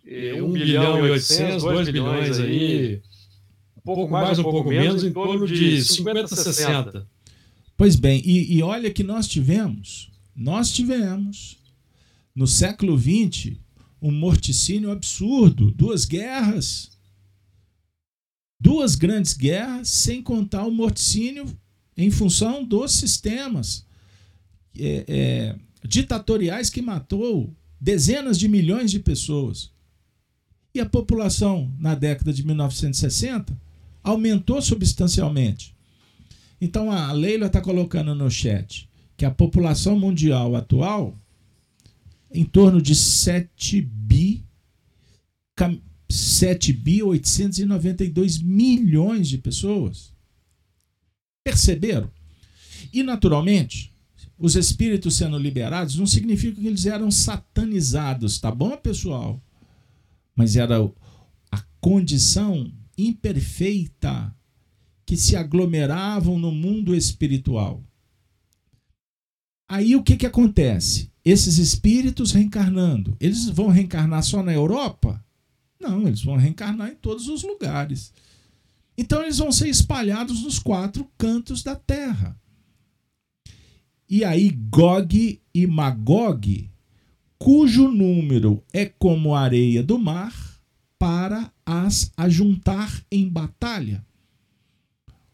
1 0.07 0.53
bilhão 0.53 1.07
e 1.07 1.11
800, 1.11 1.62
2 1.62 1.89
bilhões 1.89 2.39
aí, 2.39 3.01
um 3.77 3.81
pouco 3.81 4.11
mais, 4.11 4.39
um 4.39 4.43
pouco 4.43 4.69
menos, 4.69 5.05
em 5.05 5.12
torno 5.12 5.47
de 5.47 5.83
50, 5.83 6.29
60. 6.29 7.07
Pois 7.77 7.97
bem, 7.97 8.21
e, 8.25 8.57
e 8.57 8.62
olha 8.62 8.91
que 8.91 9.03
nós 9.03 9.27
tivemos, 9.27 10.11
nós 10.35 10.71
tivemos, 10.71 11.57
no 12.35 12.47
século 12.47 12.99
XX, 12.99 13.57
um 14.01 14.11
morticínio 14.11 14.90
absurdo, 14.90 15.70
duas 15.70 16.05
guerras, 16.05 16.90
duas 18.61 18.94
grandes 18.94 19.32
guerras, 19.32 19.88
sem 19.88 20.22
contar 20.22 20.64
o 20.64 20.70
morticínio 20.70 21.47
em 21.97 22.11
função 22.11 22.64
dos 22.64 22.92
sistemas 22.92 23.86
é, 24.78 25.05
é, 25.09 25.57
ditatoriais 25.82 26.68
que 26.68 26.82
matou 26.82 27.55
dezenas 27.80 28.38
de 28.38 28.49
milhões 28.49 28.90
de 28.90 28.99
pessoas. 28.99 29.70
E 30.74 30.80
a 30.80 30.86
população, 30.86 31.72
na 31.78 31.94
década 31.94 32.32
de 32.32 32.44
1960, 32.44 33.59
aumentou 34.03 34.61
substancialmente. 34.61 35.74
Então 36.61 36.90
a 36.90 37.12
Leila 37.12 37.47
está 37.47 37.61
colocando 37.61 38.14
no 38.14 38.30
chat 38.30 38.88
que 39.16 39.24
a 39.24 39.30
população 39.30 39.99
mundial 39.99 40.55
atual 40.55 41.18
em 42.37 42.45
torno 42.45 42.82
de 42.82 42.95
7 42.95 43.80
bi 43.80 44.45
7 46.09 46.72
bi 46.72 47.03
892 47.03 48.39
milhões 48.39 49.28
de 49.28 49.39
pessoas. 49.39 50.12
Perceberam? 51.43 52.11
E 52.93 53.03
naturalmente, 53.03 53.91
os 54.39 54.55
espíritos 54.55 55.16
sendo 55.16 55.39
liberados 55.39 55.97
não 55.97 56.07
significa 56.07 56.61
que 56.61 56.66
eles 56.66 56.84
eram 56.84 57.11
satanizados, 57.11 58.39
tá 58.39 58.51
bom, 58.51 58.76
pessoal? 58.76 59.43
Mas 60.34 60.57
era 60.57 60.76
a 61.51 61.64
condição 61.80 62.70
imperfeita 62.99 64.34
que 65.07 65.16
se 65.16 65.37
aglomeravam 65.37 66.39
no 66.39 66.53
mundo 66.53 66.95
espiritual. 66.95 67.82
Aí 69.68 69.97
o 69.97 70.03
que, 70.03 70.16
que 70.16 70.26
acontece? 70.26 71.11
Esses 71.27 71.59
espíritos 71.59 72.31
reencarnando, 72.31 73.16
eles 73.18 73.49
vão 73.49 73.66
reencarnar 73.66 74.22
só 74.22 74.45
na 74.45 74.53
Europa? 74.53 75.20
Não, 75.81 76.07
eles 76.07 76.22
vão 76.22 76.37
reencarnar 76.37 76.89
em 76.89 76.95
todos 76.95 77.27
os 77.27 77.43
lugares. 77.43 78.12
Então 78.97 79.24
eles 79.24 79.39
vão 79.39 79.51
ser 79.51 79.68
espalhados 79.68 80.45
nos 80.45 80.61
quatro 80.61 81.11
cantos 81.18 81.64
da 81.64 81.74
Terra. 81.74 82.41
E 84.09 84.24
aí 84.24 84.51
Gog 84.70 85.43
e 85.53 85.66
Magog, 85.66 86.70
cujo 87.37 87.89
número 87.89 88.62
é 88.72 88.87
como 88.87 89.35
a 89.35 89.41
areia 89.41 89.83
do 89.83 89.99
mar, 89.99 90.33
para 90.97 91.53
as 91.66 92.12
ajuntar 92.16 93.05
em 93.11 93.29
batalha. 93.29 94.07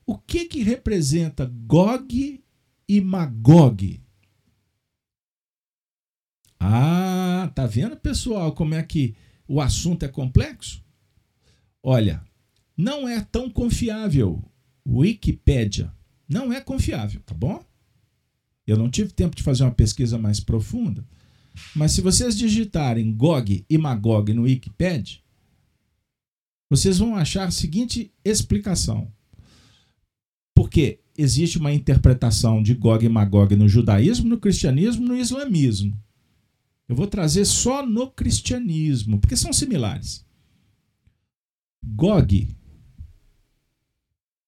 O 0.06 0.16
que 0.16 0.46
que 0.46 0.62
representa 0.62 1.44
Gog 1.66 2.42
e 2.88 3.00
Magog? 3.02 4.00
Ah, 6.64 7.50
tá 7.56 7.66
vendo, 7.66 7.96
pessoal, 7.96 8.52
como 8.52 8.72
é 8.72 8.82
que 8.84 9.16
o 9.48 9.60
assunto 9.60 10.04
é 10.04 10.08
complexo? 10.08 10.80
Olha, 11.82 12.22
não 12.76 13.08
é 13.08 13.20
tão 13.20 13.50
confiável. 13.50 14.40
Wikipédia 14.86 15.92
não 16.28 16.52
é 16.52 16.60
confiável, 16.60 17.20
tá 17.26 17.34
bom? 17.34 17.64
Eu 18.64 18.76
não 18.76 18.88
tive 18.88 19.12
tempo 19.12 19.34
de 19.34 19.42
fazer 19.42 19.64
uma 19.64 19.72
pesquisa 19.72 20.16
mais 20.16 20.38
profunda, 20.38 21.04
mas 21.74 21.90
se 21.90 22.00
vocês 22.00 22.38
digitarem 22.38 23.12
Gog 23.12 23.66
e 23.68 23.76
Magog 23.76 24.32
no 24.32 24.42
Wikipedia, 24.42 25.18
vocês 26.70 26.98
vão 26.98 27.16
achar 27.16 27.48
a 27.48 27.50
seguinte 27.50 28.12
explicação. 28.24 29.12
Porque 30.54 31.00
existe 31.18 31.58
uma 31.58 31.72
interpretação 31.72 32.62
de 32.62 32.72
Gog 32.72 33.04
e 33.04 33.08
Magog 33.08 33.56
no 33.56 33.68
judaísmo, 33.68 34.28
no 34.28 34.38
cristianismo, 34.38 35.04
no 35.04 35.16
islamismo. 35.16 36.00
Eu 36.92 36.96
vou 36.96 37.06
trazer 37.06 37.46
só 37.46 37.86
no 37.86 38.10
cristianismo, 38.10 39.18
porque 39.18 39.34
são 39.34 39.50
similares. 39.50 40.26
Gog 41.82 42.54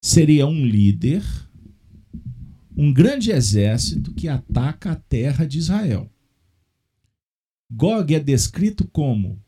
seria 0.03 0.47
um 0.47 0.67
líder, 0.67 1.25
um 2.77 2.93
grande 2.93 3.31
exército 3.31 4.13
que 4.13 4.29
ataca 4.29 4.93
a 4.93 4.95
terra 4.95 5.47
de 5.47 5.57
Israel. 5.57 6.13
Gog 7.71 8.15
é 8.15 8.21
descrito 8.21 8.87
como 8.89 9.43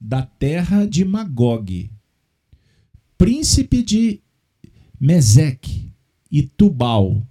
da 0.00 0.22
terra 0.22 0.86
de 0.86 1.04
Magog, 1.04 1.92
príncipe 3.18 3.82
de 3.82 4.22
Meseque 4.98 5.92
e 6.30 6.40
Tubal. 6.40 7.28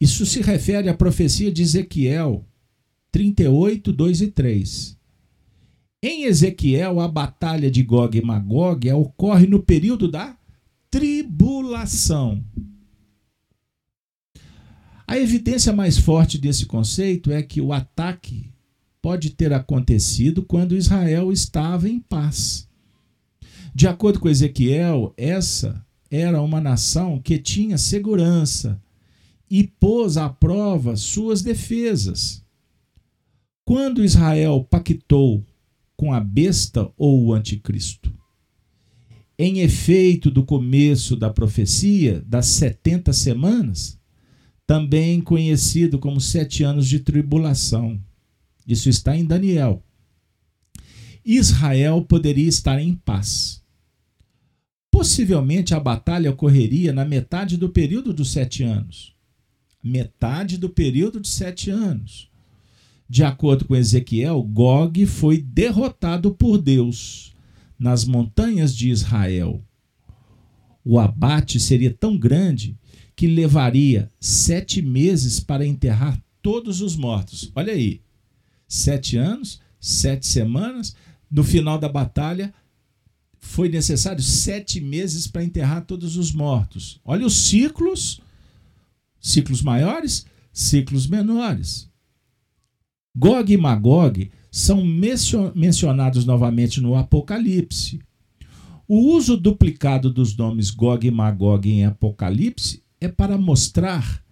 Isso 0.00 0.24
se 0.24 0.40
refere 0.40 0.88
à 0.88 0.94
profecia 0.94 1.52
de 1.52 1.60
Ezequiel 1.60 2.48
38, 3.14 3.92
2 3.92 4.20
e 4.22 4.26
3. 4.26 4.98
Em 6.02 6.24
Ezequiel, 6.24 6.98
a 6.98 7.06
batalha 7.06 7.70
de 7.70 7.80
Gog 7.80 8.18
e 8.18 8.20
Magog 8.20 8.90
ocorre 8.90 9.46
no 9.46 9.62
período 9.62 10.10
da 10.10 10.36
tribulação. 10.90 12.44
A 15.06 15.16
evidência 15.16 15.72
mais 15.72 15.96
forte 15.96 16.36
desse 16.38 16.66
conceito 16.66 17.30
é 17.30 17.40
que 17.40 17.60
o 17.60 17.72
ataque 17.72 18.52
pode 19.00 19.30
ter 19.30 19.52
acontecido 19.52 20.42
quando 20.42 20.76
Israel 20.76 21.30
estava 21.30 21.88
em 21.88 22.00
paz. 22.00 22.68
De 23.72 23.86
acordo 23.86 24.18
com 24.18 24.28
Ezequiel, 24.28 25.14
essa 25.16 25.86
era 26.10 26.42
uma 26.42 26.60
nação 26.60 27.20
que 27.20 27.38
tinha 27.38 27.78
segurança 27.78 28.82
e 29.48 29.62
pôs 29.62 30.16
à 30.16 30.28
prova 30.28 30.96
suas 30.96 31.42
defesas. 31.42 32.43
Quando 33.64 34.04
Israel 34.04 34.62
pactou 34.68 35.42
com 35.96 36.12
a 36.12 36.20
besta 36.20 36.92
ou 36.98 37.24
o 37.24 37.32
anticristo? 37.32 38.12
Em 39.38 39.60
efeito 39.60 40.30
do 40.30 40.44
começo 40.44 41.16
da 41.16 41.30
profecia 41.30 42.22
das 42.26 42.46
70 42.46 43.12
semanas, 43.14 43.98
também 44.66 45.20
conhecido 45.20 45.98
como 45.98 46.20
sete 46.20 46.62
anos 46.62 46.86
de 46.86 47.00
tribulação. 47.00 47.98
Isso 48.66 48.90
está 48.90 49.16
em 49.16 49.24
Daniel. 49.24 49.82
Israel 51.24 52.02
poderia 52.02 52.48
estar 52.48 52.78
em 52.78 52.94
paz. 52.94 53.62
Possivelmente 54.90 55.74
a 55.74 55.80
batalha 55.80 56.30
ocorreria 56.30 56.92
na 56.92 57.04
metade 57.04 57.56
do 57.56 57.70
período 57.70 58.12
dos 58.12 58.30
sete 58.30 58.62
anos. 58.62 59.14
Metade 59.82 60.58
do 60.58 60.68
período 60.68 61.18
de 61.18 61.28
sete 61.28 61.70
anos. 61.70 62.33
De 63.08 63.22
acordo 63.22 63.66
com 63.66 63.76
Ezequiel, 63.76 64.42
Gog 64.42 65.06
foi 65.06 65.40
derrotado 65.40 66.34
por 66.34 66.58
Deus 66.58 67.34
nas 67.78 68.04
montanhas 68.04 68.74
de 68.74 68.88
Israel. 68.88 69.62
O 70.84 70.98
abate 70.98 71.58
seria 71.60 71.92
tão 71.92 72.16
grande 72.16 72.76
que 73.16 73.26
levaria 73.26 74.10
sete 74.20 74.82
meses 74.82 75.38
para 75.40 75.66
enterrar 75.66 76.20
todos 76.42 76.80
os 76.80 76.96
mortos. 76.96 77.50
Olha 77.54 77.72
aí, 77.72 78.02
sete 78.68 79.16
anos, 79.16 79.60
sete 79.80 80.26
semanas. 80.26 80.94
No 81.30 81.44
final 81.44 81.78
da 81.78 81.88
batalha, 81.88 82.52
foi 83.38 83.68
necessário 83.68 84.22
sete 84.22 84.80
meses 84.80 85.26
para 85.26 85.44
enterrar 85.44 85.84
todos 85.84 86.16
os 86.16 86.32
mortos. 86.32 87.00
Olha 87.04 87.26
os 87.26 87.36
ciclos: 87.36 88.20
ciclos 89.20 89.62
maiores, 89.62 90.26
ciclos 90.52 91.06
menores. 91.06 91.88
Gog 93.16 93.52
e 93.52 93.56
Magog 93.56 94.30
são 94.50 94.84
mencionados 95.54 96.24
novamente 96.24 96.80
no 96.80 96.96
Apocalipse. 96.96 98.00
O 98.88 98.98
uso 99.14 99.36
duplicado 99.36 100.12
dos 100.12 100.36
nomes 100.36 100.70
Gog 100.70 101.06
e 101.06 101.10
Magog 101.12 101.70
em 101.70 101.84
Apocalipse 101.84 102.82
é 103.00 103.06
para 103.06 103.38
mostrar 103.38 104.22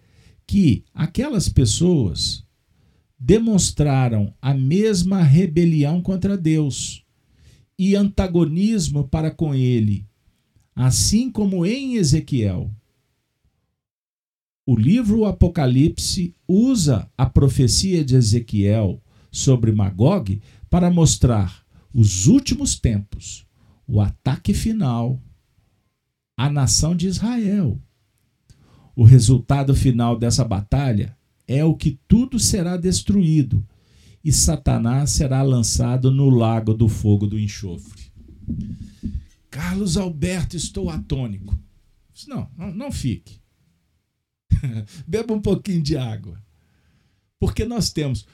que 0.47 0.85
aquelas 0.93 1.49
pessoas 1.49 2.45
demonstraram 3.19 4.35
a 4.43 4.53
mesma 4.53 5.23
rebelião 5.23 6.03
contra 6.03 6.37
Deus 6.37 7.05
e 7.79 7.95
antagonismo 7.95 9.07
para 9.07 9.31
com 9.31 9.55
ele, 9.55 10.05
assim 10.75 11.31
como 11.31 11.65
em 11.65 11.95
Ezequiel. 11.95 12.71
O 14.65 14.77
livro 14.77 15.25
Apocalipse 15.25 16.37
usa 16.47 17.11
a 17.19 17.27
profecia 17.27 18.05
de 18.05 18.15
Ezequiel 18.15 19.03
sobre 19.31 19.73
Magog 19.73 20.41
para 20.71 20.89
mostrar 20.89 21.65
os 21.93 22.29
últimos 22.29 22.79
tempos, 22.79 23.45
o 23.89 24.01
ataque 24.01 24.55
final 24.55 25.21
à 26.37 26.49
nação 26.49 26.95
de 26.95 27.09
Israel. 27.09 27.77
O 28.95 29.03
resultado 29.03 29.75
final 29.75 30.17
dessa 30.17 30.45
batalha 30.45 31.17
é 31.49 31.65
o 31.65 31.75
que 31.75 31.99
tudo 32.07 32.39
será 32.39 32.77
destruído 32.77 33.67
e 34.25 34.33
Satanás 34.33 35.11
será 35.11 35.43
lançado 35.43 36.13
no 36.13 36.31
lago 36.31 36.73
do 36.73 36.89
fogo 36.89 37.27
do 37.27 37.37
enxofre. 37.37 38.13
Carlos 39.51 39.97
Alberto, 39.97 40.57
estou 40.57 40.89
atônico. 40.89 41.59
Não, 42.29 42.49
não, 42.57 42.73
não 42.73 42.93
fique. 42.93 43.42
Beba 45.07 45.35
um 45.35 45.41
pouquinho 45.41 45.83
de 45.83 45.97
água. 45.97 46.41
Porque 47.39 47.65
nós 47.65 47.91
temos, 47.91 48.27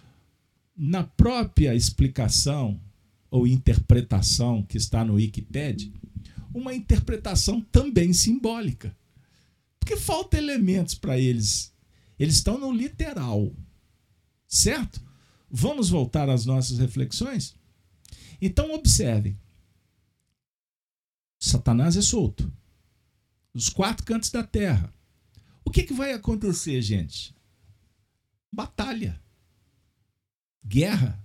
na 0.77 1.03
própria 1.03 1.75
explicação 1.75 2.81
ou 3.31 3.47
interpretação 3.47 4.63
que 4.63 4.77
está 4.77 5.05
no 5.05 5.15
Wikipedia, 5.15 5.93
uma 6.53 6.75
interpretação 6.75 7.61
também 7.61 8.13
simbólica. 8.13 8.97
Porque 9.79 9.97
falta 9.97 10.37
elementos 10.37 10.95
para 10.95 11.19
eles. 11.19 11.73
Eles 12.19 12.37
estão 12.37 12.59
no 12.59 12.73
literal. 12.73 13.55
Certo? 14.47 15.01
Vamos 15.51 15.89
voltar 15.89 16.29
às 16.29 16.45
nossas 16.45 16.79
reflexões? 16.79 17.55
Então, 18.41 18.73
observem. 18.75 19.39
Satanás 21.39 21.97
é 21.97 22.03
solto. 22.03 22.53
Os 23.55 23.69
quatro 23.69 24.05
cantos 24.05 24.31
da 24.31 24.43
terra. 24.43 24.93
O 25.69 25.71
que, 25.71 25.83
que 25.83 25.93
vai 25.93 26.15
acontecer, 26.15 26.81
gente? 26.81 27.37
Batalha. 28.51 29.21
Guerra. 30.65 31.23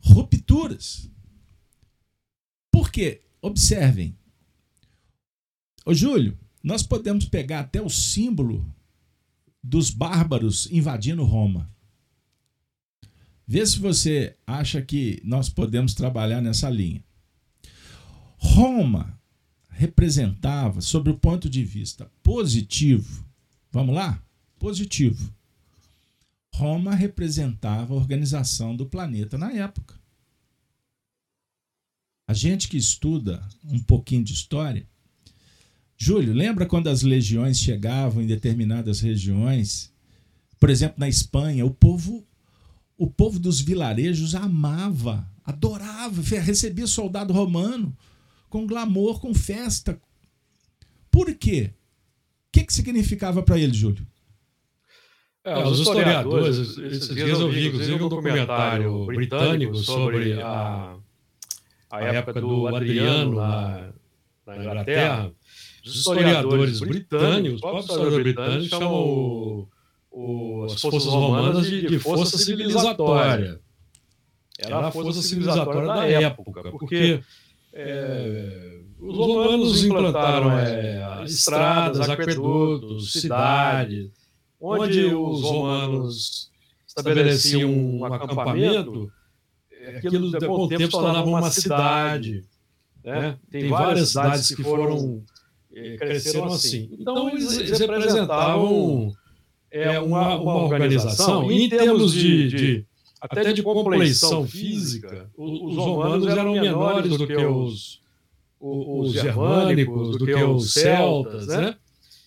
Rupturas. 0.00 1.10
Por 2.70 2.92
quê? 2.92 3.22
Observem. 3.40 4.14
Ô 5.86 5.94
Júlio, 5.94 6.38
nós 6.62 6.82
podemos 6.82 7.24
pegar 7.24 7.60
até 7.60 7.80
o 7.80 7.88
símbolo 7.88 8.70
dos 9.62 9.88
bárbaros 9.88 10.70
invadindo 10.70 11.24
Roma. 11.24 11.74
Vê 13.46 13.64
se 13.64 13.78
você 13.78 14.36
acha 14.46 14.82
que 14.82 15.22
nós 15.24 15.48
podemos 15.48 15.94
trabalhar 15.94 16.42
nessa 16.42 16.68
linha. 16.68 17.02
Roma 18.36 19.18
representava, 19.82 20.80
sob 20.80 21.10
o 21.10 21.18
ponto 21.18 21.50
de 21.50 21.64
vista 21.64 22.08
positivo, 22.22 23.26
vamos 23.70 23.94
lá? 23.94 24.22
Positivo. 24.58 25.34
Roma 26.54 26.94
representava 26.94 27.92
a 27.92 27.96
organização 27.96 28.76
do 28.76 28.86
planeta 28.86 29.36
na 29.36 29.50
época. 29.52 30.00
A 32.28 32.34
gente 32.34 32.68
que 32.68 32.76
estuda 32.76 33.42
um 33.64 33.80
pouquinho 33.80 34.22
de 34.22 34.32
história. 34.32 34.86
Júlio, 35.96 36.32
lembra 36.32 36.64
quando 36.66 36.88
as 36.88 37.02
legiões 37.02 37.58
chegavam 37.58 38.22
em 38.22 38.26
determinadas 38.26 39.00
regiões? 39.00 39.92
Por 40.60 40.70
exemplo, 40.70 41.00
na 41.00 41.08
Espanha, 41.08 41.66
o 41.66 41.70
povo 41.70 42.24
o 42.96 43.10
povo 43.10 43.40
dos 43.40 43.60
vilarejos 43.60 44.36
amava, 44.36 45.28
adorava, 45.44 46.22
recebia 46.22 46.86
soldado 46.86 47.32
romano 47.32 47.96
com 48.52 48.66
glamour, 48.66 49.18
com 49.18 49.32
festa. 49.32 49.98
Por 51.10 51.34
quê? 51.34 51.70
O 51.72 52.52
que, 52.52 52.64
que 52.64 52.72
significava 52.72 53.42
para 53.42 53.58
ele, 53.58 53.72
Júlio? 53.72 54.06
É, 55.42 55.56
os 55.64 55.80
historiadores, 55.80 56.76
esses 56.76 57.14
dias 57.14 57.40
eu 57.40 57.50
vi, 57.50 57.68
inclusive, 57.68 58.02
um 58.02 58.08
documentário 58.10 59.06
britânico 59.06 59.74
sobre 59.76 60.40
a, 60.42 60.96
a 61.90 62.00
época 62.02 62.42
do 62.42 62.68
Adriano 62.68 63.36
na, 63.36 63.92
na 64.46 64.56
Inglaterra. 64.58 65.32
Os 65.82 65.96
historiadores 65.96 66.80
britânicos, 66.80 67.54
os 67.54 67.60
próprios 67.62 67.86
historiadores 67.86 68.22
britânicos 68.22 68.68
chamam 68.68 68.94
o 68.94 69.68
o, 70.10 70.64
as 70.64 70.78
forças 70.78 71.06
romanas 71.06 71.66
de, 71.66 71.86
de 71.86 71.98
força 71.98 72.36
civilizatória. 72.36 73.58
Era 74.58 74.88
a 74.88 74.92
força 74.92 75.22
civilizatória 75.22 75.86
da 75.86 76.06
época, 76.06 76.70
porque 76.70 77.22
é, 77.72 78.80
os 78.98 79.16
romanos 79.16 79.84
implantaram 79.84 80.50
é, 80.58 81.24
estradas, 81.24 82.08
aquedutos, 82.08 83.12
cidades, 83.12 84.10
onde 84.60 85.06
os 85.06 85.42
romanos 85.42 86.50
estabeleciam 86.86 87.70
um 87.70 88.04
acampamento, 88.04 89.10
aquilo 89.96 90.30
com 90.38 90.62
o 90.62 90.68
tempo 90.68 90.84
se 90.84 90.90
tornava 90.90 91.26
uma 91.26 91.50
cidade. 91.50 92.44
Né? 93.02 93.36
Tem 93.50 93.68
várias 93.68 94.10
cidades 94.10 94.54
que 94.54 94.62
foram 94.62 95.24
cresceram 95.98 96.46
assim. 96.46 96.90
Então, 96.92 97.30
eles, 97.30 97.56
eles 97.56 97.80
representavam 97.80 99.12
é 99.70 99.98
uma, 99.98 100.36
uma 100.36 100.54
organização, 100.56 101.50
em 101.50 101.68
termos 101.68 102.12
de, 102.12 102.48
de 102.48 102.86
até 103.22 103.52
de 103.52 103.62
compleição 103.62 104.46
física, 104.46 105.30
os, 105.36 105.76
romanos 105.76 106.26
eram 106.26 106.52
menores 106.52 107.16
do 107.16 107.24
que 107.24 107.36
os, 107.36 108.02
os 108.58 109.12
germânicos, 109.12 110.18
do 110.18 110.26
que 110.26 110.34
os 110.34 110.72
celtas, 110.72 111.46
né? 111.46 111.76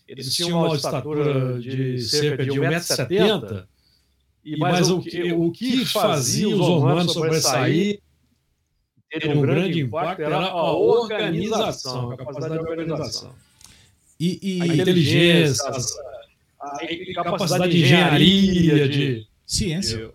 Eles 0.07 0.33
tinham 0.33 0.59
uma 0.59 0.73
estatura 0.73 1.59
de 1.59 1.99
cerca 1.99 2.45
de 2.45 2.51
1,70m, 2.51 3.65
e 4.45 4.55
mas 4.55 4.89
o 4.89 5.01
que, 5.01 5.33
o 5.33 5.51
que 5.51 5.83
fazia 5.85 6.47
os 6.47 6.59
romanos 6.59 7.11
sobressair, 7.11 7.99
ter 9.09 9.35
um 9.35 9.41
grande 9.41 9.81
impacto, 9.81 10.21
era 10.21 10.37
a 10.37 10.71
organização, 10.71 12.11
a 12.11 12.17
capacidade 12.17 12.53
de 12.53 12.59
organização. 12.59 13.35
E, 14.17 14.39
e 14.41 14.61
a 14.61 14.67
inteligência, 14.67 15.67
as, 15.67 15.91
a 17.17 17.23
capacidade 17.23 17.71
de 17.71 17.83
engenharia, 17.83 18.87
de 18.87 19.27
ciência. 19.45 20.13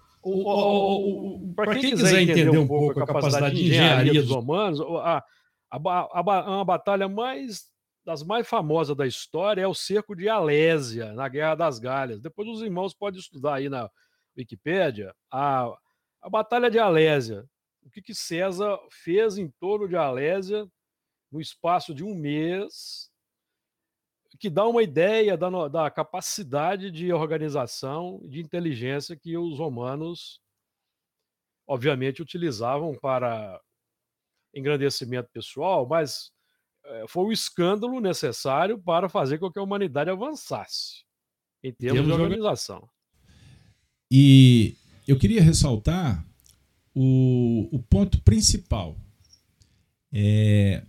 Para 1.56 1.72
quem 1.72 1.90
quiser 1.90 2.22
entender 2.22 2.58
um 2.58 2.66
pouco 2.66 3.00
a 3.00 3.06
capacidade 3.06 3.54
de 3.56 3.66
engenharia 3.66 4.20
dos 4.20 4.30
romanos, 4.30 4.80
a, 4.80 5.24
a, 5.70 5.78
a, 5.78 6.56
uma 6.56 6.64
batalha 6.64 7.08
mais 7.08 7.70
das 8.04 8.22
mais 8.22 8.48
famosas 8.48 8.96
da 8.96 9.06
história 9.06 9.62
é 9.62 9.66
o 9.66 9.74
cerco 9.74 10.16
de 10.16 10.28
Alésia, 10.28 11.12
na 11.12 11.28
Guerra 11.28 11.54
das 11.54 11.78
Galhas. 11.78 12.20
Depois 12.20 12.48
os 12.48 12.62
irmãos 12.62 12.94
podem 12.94 13.20
estudar 13.20 13.56
aí 13.56 13.68
na 13.68 13.90
Wikipédia 14.36 15.14
a, 15.30 15.72
a 16.22 16.30
Batalha 16.30 16.70
de 16.70 16.78
Alésia. 16.78 17.44
O 17.82 17.90
que, 17.90 18.00
que 18.00 18.14
César 18.14 18.78
fez 18.90 19.38
em 19.38 19.48
torno 19.60 19.88
de 19.88 19.96
Alésia 19.96 20.66
no 21.30 21.40
espaço 21.40 21.94
de 21.94 22.02
um 22.02 22.14
mês 22.14 23.09
que 24.41 24.49
dá 24.49 24.66
uma 24.66 24.82
ideia 24.82 25.36
da, 25.36 25.68
da 25.68 25.91
capacidade 25.91 26.91
de 26.91 27.12
organização, 27.12 28.22
de 28.24 28.41
inteligência 28.41 29.14
que 29.14 29.36
os 29.36 29.59
romanos, 29.59 30.41
obviamente, 31.68 32.22
utilizavam 32.22 32.95
para 32.95 33.61
engrandecimento 34.55 35.28
pessoal, 35.30 35.86
mas 35.86 36.32
é, 36.86 37.05
foi 37.07 37.24
o 37.26 37.32
escândalo 37.32 38.01
necessário 38.01 38.78
para 38.78 39.11
fazer 39.11 39.38
com 39.38 39.53
que 39.53 39.59
a 39.59 39.62
humanidade 39.62 40.09
avançasse 40.09 41.05
em 41.62 41.70
termos, 41.70 42.07
de 42.07 42.11
organização. 42.11 42.88
E 44.11 44.74
eu 45.07 45.18
queria 45.18 45.43
ressaltar 45.43 46.24
o, 46.95 47.68
o 47.70 47.78
ponto 47.78 48.22
principal 48.22 48.97
é 50.11 50.82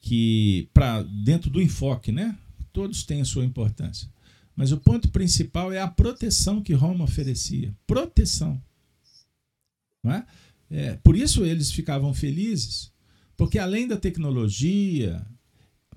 que 0.00 0.68
para 0.72 1.02
dentro 1.02 1.50
do 1.50 1.60
enfoque, 1.60 2.10
né, 2.10 2.36
todos 2.72 3.04
têm 3.04 3.20
a 3.20 3.24
sua 3.24 3.44
importância. 3.44 4.08
Mas 4.54 4.72
o 4.72 4.78
ponto 4.78 5.10
principal 5.10 5.72
é 5.72 5.80
a 5.80 5.88
proteção 5.88 6.62
que 6.62 6.74
Roma 6.74 7.04
oferecia. 7.04 7.74
Proteção. 7.86 8.62
Não 10.02 10.12
é? 10.12 10.26
É, 10.70 10.96
por 10.96 11.16
isso 11.16 11.44
eles 11.44 11.70
ficavam 11.70 12.14
felizes, 12.14 12.92
porque 13.36 13.58
além 13.58 13.86
da 13.86 13.96
tecnologia, 13.96 15.24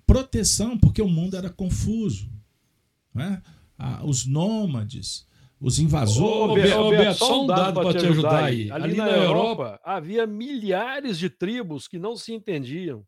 proteção, 0.06 0.78
porque 0.78 1.02
o 1.02 1.08
mundo 1.08 1.36
era 1.36 1.50
confuso. 1.50 2.30
Não 3.14 3.24
é? 3.24 3.42
ah, 3.78 4.02
os 4.04 4.26
nômades, 4.26 5.28
os 5.60 5.80
invasores. 5.80 6.74
Ô, 6.74 6.90
Beto, 6.90 7.18
só 7.18 7.44
um 7.44 7.48
dado 7.48 7.82
para 7.82 8.00
te 8.00 8.06
ajudar 8.06 8.46
aí. 8.46 8.72
Ali, 8.72 8.84
Ali 8.84 8.96
na, 8.96 9.06
na 9.06 9.12
Europa, 9.12 9.64
Europa 9.64 9.82
havia 9.84 10.26
milhares 10.26 11.18
de 11.18 11.30
tribos 11.30 11.88
que 11.88 12.00
não 12.00 12.16
se 12.16 12.34
entendiam 12.34 13.06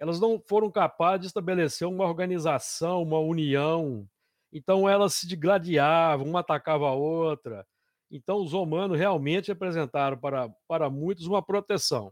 elas 0.00 0.18
não 0.18 0.40
foram 0.40 0.70
capazes 0.70 1.20
de 1.20 1.26
estabelecer 1.26 1.86
uma 1.86 2.06
organização, 2.06 3.02
uma 3.02 3.18
união. 3.18 4.08
Então 4.50 4.88
elas 4.88 5.12
se 5.12 5.28
digladiavam, 5.28 6.26
uma 6.26 6.40
atacava 6.40 6.86
a 6.86 6.94
outra. 6.94 7.66
Então 8.10 8.42
os 8.42 8.52
romanos 8.52 8.98
realmente 8.98 9.48
representaram 9.48 10.16
para, 10.16 10.48
para 10.66 10.88
muitos 10.88 11.26
uma 11.26 11.42
proteção. 11.42 12.10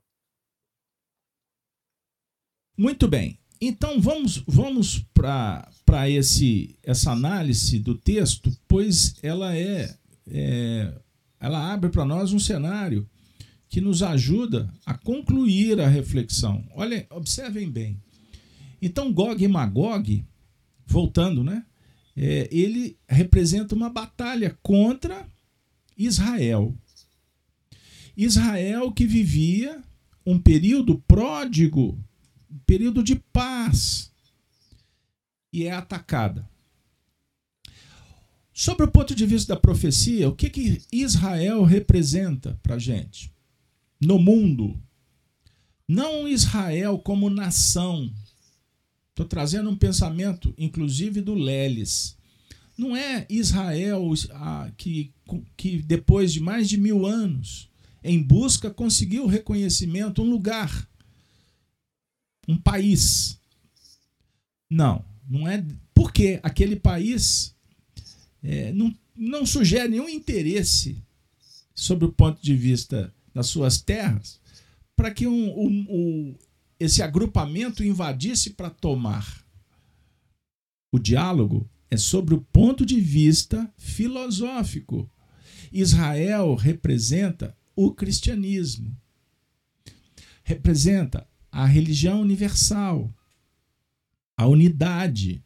Muito 2.76 3.09
bem. 3.09 3.41
Então 3.59 3.99
vamos, 3.99 4.36
vamos 4.47 5.01
para 5.14 6.09
esse 6.11 6.78
essa 6.82 7.11
análise 7.11 7.80
do 7.80 7.97
texto, 7.97 8.51
pois 8.68 9.18
ela 9.24 9.57
é, 9.57 9.97
é 10.30 10.95
ela 11.41 11.72
abre 11.72 11.89
para 11.89 12.05
nós 12.05 12.34
um 12.34 12.39
cenário 12.39 13.09
que 13.69 13.81
nos 13.81 14.03
ajuda 14.03 14.73
a 14.85 14.97
concluir 14.97 15.81
a 15.81 15.89
reflexão. 15.89 16.64
Olhem, 16.75 17.07
observem 17.11 17.71
bem. 17.71 18.01
Então, 18.81 19.12
Gog 19.12 19.43
e 19.43 19.49
Magog, 19.49 20.25
voltando, 20.87 21.45
né? 21.45 21.64
É, 22.16 22.49
ele 22.51 22.99
representa 23.07 23.75
uma 23.75 23.91
batalha 23.91 24.59
contra 24.62 25.29
Israel. 25.97 26.75
Israel 28.16 28.91
que 28.91 29.07
vivia 29.07 29.83
um 30.25 30.39
período 30.39 30.99
pródigo, 31.07 31.99
um 32.51 32.59
período 32.66 33.03
de 33.03 33.16
paz, 33.16 34.11
e 35.53 35.64
é 35.64 35.73
atacada. 35.73 36.49
Sobre 38.53 38.87
o 38.87 38.91
ponto 38.91 39.14
de 39.14 39.25
vista 39.25 39.55
da 39.55 39.61
profecia, 39.61 40.29
o 40.29 40.35
que, 40.35 40.51
que 40.51 40.83
Israel 40.91 41.62
representa 41.62 42.59
para 42.62 42.75
a 42.75 42.79
gente? 42.79 43.33
No 44.01 44.18
mundo. 44.18 44.80
Não 45.86 46.28
Israel 46.28 46.99
como 46.99 47.30
nação. 47.30 48.12
Estou 49.11 49.26
trazendo 49.26 49.68
um 49.70 49.76
pensamento, 49.76 50.55
inclusive, 50.57 51.20
do 51.20 51.34
Leles. 51.34 52.16
Não 52.76 52.96
é 52.96 53.26
Israel 53.28 54.05
que, 54.76 55.12
que, 55.57 55.82
depois 55.82 56.32
de 56.32 56.40
mais 56.40 56.68
de 56.68 56.76
mil 56.76 57.05
anos, 57.05 57.68
em 58.05 58.22
busca, 58.22 58.70
conseguiu 58.70 59.26
reconhecimento, 59.26 60.22
um 60.22 60.30
lugar, 60.30 60.88
um 62.46 62.57
país. 62.57 63.40
Não, 64.70 65.05
não 65.28 65.49
é. 65.49 65.64
Porque 65.92 66.38
aquele 66.42 66.76
país 66.76 67.55
é, 68.42 68.72
não, 68.72 68.94
não 69.16 69.44
sugere 69.44 69.88
nenhum 69.88 70.09
interesse 70.09 71.03
sobre 71.74 72.05
o 72.05 72.12
ponto 72.12 72.40
de 72.40 72.55
vista 72.55 73.12
das 73.39 73.47
suas 73.47 73.80
terras 73.80 74.41
para 74.97 75.12
que 75.12 75.24
um, 75.24 75.57
um, 75.57 75.86
um, 75.89 76.34
esse 76.80 77.05
agrupamento 77.05 77.84
invadisse 77.84 78.51
para 78.51 78.68
tomar. 78.68 79.47
O 80.91 80.99
diálogo 80.99 81.70
é 81.89 81.97
sobre 81.97 82.34
o 82.34 82.41
ponto 82.41 82.84
de 82.84 83.01
vista 83.01 83.72
filosófico. 83.76 85.09
Israel 85.70 86.57
representa 86.57 87.57
o 87.76 87.93
cristianismo, 87.93 88.93
representa 90.43 91.24
a 91.53 91.64
religião 91.64 92.20
universal, 92.20 93.14
a 94.36 94.49
unidade. 94.49 95.45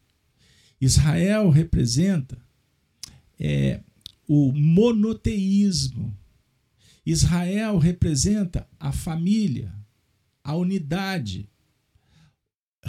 Israel 0.80 1.50
representa 1.50 2.38
é, 3.38 3.82
o 4.26 4.50
monoteísmo. 4.50 6.21
Israel 7.04 7.78
representa 7.78 8.68
a 8.78 8.92
família, 8.92 9.74
a 10.42 10.54
unidade. 10.54 11.48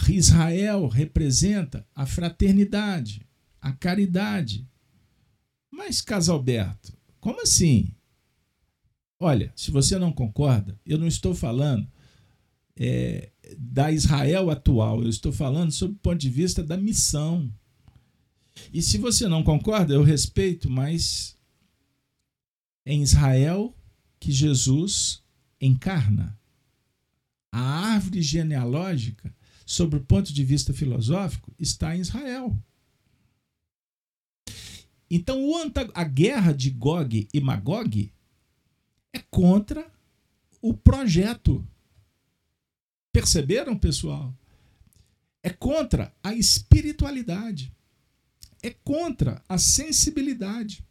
Israel 0.10 0.88
representa 0.88 1.86
a 1.96 2.06
fraternidade, 2.06 3.28
a 3.62 3.72
caridade. 3.72 4.68
Mas, 5.72 6.02
Casalberto, 6.02 6.96
como 7.20 7.42
assim? 7.42 7.96
Olha, 9.20 9.52
se 9.56 9.72
você 9.72 9.98
não 9.98 10.12
concorda, 10.12 10.80
eu 10.86 10.98
não 10.98 11.08
estou 11.08 11.34
falando 11.34 11.88
é, 12.76 13.32
da 13.58 13.92
Israel 13.92 14.50
atual, 14.50 15.02
eu 15.02 15.10
estou 15.10 15.32
falando 15.32 15.72
sob 15.72 15.94
o 15.94 16.00
ponto 16.00 16.18
de 16.18 16.30
vista 16.30 16.64
da 16.64 16.78
missão. 16.78 17.52
E 18.72 18.82
se 18.82 18.98
você 18.98 19.28
não 19.28 19.44
concorda, 19.44 19.94
eu 19.94 20.04
respeito, 20.04 20.70
mas 20.70 21.38
em 22.86 23.02
Israel 23.02 23.76
que 24.24 24.32
Jesus 24.32 25.22
encarna. 25.60 26.40
A 27.52 27.60
árvore 27.60 28.22
genealógica, 28.22 29.36
sob 29.66 29.98
o 29.98 30.02
ponto 30.02 30.32
de 30.32 30.46
vista 30.46 30.74
filosófico, 30.74 31.54
está 31.60 31.94
em 31.94 32.00
Israel. 32.00 32.58
Então, 35.12 35.38
a 35.94 36.04
guerra 36.06 36.54
de 36.54 36.70
Gog 36.70 37.28
e 37.34 37.42
Magog 37.42 38.14
é 39.12 39.20
contra 39.20 39.92
o 40.62 40.74
projeto. 40.74 41.68
Perceberam, 43.12 43.78
pessoal? 43.78 44.34
É 45.44 45.50
contra 45.50 46.16
a 46.24 46.34
espiritualidade 46.34 47.74
é 48.64 48.70
contra 48.70 49.44
a 49.48 49.58
sensibilidade 49.58 50.86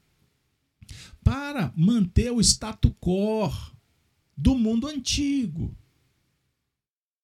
para 1.22 1.72
manter 1.76 2.30
o 2.30 2.40
status 2.40 2.92
quo 3.00 3.50
do 4.36 4.56
mundo 4.56 4.86
antigo, 4.86 5.76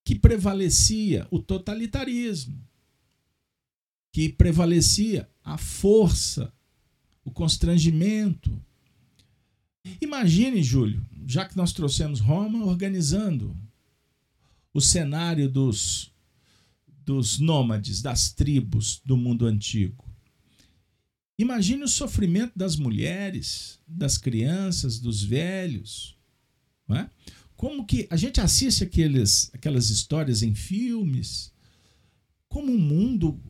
que 0.05 0.15
prevalecia 0.15 1.27
o 1.31 1.39
totalitarismo, 1.39 2.59
que 4.13 4.29
prevalecia 4.29 5.29
a 5.45 5.59
força, 5.59 6.53
o 7.25 7.31
constrangimento. 7.31 8.61
Imagine, 10.01 10.63
Júlio, 10.63 11.07
já 11.27 11.45
que 11.45 11.57
nós 11.57 11.73
trouxemos 11.73 12.21
Roma, 12.21 12.65
organizando 12.65 13.57
o 14.73 14.81
cenário 14.81 15.49
dos, 15.49 16.11
dos 17.05 17.39
nômades, 17.39 18.01
das 18.01 18.33
tribos 18.33 19.03
do 19.05 19.17
mundo 19.17 19.45
antigo. 19.45 20.08
Imagine 21.39 21.85
o 21.85 21.89
sofrimento 21.89 22.59
das 22.59 22.77
mulheres, 22.77 23.79
das 23.87 24.19
crianças, 24.19 24.99
dos 24.99 25.23
velhos. 25.23 26.19
É? 26.91 27.09
Como 27.57 27.87
que 27.87 28.07
a 28.11 28.17
gente 28.17 28.41
assiste 28.41 28.83
aqueles, 28.83 29.51
aquelas 29.55 29.91
histórias 29.91 30.43
em 30.43 30.55
filmes, 30.55 31.53
como 32.49 32.73
o 32.73 32.79
mundo 32.79 33.41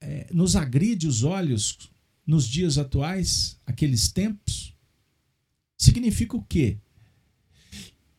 é, 0.00 0.28
nos 0.32 0.54
agride 0.54 1.08
os 1.08 1.22
olhos 1.22 1.78
nos 2.26 2.46
dias 2.46 2.78
atuais, 2.78 3.58
aqueles 3.66 4.10
tempos. 4.10 4.74
Significa 5.76 6.36
o 6.36 6.44
quê? 6.44 6.78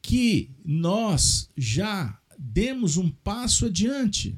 Que 0.02 0.52
nós 0.64 1.50
já 1.56 2.22
demos 2.38 2.98
um 2.98 3.10
passo 3.10 3.66
adiante. 3.68 4.38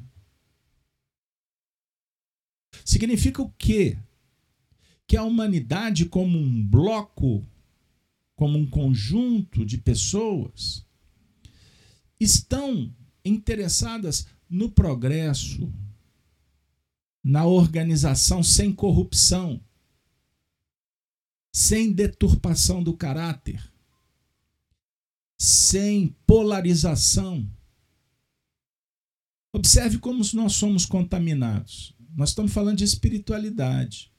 Significa 2.86 3.42
o 3.42 3.52
quê? 3.58 3.98
Que 5.08 5.16
a 5.16 5.24
humanidade, 5.24 6.06
como 6.06 6.38
um 6.38 6.68
bloco, 6.68 7.46
como 8.36 8.58
um 8.58 8.70
conjunto 8.70 9.66
de 9.66 9.78
pessoas, 9.78 10.86
estão 12.20 12.94
interessadas 13.24 14.28
no 14.50 14.70
progresso, 14.70 15.72
na 17.24 17.46
organização 17.46 18.44
sem 18.44 18.74
corrupção, 18.74 19.62
sem 21.54 21.92
deturpação 21.92 22.84
do 22.84 22.96
caráter, 22.96 23.72
sem 25.40 26.16
polarização. 26.26 27.50
Observe 29.54 30.00
como 30.00 30.24
nós 30.34 30.54
somos 30.54 30.86
contaminados. 30.86 31.96
Nós 32.16 32.30
estamos 32.30 32.54
falando 32.54 32.78
de 32.78 32.84
espiritualidade. 32.84 34.12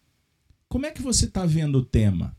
Como 0.68 0.84
é 0.84 0.90
que 0.90 1.02
você 1.02 1.24
está 1.24 1.46
vendo 1.46 1.78
o 1.78 1.84
tema? 1.84 2.36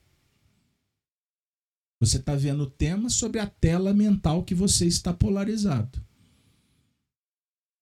Você 1.99 2.17
está 2.17 2.35
vendo 2.35 2.63
o 2.63 2.69
tema 2.69 3.09
sobre 3.09 3.39
a 3.39 3.47
tela 3.47 3.93
mental 3.93 4.43
que 4.43 4.55
você 4.55 4.85
está 4.85 5.13
polarizado. 5.13 6.01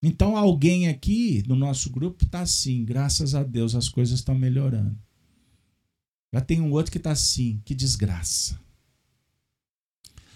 Então, 0.01 0.37
alguém 0.37 0.87
aqui 0.87 1.43
no 1.47 1.55
nosso 1.55 1.89
grupo 1.89 2.23
está 2.23 2.41
assim, 2.41 2.85
graças 2.85 3.35
a 3.35 3.43
Deus 3.43 3.75
as 3.75 3.89
coisas 3.89 4.19
estão 4.19 4.35
melhorando. 4.35 4.97
Já 6.33 6.41
tem 6.41 6.61
um 6.61 6.71
outro 6.71 6.91
que 6.91 6.97
está 6.97 7.11
assim, 7.11 7.61
que 7.65 7.75
desgraça. 7.75 8.59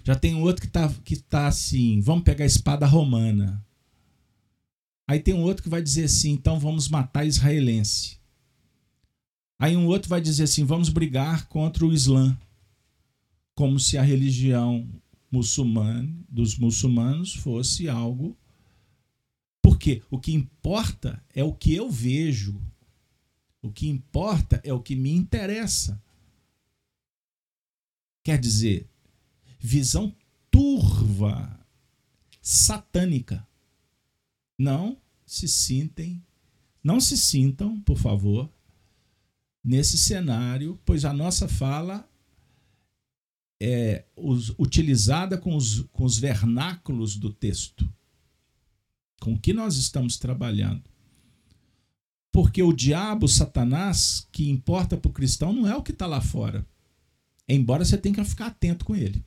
Já 0.04 0.16
tem 0.16 0.36
um 0.36 0.42
outro 0.42 0.62
que 0.62 0.68
está 0.68 0.90
que 1.04 1.16
tá 1.16 1.48
assim, 1.48 2.02
vamos 2.02 2.24
pegar 2.24 2.44
a 2.44 2.48
espada 2.48 2.86
romana. 2.86 3.64
Aí 5.08 5.20
tem 5.20 5.34
um 5.34 5.44
outro 5.44 5.64
que 5.64 5.70
vai 5.70 5.82
dizer 5.82 6.06
assim, 6.06 6.32
então 6.32 6.60
vamos 6.60 6.88
matar 6.88 7.26
israelense. 7.26 8.21
Aí 9.62 9.78
um 9.78 9.86
outro 9.86 10.10
vai 10.10 10.20
dizer 10.20 10.46
assim: 10.46 10.66
vamos 10.66 10.90
brigar 10.90 11.46
contra 11.48 11.86
o 11.86 11.94
Islã, 11.94 12.36
como 13.54 13.80
se 13.80 13.96
a 13.96 14.02
religião 14.02 14.90
muçulmana 15.32 16.12
dos 16.28 16.58
muçulmanos 16.58 17.36
fosse 17.36 17.88
algo. 17.88 18.36
Porque 19.62 20.02
o 20.10 20.18
que 20.18 20.34
importa 20.34 21.24
é 21.32 21.44
o 21.44 21.54
que 21.54 21.76
eu 21.76 21.92
vejo. 21.92 22.60
O 23.62 23.72
que 23.72 23.88
importa 23.88 24.60
é 24.64 24.74
o 24.74 24.82
que 24.82 24.96
me 24.96 25.12
interessa. 25.12 26.02
Quer 28.24 28.40
dizer, 28.40 28.90
visão 29.60 30.12
turva, 30.50 31.64
satânica. 32.42 33.48
Não 34.58 34.98
se 35.24 35.48
sintem, 35.48 36.20
não 36.84 37.00
se 37.00 37.16
sintam, 37.16 37.80
por 37.82 38.00
favor, 38.00 38.50
nesse 39.64 39.98
cenário, 39.98 40.80
pois 40.86 41.06
a 41.06 41.14
nossa 41.14 41.48
fala 41.48 42.08
é, 43.62 44.06
utilizada 44.58 45.38
com 45.38 45.56
os, 45.56 45.82
com 45.92 46.04
os 46.04 46.18
vernáculos 46.18 47.16
do 47.16 47.32
texto. 47.32 47.88
Com 49.20 49.34
o 49.34 49.40
que 49.40 49.54
nós 49.54 49.76
estamos 49.76 50.18
trabalhando. 50.18 50.90
Porque 52.32 52.64
o 52.64 52.74
diabo, 52.74 53.28
Satanás, 53.28 54.28
que 54.32 54.50
importa 54.50 54.98
para 54.98 55.10
o 55.10 55.14
cristão 55.14 55.54
não 55.54 55.68
é 55.68 55.76
o 55.76 55.84
que 55.84 55.92
está 55.92 56.08
lá 56.08 56.22
fora. 56.22 56.66
Embora 57.48 57.86
você 57.86 57.98
tenha 57.98 58.16
que 58.16 58.24
ficar 58.24 58.48
atento 58.48 58.86
com 58.86 58.96
ele. 58.96 59.24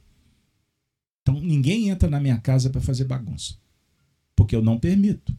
Então 1.23 1.41
ninguém 1.41 1.91
entra 1.91 2.11
na 2.11 2.19
minha 2.19 2.39
casa 2.39 2.71
para 2.71 2.81
fazer 2.81 3.05
bagunça. 3.05 3.57
Porque 4.35 4.57
eu 4.57 4.63
não 4.63 4.81
permito. 4.81 5.37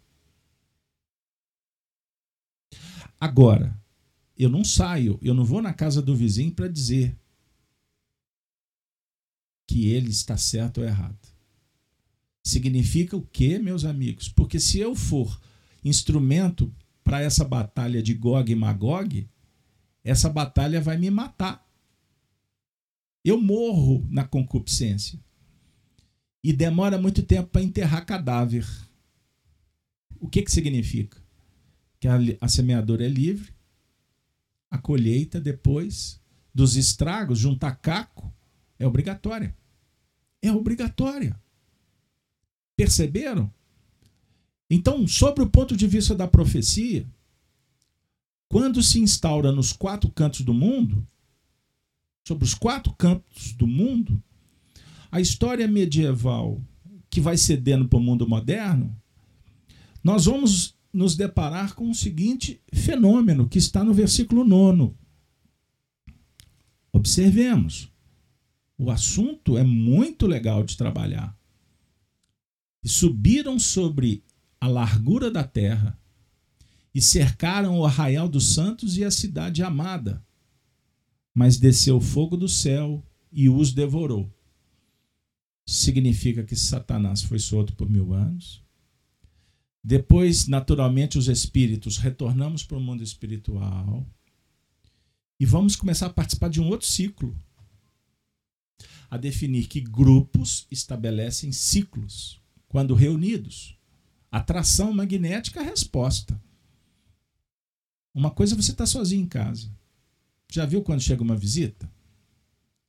Agora, 3.20 3.78
eu 4.38 4.50
não 4.50 4.64
saio, 4.64 5.18
eu 5.22 5.34
não 5.34 5.46
vou 5.46 5.62
na 5.62 5.74
casa 5.74 6.02
do 6.02 6.16
vizinho 6.16 6.52
para 6.52 6.68
dizer 6.68 7.18
que 9.68 9.88
ele 9.88 10.10
está 10.10 10.38
certo 10.38 10.80
ou 10.80 10.88
errado. 10.88 11.18
Significa 12.44 13.18
o 13.18 13.22
quê, 13.22 13.58
meus 13.58 13.86
amigos? 13.86 14.30
Porque 14.30 14.60
se 14.60 14.80
eu 14.80 14.96
for 14.96 15.42
instrumento 15.84 16.74
para 17.04 17.22
essa 17.22 17.44
batalha 17.44 18.04
de 18.04 18.14
Gog 18.14 18.52
e 18.52 18.56
Magog, 18.56 19.28
essa 20.04 20.30
batalha 20.30 20.82
vai 20.82 20.98
me 20.98 21.10
matar. 21.10 21.66
Eu 23.24 23.42
morro 23.42 24.06
na 24.10 24.24
concupiscência. 24.24 25.20
E 26.44 26.54
demora 26.54 27.00
muito 27.00 27.24
tempo 27.24 27.50
para 27.50 27.64
enterrar 27.64 28.06
cadáver. 28.06 28.68
O 30.20 30.28
que, 30.28 30.44
que 30.44 30.52
significa? 30.52 31.18
Que 32.00 32.08
a, 32.08 32.18
a 32.40 32.48
semeadora 32.48 33.04
é 33.04 33.10
livre, 33.10 33.55
a 34.76 34.78
colheita 34.78 35.40
depois 35.40 36.22
dos 36.54 36.76
estragos, 36.76 37.40
juntar 37.40 37.76
caco, 37.76 38.32
é 38.78 38.86
obrigatória. 38.86 39.56
É 40.42 40.52
obrigatória. 40.52 41.40
Perceberam? 42.76 43.52
Então, 44.70 45.08
sobre 45.08 45.44
o 45.44 45.50
ponto 45.50 45.76
de 45.76 45.88
vista 45.88 46.14
da 46.14 46.28
profecia, 46.28 47.08
quando 48.48 48.84
se 48.84 49.00
instaura 49.00 49.52
nos 49.52 49.74
quatro 49.74 50.10
cantos 50.10 50.42
do 50.42 50.54
mundo, 50.54 51.06
sobre 52.28 52.44
os 52.44 52.54
quatro 52.54 52.94
cantos 52.94 53.54
do 53.54 53.68
mundo, 53.68 54.22
a 55.12 55.22
história 55.22 55.68
medieval 55.68 56.62
que 57.10 57.22
vai 57.22 57.38
cedendo 57.38 57.88
para 57.88 58.00
o 58.00 58.04
mundo 58.04 58.28
moderno, 58.28 58.96
nós 60.04 60.26
vamos 60.26 60.75
nos 60.96 61.18
deparar 61.18 61.76
com 61.76 61.90
o 61.90 61.94
seguinte 61.94 62.62
fenômeno 62.74 63.50
que 63.50 63.58
está 63.58 63.84
no 63.84 63.94
versículo 63.94 64.46
9. 64.46 64.96
Observemos. 66.94 67.92
O 68.78 68.90
assunto 68.90 69.58
é 69.58 69.64
muito 69.64 70.26
legal 70.26 70.64
de 70.64 70.78
trabalhar. 70.78 71.38
E 72.82 72.88
subiram 72.88 73.60
sobre 73.60 74.24
a 74.60 74.68
largura 74.68 75.30
da 75.30 75.44
terra 75.44 76.00
e 76.94 77.02
cercaram 77.02 77.78
o 77.78 77.86
arraial 77.86 78.30
dos 78.30 78.54
santos 78.54 78.98
e 78.98 79.04
a 79.04 79.12
cidade 79.12 79.62
amada. 79.62 80.26
Mas 81.34 81.58
desceu 81.58 82.00
fogo 82.00 82.38
do 82.38 82.48
céu 82.48 83.06
e 83.30 83.50
os 83.50 83.74
devorou. 83.74 84.34
Significa 85.66 86.42
que 86.42 86.56
Satanás 86.56 87.22
foi 87.22 87.40
solto 87.40 87.76
por 87.76 87.90
mil 87.90 88.14
anos. 88.14 88.65
Depois, 89.88 90.48
naturalmente, 90.48 91.16
os 91.16 91.28
espíritos 91.28 92.00
retornamos 92.00 92.64
para 92.64 92.76
o 92.76 92.82
mundo 92.82 93.04
espiritual 93.04 94.04
e 95.40 95.46
vamos 95.46 95.76
começar 95.76 96.08
a 96.08 96.10
participar 96.10 96.50
de 96.50 96.60
um 96.60 96.68
outro 96.70 96.88
ciclo 96.88 97.40
a 99.12 99.16
definir 99.16 99.68
que 99.68 99.80
grupos 99.80 100.66
estabelecem 100.72 101.52
ciclos 101.52 102.42
quando 102.68 102.96
reunidos. 102.96 103.78
Atração 104.32 104.92
magnética, 104.92 105.62
resposta. 105.62 106.42
Uma 108.12 108.32
coisa 108.32 108.56
é 108.56 108.58
você 108.58 108.72
está 108.72 108.88
sozinho 108.88 109.22
em 109.22 109.28
casa. 109.28 109.72
Já 110.52 110.66
viu 110.66 110.82
quando 110.82 111.02
chega 111.02 111.22
uma 111.22 111.38
visita? 111.38 111.88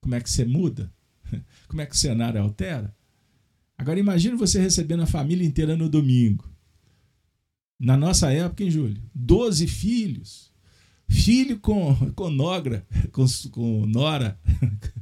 Como 0.01 0.15
é 0.15 0.21
que 0.23 0.31
você 0.31 0.47
muda? 0.47 0.91
Como 1.69 1.83
é 1.83 1.85
que 1.85 1.95
o 1.95 1.99
cenário 1.99 2.41
altera? 2.41 2.97
Agora 3.77 4.01
imagine 4.01 4.35
você 4.35 4.59
recebendo 4.59 5.03
a 5.03 5.07
família 5.07 5.47
inteira 5.47 5.77
no 5.77 5.91
domingo. 5.91 6.56
Na 7.79 7.97
nossa 7.97 8.31
época, 8.33 8.65
em 8.65 8.71
julho, 8.71 9.01
12 9.15 9.67
filhos. 9.67 10.53
Filho 11.09 11.59
com, 11.61 11.95
com 12.13 12.31
nogra, 12.31 12.87
com, 13.13 13.25
com 13.51 13.87
nora, 13.87 14.41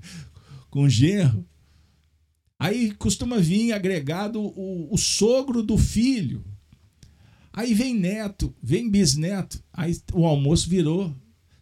com 0.68 0.88
genro. 0.88 1.46
Aí 2.58 2.92
costuma 2.92 3.38
vir 3.38 3.72
agregado 3.72 4.40
o, 4.40 4.92
o 4.92 4.98
sogro 4.98 5.62
do 5.62 5.78
filho. 5.78 6.44
Aí 7.52 7.72
vem 7.72 7.94
neto, 7.94 8.54
vem 8.62 8.90
bisneto. 8.90 9.62
Aí 9.72 9.96
o 10.12 10.26
almoço 10.26 10.68
virou 10.68 11.14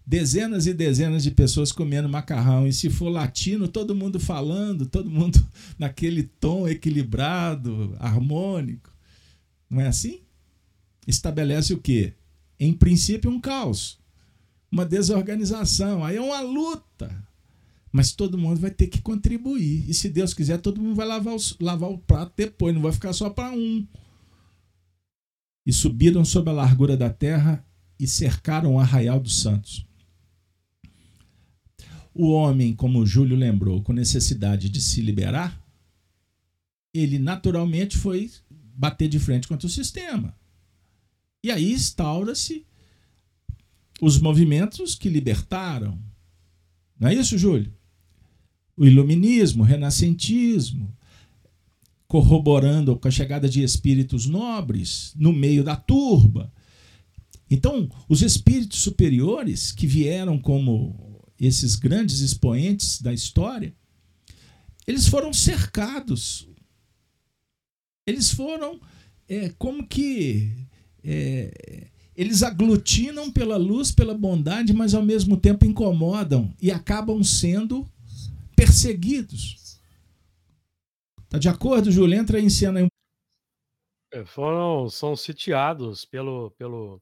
dezenas 0.07 0.67
e 0.67 0.75
dezenas 0.75 1.23
de 1.23 1.31
pessoas 1.31 1.71
comendo 1.71 2.09
macarrão. 2.09 2.67
E 2.67 2.73
se 2.73 2.91
for 2.91 3.09
latino, 3.09 3.69
todo 3.69 3.95
mundo 3.95 4.19
falando, 4.19 4.87
todo 4.87 5.11
mundo 5.11 5.45
naquele 5.79 6.25
tom 6.25 6.67
equilibrado, 6.67 7.95
harmônico. 7.99 8.91
Não 9.71 9.81
é 9.81 9.87
assim? 9.87 10.21
Estabelece 11.07 11.75
o 11.75 11.79
quê? 11.79 12.15
Em 12.59 12.73
princípio, 12.73 13.31
um 13.31 13.41
caos, 13.41 13.99
uma 14.71 14.85
desorganização. 14.85 16.05
Aí 16.05 16.17
é 16.17 16.21
uma 16.21 16.41
luta. 16.41 17.27
Mas 17.91 18.13
todo 18.13 18.39
mundo 18.39 18.59
vai 18.59 18.71
ter 18.71 18.87
que 18.87 19.03
contribuir. 19.03 19.89
E 19.89 19.93
se 19.93 20.09
Deus 20.09 20.33
quiser, 20.33 20.59
todo 20.59 20.81
mundo 20.81 20.95
vai 20.95 21.07
lavar, 21.07 21.35
os, 21.35 21.57
lavar 21.61 21.91
o 21.91 21.99
prato 21.99 22.33
depois, 22.37 22.75
não 22.75 22.81
vai 22.81 22.93
ficar 22.93 23.13
só 23.13 23.29
para 23.29 23.53
um. 23.53 23.87
E 25.67 25.73
subiram 25.73 26.25
sobre 26.25 26.51
a 26.51 26.55
largura 26.55 26.97
da 26.97 27.11
terra 27.11 27.65
e 27.99 28.07
cercaram 28.07 28.75
o 28.75 28.81
arraial 28.81 29.21
dos 29.21 29.41
santos. 29.41 29.87
O 32.15 32.31
homem, 32.31 32.75
como 32.75 33.07
Júlio 33.07 33.37
lembrou, 33.37 33.83
com 33.83 33.93
necessidade 33.93 34.69
de 34.69 34.81
se 34.81 35.01
liberar, 35.01 35.63
ele 36.93 37.19
naturalmente 37.19 37.97
foi 37.97 38.31
bater 38.51 39.09
de 39.09 39.19
frente 39.19 39.49
contra 39.49 39.67
o 39.67 39.71
sistema. 39.71 40.37
E 41.43 41.51
aí 41.51 41.73
instaura-se 41.73 42.65
os 44.01 44.19
movimentos 44.19 44.95
que 44.95 45.09
libertaram. 45.09 45.99
Não 46.99 47.09
é 47.09 47.15
isso, 47.15 47.37
Júlio? 47.37 47.73
o 48.77 48.87
iluminismo, 48.87 49.63
o 49.63 49.67
renascentismo, 49.67 50.97
corroborando 52.07 52.97
com 52.97 53.09
a 53.09 53.11
chegada 53.11 53.49
de 53.49 53.63
espíritos 53.63 54.27
nobres 54.27 55.13
no 55.17 55.33
meio 55.33 55.63
da 55.63 55.77
turba. 55.77 56.53
Então, 57.51 57.89
os 58.09 58.23
espíritos 58.23 58.81
superiores 58.81 59.73
que 59.73 59.87
vieram 59.87 60.39
como 60.39 61.23
esses 61.39 61.77
grandes 61.77 62.21
expoentes 62.21 63.01
da 63.01 63.13
história, 63.13 63.75
eles 64.87 65.07
foram 65.07 65.33
cercados. 65.33 66.49
Eles 68.07 68.31
foram 68.31 68.81
é, 69.29 69.51
como 69.51 69.87
que 69.87 70.67
é, 71.05 71.89
eles 72.15 72.43
aglutinam 72.43 73.31
pela 73.31 73.57
luz, 73.57 73.91
pela 73.91 74.15
bondade, 74.15 74.73
mas 74.73 74.95
ao 74.95 75.03
mesmo 75.03 75.37
tempo 75.37 75.65
incomodam 75.65 76.55
e 76.61 76.71
acabam 76.71 77.23
sendo 77.23 77.87
perseguidos. 78.55 79.81
Tá 81.29 81.39
de 81.39 81.49
acordo, 81.49 81.91
Júlio? 81.91 82.19
Entra 82.19 82.39
em 82.39 82.51
cena 82.51 82.81
aí. 82.81 82.87
É, 84.13 84.25
foram, 84.27 84.91
são 84.91 85.17
sitiados 85.17 86.05
pelo, 86.05 86.51
pelo. 86.53 87.01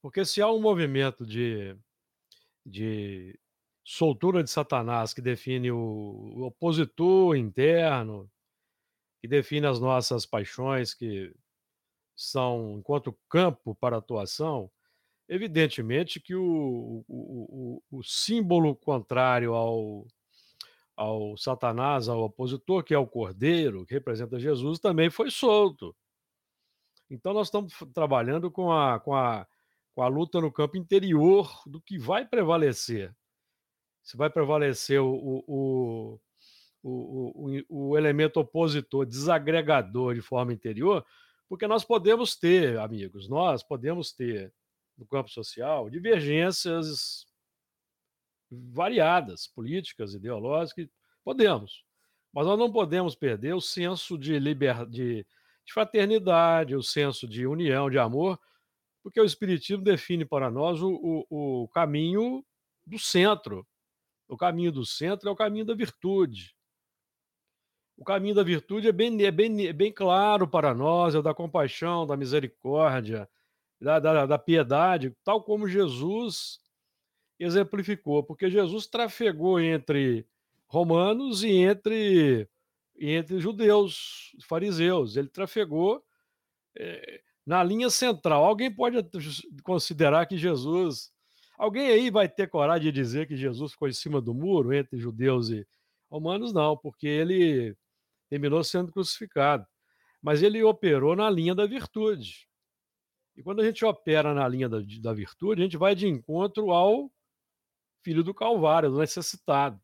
Porque 0.00 0.24
se 0.24 0.40
há 0.40 0.48
um 0.48 0.60
movimento 0.60 1.26
de, 1.26 1.76
de 2.64 3.36
soltura 3.84 4.44
de 4.44 4.50
Satanás 4.50 5.12
que 5.12 5.20
define 5.20 5.72
o, 5.72 5.76
o 5.76 6.42
opositor 6.44 7.36
interno, 7.36 8.30
que 9.20 9.26
define 9.26 9.66
as 9.66 9.80
nossas 9.80 10.24
paixões, 10.24 10.94
que 10.94 11.34
são 12.16 12.78
enquanto 12.78 13.16
campo 13.28 13.74
para 13.74 13.98
atuação, 13.98 14.70
evidentemente 15.28 16.18
que 16.18 16.34
o, 16.34 17.04
o, 17.06 17.82
o, 17.90 17.98
o 17.98 18.02
símbolo 18.02 18.74
contrário 18.74 19.52
ao, 19.52 20.06
ao 20.96 21.36
Satanás, 21.36 22.08
ao 22.08 22.22
opositor, 22.22 22.82
que 22.82 22.94
é 22.94 22.98
o 22.98 23.06
Cordeiro, 23.06 23.84
que 23.84 23.94
representa 23.94 24.40
Jesus, 24.40 24.78
também 24.78 25.10
foi 25.10 25.30
solto. 25.30 25.94
Então, 27.10 27.32
nós 27.34 27.48
estamos 27.48 27.74
trabalhando 27.94 28.50
com 28.50 28.72
a, 28.72 28.98
com 28.98 29.14
a, 29.14 29.46
com 29.94 30.02
a 30.02 30.08
luta 30.08 30.40
no 30.40 30.50
campo 30.50 30.76
interior 30.76 31.62
do 31.66 31.80
que 31.80 31.98
vai 31.98 32.26
prevalecer. 32.26 33.14
Se 34.02 34.16
vai 34.16 34.30
prevalecer 34.30 35.00
o, 35.00 35.12
o, 35.46 36.20
o, 36.82 37.60
o, 37.68 37.90
o 37.90 37.98
elemento 37.98 38.40
opositor, 38.40 39.04
desagregador 39.04 40.14
de 40.14 40.20
forma 40.20 40.52
interior, 40.52 41.04
porque 41.48 41.66
nós 41.66 41.84
podemos 41.84 42.36
ter, 42.36 42.78
amigos, 42.78 43.28
nós 43.28 43.62
podemos 43.62 44.12
ter 44.12 44.52
no 44.96 45.06
campo 45.06 45.30
social 45.30 45.88
divergências 45.90 47.26
variadas, 48.50 49.46
políticas, 49.46 50.14
ideológicas, 50.14 50.88
Podemos. 51.26 51.84
Mas 52.32 52.46
nós 52.46 52.56
não 52.56 52.70
podemos 52.70 53.16
perder 53.16 53.52
o 53.52 53.60
senso 53.60 54.16
de, 54.16 54.38
de 54.88 55.26
fraternidade, 55.72 56.76
o 56.76 56.84
senso 56.84 57.26
de 57.26 57.48
união, 57.48 57.90
de 57.90 57.98
amor, 57.98 58.38
porque 59.02 59.20
o 59.20 59.24
Espiritismo 59.24 59.82
define 59.82 60.24
para 60.24 60.48
nós 60.52 60.80
o, 60.80 61.26
o, 61.28 61.64
o 61.64 61.68
caminho 61.68 62.46
do 62.86 62.96
centro. 62.96 63.66
O 64.28 64.36
caminho 64.36 64.70
do 64.70 64.86
centro 64.86 65.28
é 65.28 65.32
o 65.32 65.36
caminho 65.36 65.64
da 65.64 65.74
virtude. 65.74 66.55
O 67.96 68.04
caminho 68.04 68.34
da 68.34 68.42
virtude 68.42 68.88
é 68.88 68.92
bem, 68.92 69.24
é 69.24 69.30
bem, 69.30 69.66
é 69.66 69.72
bem 69.72 69.90
claro 69.90 70.46
para 70.46 70.74
nós, 70.74 71.14
é 71.14 71.18
o 71.18 71.22
da 71.22 71.32
compaixão, 71.32 72.06
da 72.06 72.16
misericórdia, 72.16 73.28
da, 73.80 73.98
da, 73.98 74.26
da 74.26 74.38
piedade, 74.38 75.16
tal 75.24 75.42
como 75.42 75.68
Jesus 75.68 76.60
exemplificou, 77.38 78.22
porque 78.22 78.50
Jesus 78.50 78.86
trafegou 78.86 79.60
entre 79.60 80.26
romanos 80.66 81.42
e 81.42 81.50
entre, 81.50 82.48
entre 82.98 83.38
judeus, 83.38 84.34
fariseus. 84.46 85.16
Ele 85.16 85.28
trafegou 85.28 86.02
é, 86.76 87.20
na 87.44 87.62
linha 87.62 87.88
central. 87.88 88.44
Alguém 88.44 88.70
pode 88.70 88.98
considerar 89.62 90.26
que 90.26 90.36
Jesus. 90.36 91.12
Alguém 91.58 91.88
aí 91.88 92.10
vai 92.10 92.28
ter 92.28 92.48
coragem 92.48 92.92
de 92.92 93.00
dizer 93.00 93.26
que 93.26 93.36
Jesus 93.36 93.72
ficou 93.72 93.88
em 93.88 93.92
cima 93.92 94.20
do 94.20 94.34
muro 94.34 94.74
entre 94.74 94.98
judeus 94.98 95.48
e 95.48 95.66
romanos? 96.10 96.52
Não, 96.52 96.76
porque 96.76 97.06
ele 97.06 97.76
terminou 98.28 98.62
sendo 98.64 98.92
crucificado. 98.92 99.66
Mas 100.22 100.42
ele 100.42 100.62
operou 100.62 101.14
na 101.14 101.30
linha 101.30 101.54
da 101.54 101.66
virtude. 101.66 102.48
E 103.36 103.42
quando 103.42 103.60
a 103.60 103.64
gente 103.64 103.84
opera 103.84 104.32
na 104.32 104.48
linha 104.48 104.68
da, 104.68 104.78
da 105.00 105.12
virtude, 105.12 105.60
a 105.60 105.64
gente 105.64 105.76
vai 105.76 105.94
de 105.94 106.08
encontro 106.08 106.70
ao 106.70 107.10
filho 108.02 108.24
do 108.24 108.32
Calvário, 108.32 108.90
do 108.90 108.98
necessitado. 108.98 109.80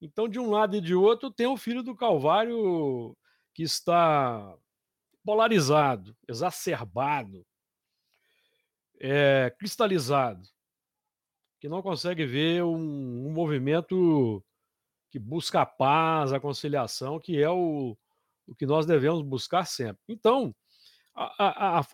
Então, 0.00 0.28
de 0.28 0.38
um 0.38 0.50
lado 0.50 0.76
e 0.76 0.80
de 0.80 0.94
outro, 0.94 1.30
tem 1.30 1.46
o 1.46 1.56
filho 1.56 1.82
do 1.82 1.96
Calvário 1.96 3.16
que 3.54 3.62
está 3.62 4.56
polarizado, 5.24 6.16
exacerbado, 6.28 7.44
é, 9.00 9.52
cristalizado, 9.58 10.42
que 11.58 11.68
não 11.68 11.82
consegue 11.82 12.24
ver 12.24 12.62
um, 12.62 13.26
um, 13.26 13.32
movimento 13.32 14.44
que 15.10 15.18
busca 15.18 15.62
a 15.62 15.66
paz, 15.66 16.32
a 16.32 16.40
conciliação, 16.40 17.18
que 17.18 17.40
é 17.40 17.48
o, 17.50 17.96
o 18.46 18.54
que 18.54 18.66
nós 18.66 18.86
devemos 18.86 19.22
buscar 19.22 19.66
sempre. 19.66 20.02
Então, 20.08 20.54
a, 21.14 21.78
a, 21.78 21.80
a, 21.80 21.86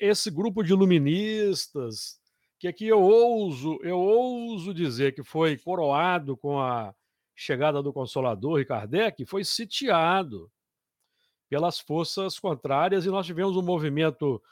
esse 0.00 0.30
grupo 0.30 0.62
de 0.62 0.72
iluministas, 0.72 2.18
que 2.58 2.68
aqui 2.68 2.86
eu 2.86 3.00
ouso, 3.00 3.78
eu 3.82 3.98
ouso 3.98 4.72
dizer 4.72 5.14
que 5.14 5.22
foi 5.22 5.56
coroado 5.56 6.36
com 6.36 6.60
a 6.60 6.94
chegada 7.34 7.82
do 7.82 7.92
Consolador 7.92 8.60
e 8.60 8.64
Kardec, 8.64 9.24
foi 9.24 9.44
sitiado 9.44 10.50
pelas 11.48 11.80
forças 11.80 12.38
contrárias 12.38 13.04
e 13.04 13.08
nós 13.08 13.26
tivemos 13.26 13.56
um 13.56 13.62
movimento. 13.62 14.42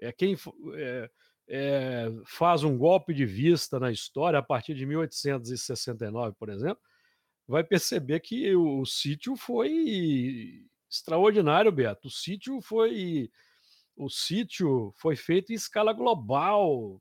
É, 0.00 0.12
quem 0.12 0.36
é, 0.74 1.10
é, 1.48 2.12
faz 2.24 2.62
um 2.62 2.76
golpe 2.76 3.12
de 3.12 3.26
vista 3.26 3.78
na 3.78 3.90
história 3.90 4.38
a 4.38 4.42
partir 4.42 4.74
de 4.74 4.86
1869, 4.86 6.34
por 6.38 6.48
exemplo, 6.48 6.82
vai 7.46 7.64
perceber 7.64 8.20
que 8.20 8.54
o, 8.54 8.80
o 8.80 8.86
sítio 8.86 9.36
foi 9.36 10.64
extraordinário, 10.90 11.72
Beto. 11.72 12.08
O 12.08 12.10
sítio 12.10 12.60
foi 12.60 13.30
o 13.96 14.10
sítio 14.10 14.92
foi 14.96 15.16
feito 15.16 15.52
em 15.52 15.54
escala 15.54 15.92
global 15.92 17.00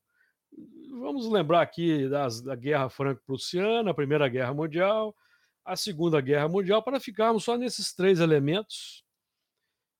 vamos 0.99 1.27
lembrar 1.29 1.61
aqui 1.61 2.07
das, 2.07 2.41
da 2.41 2.55
Guerra 2.55 2.89
Franco-Prussiana, 2.89 3.91
a 3.91 3.93
Primeira 3.93 4.27
Guerra 4.27 4.53
Mundial, 4.53 5.15
a 5.63 5.75
Segunda 5.75 6.21
Guerra 6.21 6.47
Mundial, 6.47 6.81
para 6.81 6.99
ficarmos 6.99 7.43
só 7.43 7.57
nesses 7.57 7.93
três 7.93 8.19
elementos 8.19 9.03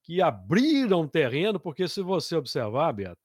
que 0.03 0.21
abriram 0.21 1.07
terreno, 1.07 1.59
porque 1.59 1.87
se 1.87 2.01
você 2.01 2.35
observar, 2.35 2.93
Beto, 2.93 3.21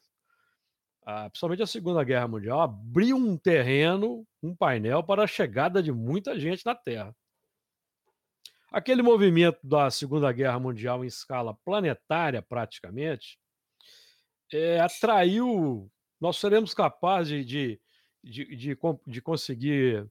a, 1.03 1.29
principalmente 1.31 1.63
a 1.63 1.67
Segunda 1.67 2.05
Guerra 2.05 2.29
Mundial, 2.29 2.61
abriu 2.61 3.17
um 3.17 3.37
terreno, 3.37 4.27
um 4.43 4.55
painel 4.55 5.03
para 5.03 5.25
a 5.25 5.27
chegada 5.27 5.83
de 5.83 5.93
muita 5.93 6.39
gente 6.39 6.65
na 6.65 6.75
Terra. 6.75 7.15
Aquele 8.73 9.03
movimento 9.03 9.59
da 9.65 9.91
Segunda 9.91 10.31
Guerra 10.33 10.59
Mundial 10.61 11.05
em 11.05 11.09
escala 11.09 11.55
planetária, 11.65 12.41
praticamente, 12.41 13.39
é, 14.53 14.81
atraiu 14.81 15.91
nós 16.21 16.37
seremos 16.37 16.75
capazes 16.75 17.47
de, 17.47 17.81
de, 18.23 18.45
de, 18.55 18.79
de 19.07 19.23
conseguir 19.23 20.07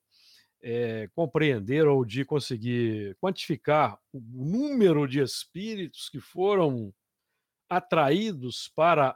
é, 0.61 1.07
compreender 1.13 1.87
ou 1.87 2.03
de 2.03 2.25
conseguir 2.25 3.15
quantificar 3.21 3.97
o 4.11 4.19
número 4.19 5.07
de 5.07 5.21
espíritos 5.21 6.09
que 6.09 6.19
foram 6.19 6.91
atraídos 7.69 8.67
para 8.75 9.15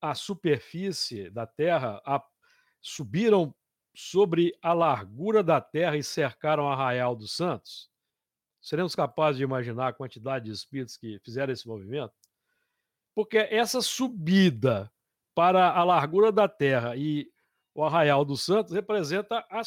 a 0.00 0.14
superfície 0.14 1.30
da 1.30 1.46
Terra, 1.46 2.00
a, 2.04 2.22
subiram 2.80 3.54
sobre 3.94 4.56
a 4.62 4.72
largura 4.72 5.42
da 5.42 5.60
Terra 5.60 5.96
e 5.96 6.02
cercaram 6.02 6.68
Arraial 6.68 7.16
dos 7.16 7.32
Santos? 7.32 7.90
Seremos 8.60 8.94
capazes 8.94 9.38
de 9.38 9.44
imaginar 9.44 9.88
a 9.88 9.92
quantidade 9.92 10.46
de 10.46 10.50
espíritos 10.52 10.96
que 10.96 11.18
fizeram 11.24 11.52
esse 11.52 11.66
movimento? 11.66 12.12
Porque 13.14 13.38
essa 13.38 13.80
subida 13.80 14.92
para 15.34 15.70
a 15.70 15.84
largura 15.84 16.30
da 16.30 16.48
Terra 16.48 16.96
e 16.96 17.30
o 17.74 17.84
Arraial 17.84 18.24
dos 18.24 18.42
Santos 18.42 18.72
representa 18.72 19.44
a, 19.50 19.62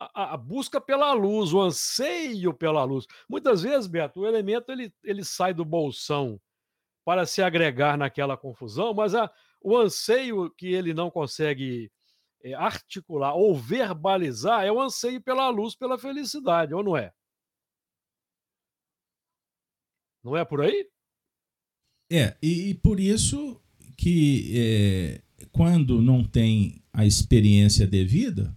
a, 0.00 0.34
a, 0.34 0.36
busca 0.36 0.80
pela 0.80 1.12
luz, 1.12 1.52
o 1.52 1.60
anseio 1.60 2.52
pela 2.52 2.84
luz. 2.84 3.06
Muitas 3.28 3.62
vezes, 3.62 3.86
Beto, 3.86 4.20
o 4.20 4.26
elemento 4.26 4.70
ele, 4.70 4.92
ele 5.02 5.24
sai 5.24 5.54
do 5.54 5.64
bolsão 5.64 6.40
para 7.08 7.24
se 7.24 7.40
agregar 7.40 7.96
naquela 7.96 8.36
confusão, 8.36 8.92
mas 8.92 9.14
a, 9.14 9.32
o 9.62 9.74
anseio 9.74 10.50
que 10.50 10.66
ele 10.66 10.92
não 10.92 11.10
consegue 11.10 11.90
é, 12.44 12.52
articular 12.52 13.34
ou 13.34 13.56
verbalizar 13.56 14.66
é 14.66 14.70
o 14.70 14.78
anseio 14.78 15.18
pela 15.18 15.48
luz, 15.48 15.74
pela 15.74 15.98
felicidade, 15.98 16.74
ou 16.74 16.84
não 16.84 16.94
é? 16.94 17.10
Não 20.22 20.36
é 20.36 20.44
por 20.44 20.60
aí? 20.60 20.86
É, 22.12 22.36
e, 22.42 22.68
e 22.68 22.74
por 22.74 23.00
isso 23.00 23.58
que 23.96 24.52
é, 24.54 25.22
quando 25.50 26.02
não 26.02 26.22
tem 26.22 26.84
a 26.92 27.06
experiência 27.06 27.86
devida, 27.86 28.54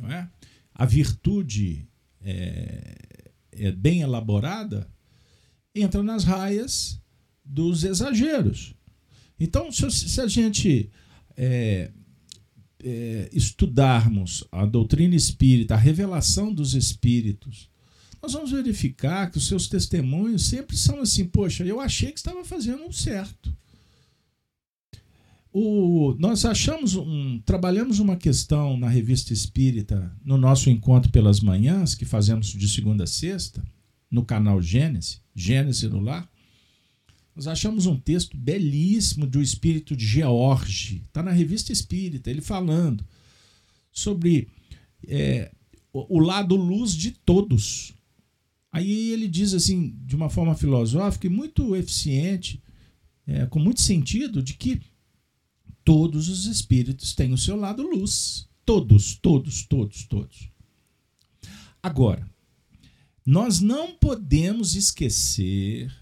não 0.00 0.10
é? 0.10 0.32
a 0.72 0.86
virtude 0.86 1.86
é, 2.22 3.28
é 3.52 3.70
bem 3.70 4.00
elaborada, 4.00 4.90
entra 5.74 6.02
nas 6.02 6.24
raias 6.24 7.01
dos 7.44 7.84
exageros. 7.84 8.74
Então, 9.38 9.70
se, 9.72 9.90
se 9.90 10.20
a 10.20 10.26
gente 10.26 10.90
é, 11.36 11.90
é, 12.82 13.30
estudarmos 13.32 14.44
a 14.52 14.64
doutrina 14.66 15.14
espírita, 15.14 15.74
a 15.74 15.78
revelação 15.78 16.52
dos 16.52 16.74
espíritos, 16.74 17.68
nós 18.22 18.34
vamos 18.34 18.52
verificar 18.52 19.30
que 19.30 19.38
os 19.38 19.48
seus 19.48 19.66
testemunhos 19.66 20.46
sempre 20.46 20.76
são 20.76 21.00
assim: 21.00 21.24
poxa, 21.24 21.64
eu 21.64 21.80
achei 21.80 22.12
que 22.12 22.18
estava 22.18 22.44
fazendo 22.44 22.84
um 22.84 22.92
certo. 22.92 23.52
O, 25.52 26.14
nós 26.18 26.44
achamos 26.44 26.94
um. 26.94 27.40
Trabalhamos 27.44 27.98
uma 27.98 28.16
questão 28.16 28.76
na 28.76 28.88
revista 28.88 29.32
Espírita, 29.32 30.10
no 30.24 30.38
nosso 30.38 30.70
encontro 30.70 31.10
pelas 31.10 31.40
manhãs, 31.40 31.94
que 31.94 32.04
fazemos 32.04 32.46
de 32.46 32.68
segunda 32.68 33.04
a 33.04 33.06
sexta, 33.06 33.62
no 34.10 34.24
canal 34.24 34.62
Gênesis, 34.62 35.20
Gênesis 35.34 35.90
no 35.90 36.00
Lar. 36.00 36.30
Nós 37.34 37.46
achamos 37.46 37.86
um 37.86 37.98
texto 37.98 38.36
belíssimo 38.36 39.26
do 39.26 39.40
espírito 39.40 39.96
de 39.96 40.06
George, 40.06 41.02
está 41.06 41.22
na 41.22 41.30
revista 41.30 41.72
Espírita, 41.72 42.30
ele 42.30 42.42
falando 42.42 43.04
sobre 43.90 44.48
é, 45.06 45.50
o, 45.92 46.18
lado 46.18 46.54
luz 46.56 46.92
de 46.92 47.10
todos. 47.10 47.94
Aí 48.70 49.10
ele 49.10 49.28
diz 49.28 49.54
assim, 49.54 49.94
de 50.04 50.14
uma 50.14 50.28
forma 50.28 50.54
filosófica 50.54 51.26
e 51.26 51.30
muito 51.30 51.74
eficiente, 51.74 52.62
é, 53.26 53.46
com 53.46 53.58
muito 53.58 53.80
sentido, 53.80 54.42
de 54.42 54.54
que 54.54 54.80
Todos 55.84 56.28
os 56.28 56.46
espíritos 56.46 57.14
têm 57.14 57.32
o 57.32 57.38
seu 57.38 57.56
lado 57.56 57.82
luz. 57.82 58.48
Todos, 58.64 59.16
todos, 59.16 59.64
todos, 59.66 60.04
todos. 60.04 60.48
Agora, 61.82 62.28
nós 63.26 63.60
não 63.60 63.92
podemos 63.92 64.76
esquecer, 64.76 65.92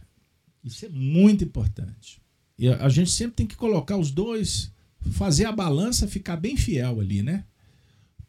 isso 0.62 0.85
é 0.85 0.89
muito 0.89 1.45
importante. 1.45 2.20
E 2.59 2.69
a 2.69 2.89
gente 2.89 3.11
sempre 3.11 3.37
tem 3.37 3.47
que 3.47 3.57
colocar 3.57 3.97
os 3.97 4.11
dois, 4.11 4.73
fazer 5.12 5.47
a 5.47 5.53
balança 5.53 6.07
ficar 6.07 6.37
bem 6.37 6.57
fiel 6.57 7.01
ali, 7.01 7.23
né? 7.23 7.47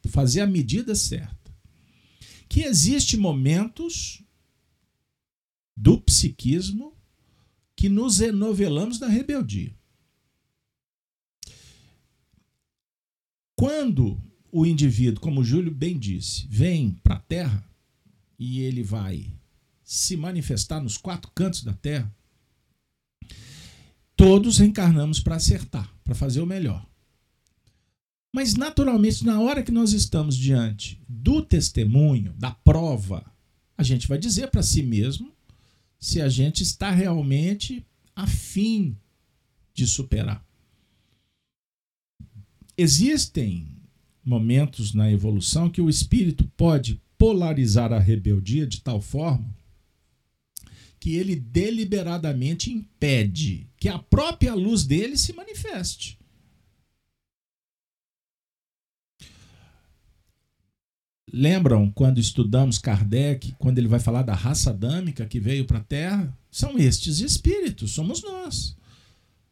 Fazer 0.07 0.41
a 0.41 0.47
medida 0.47 0.95
certa. 0.95 1.53
Que 2.47 2.61
existe 2.61 3.17
momentos 3.17 4.23
do 5.75 5.99
psiquismo 5.99 6.95
que 7.75 7.89
nos 7.89 8.21
enovelamos 8.21 8.99
na 8.99 9.07
rebeldia. 9.07 9.75
Quando 13.55 14.21
o 14.51 14.65
indivíduo, 14.65 15.21
como 15.21 15.41
o 15.41 15.43
Júlio 15.43 15.71
bem 15.71 15.97
disse, 15.97 16.47
vem 16.47 16.91
para 17.03 17.15
a 17.15 17.19
Terra 17.19 17.69
e 18.39 18.61
ele 18.61 18.81
vai 18.81 19.31
se 19.83 20.15
manifestar 20.15 20.81
nos 20.81 20.97
quatro 20.97 21.29
cantos 21.35 21.63
da 21.63 21.73
terra, 21.73 22.09
todos 24.21 24.59
reencarnamos 24.59 25.19
para 25.19 25.37
acertar, 25.37 25.91
para 26.03 26.13
fazer 26.13 26.41
o 26.41 26.45
melhor. 26.45 26.85
Mas, 28.31 28.53
naturalmente, 28.53 29.25
na 29.25 29.41
hora 29.41 29.63
que 29.63 29.71
nós 29.71 29.93
estamos 29.93 30.37
diante 30.37 31.01
do 31.09 31.41
testemunho, 31.41 32.31
da 32.37 32.51
prova, 32.51 33.25
a 33.75 33.81
gente 33.81 34.07
vai 34.07 34.19
dizer 34.19 34.51
para 34.51 34.61
si 34.61 34.83
mesmo 34.83 35.33
se 35.99 36.21
a 36.21 36.29
gente 36.29 36.61
está 36.61 36.91
realmente 36.91 37.83
afim 38.15 38.95
de 39.73 39.87
superar. 39.87 40.45
Existem 42.77 43.67
momentos 44.23 44.93
na 44.93 45.11
evolução 45.11 45.67
que 45.67 45.81
o 45.81 45.89
espírito 45.89 46.47
pode 46.55 47.01
polarizar 47.17 47.91
a 47.91 47.97
rebeldia 47.97 48.67
de 48.67 48.81
tal 48.81 49.01
forma 49.01 49.51
que 51.01 51.15
ele 51.15 51.35
deliberadamente 51.35 52.71
impede 52.71 53.67
que 53.75 53.89
a 53.89 53.97
própria 53.97 54.53
luz 54.53 54.85
dele 54.85 55.17
se 55.17 55.33
manifeste. 55.33 56.19
Lembram 61.33 61.89
quando 61.89 62.19
estudamos 62.19 62.77
Kardec, 62.77 63.55
quando 63.57 63.79
ele 63.79 63.87
vai 63.87 63.99
falar 63.99 64.21
da 64.21 64.35
raça 64.35 64.69
adâmica 64.69 65.25
que 65.25 65.39
veio 65.39 65.65
para 65.65 65.79
a 65.79 65.83
Terra? 65.83 66.37
São 66.51 66.77
estes 66.77 67.19
espíritos, 67.19 67.93
somos 67.93 68.21
nós. 68.21 68.77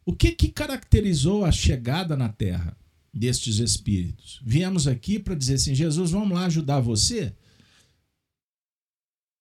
O 0.06 0.16
que, 0.16 0.34
que 0.34 0.50
caracterizou 0.50 1.44
a 1.44 1.52
chegada 1.52 2.16
na 2.16 2.30
Terra 2.30 2.78
destes 3.12 3.58
espíritos? 3.58 4.40
Viemos 4.46 4.88
aqui 4.88 5.18
para 5.18 5.34
dizer 5.34 5.56
assim: 5.56 5.74
Jesus, 5.74 6.12
vamos 6.12 6.38
lá 6.38 6.46
ajudar 6.46 6.80
você? 6.80 7.34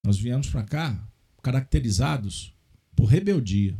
Nós 0.06 0.16
viemos 0.16 0.48
para 0.48 0.62
cá 0.62 1.08
caracterizados 1.42 2.54
por 2.94 3.06
rebeldia. 3.06 3.78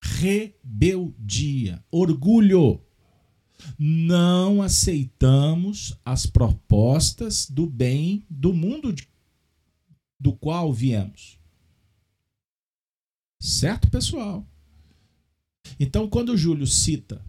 Rebeldia, 0.00 1.84
orgulho 1.90 2.80
não 3.78 4.62
aceitamos 4.62 5.98
as 6.04 6.26
propostas 6.26 7.48
do 7.50 7.66
bem 7.66 8.24
do 8.30 8.52
mundo 8.52 8.94
do 10.18 10.32
qual 10.32 10.72
viemos. 10.72 11.38
Certo, 13.40 13.90
pessoal? 13.90 14.46
Então, 15.78 16.08
quando 16.08 16.36
Júlio 16.36 16.66
cita 16.66 17.24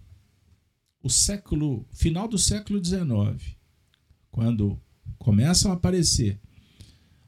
o 1.01 1.09
século, 1.09 1.85
final 1.91 2.27
do 2.27 2.37
século 2.37 2.83
XIX, 2.83 3.55
quando 4.31 4.79
começam 5.17 5.71
a 5.71 5.75
aparecer 5.75 6.39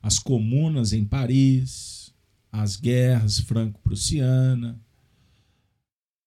as 0.01 0.17
comunas 0.17 0.93
em 0.93 1.05
Paris, 1.05 2.13
as 2.51 2.75
guerras 2.75 3.39
franco-prussiana, 3.39 4.81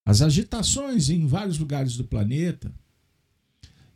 as 0.07 0.23
agitações 0.23 1.11
em 1.11 1.27
vários 1.27 1.59
lugares 1.59 1.97
do 1.97 2.05
planeta, 2.05 2.73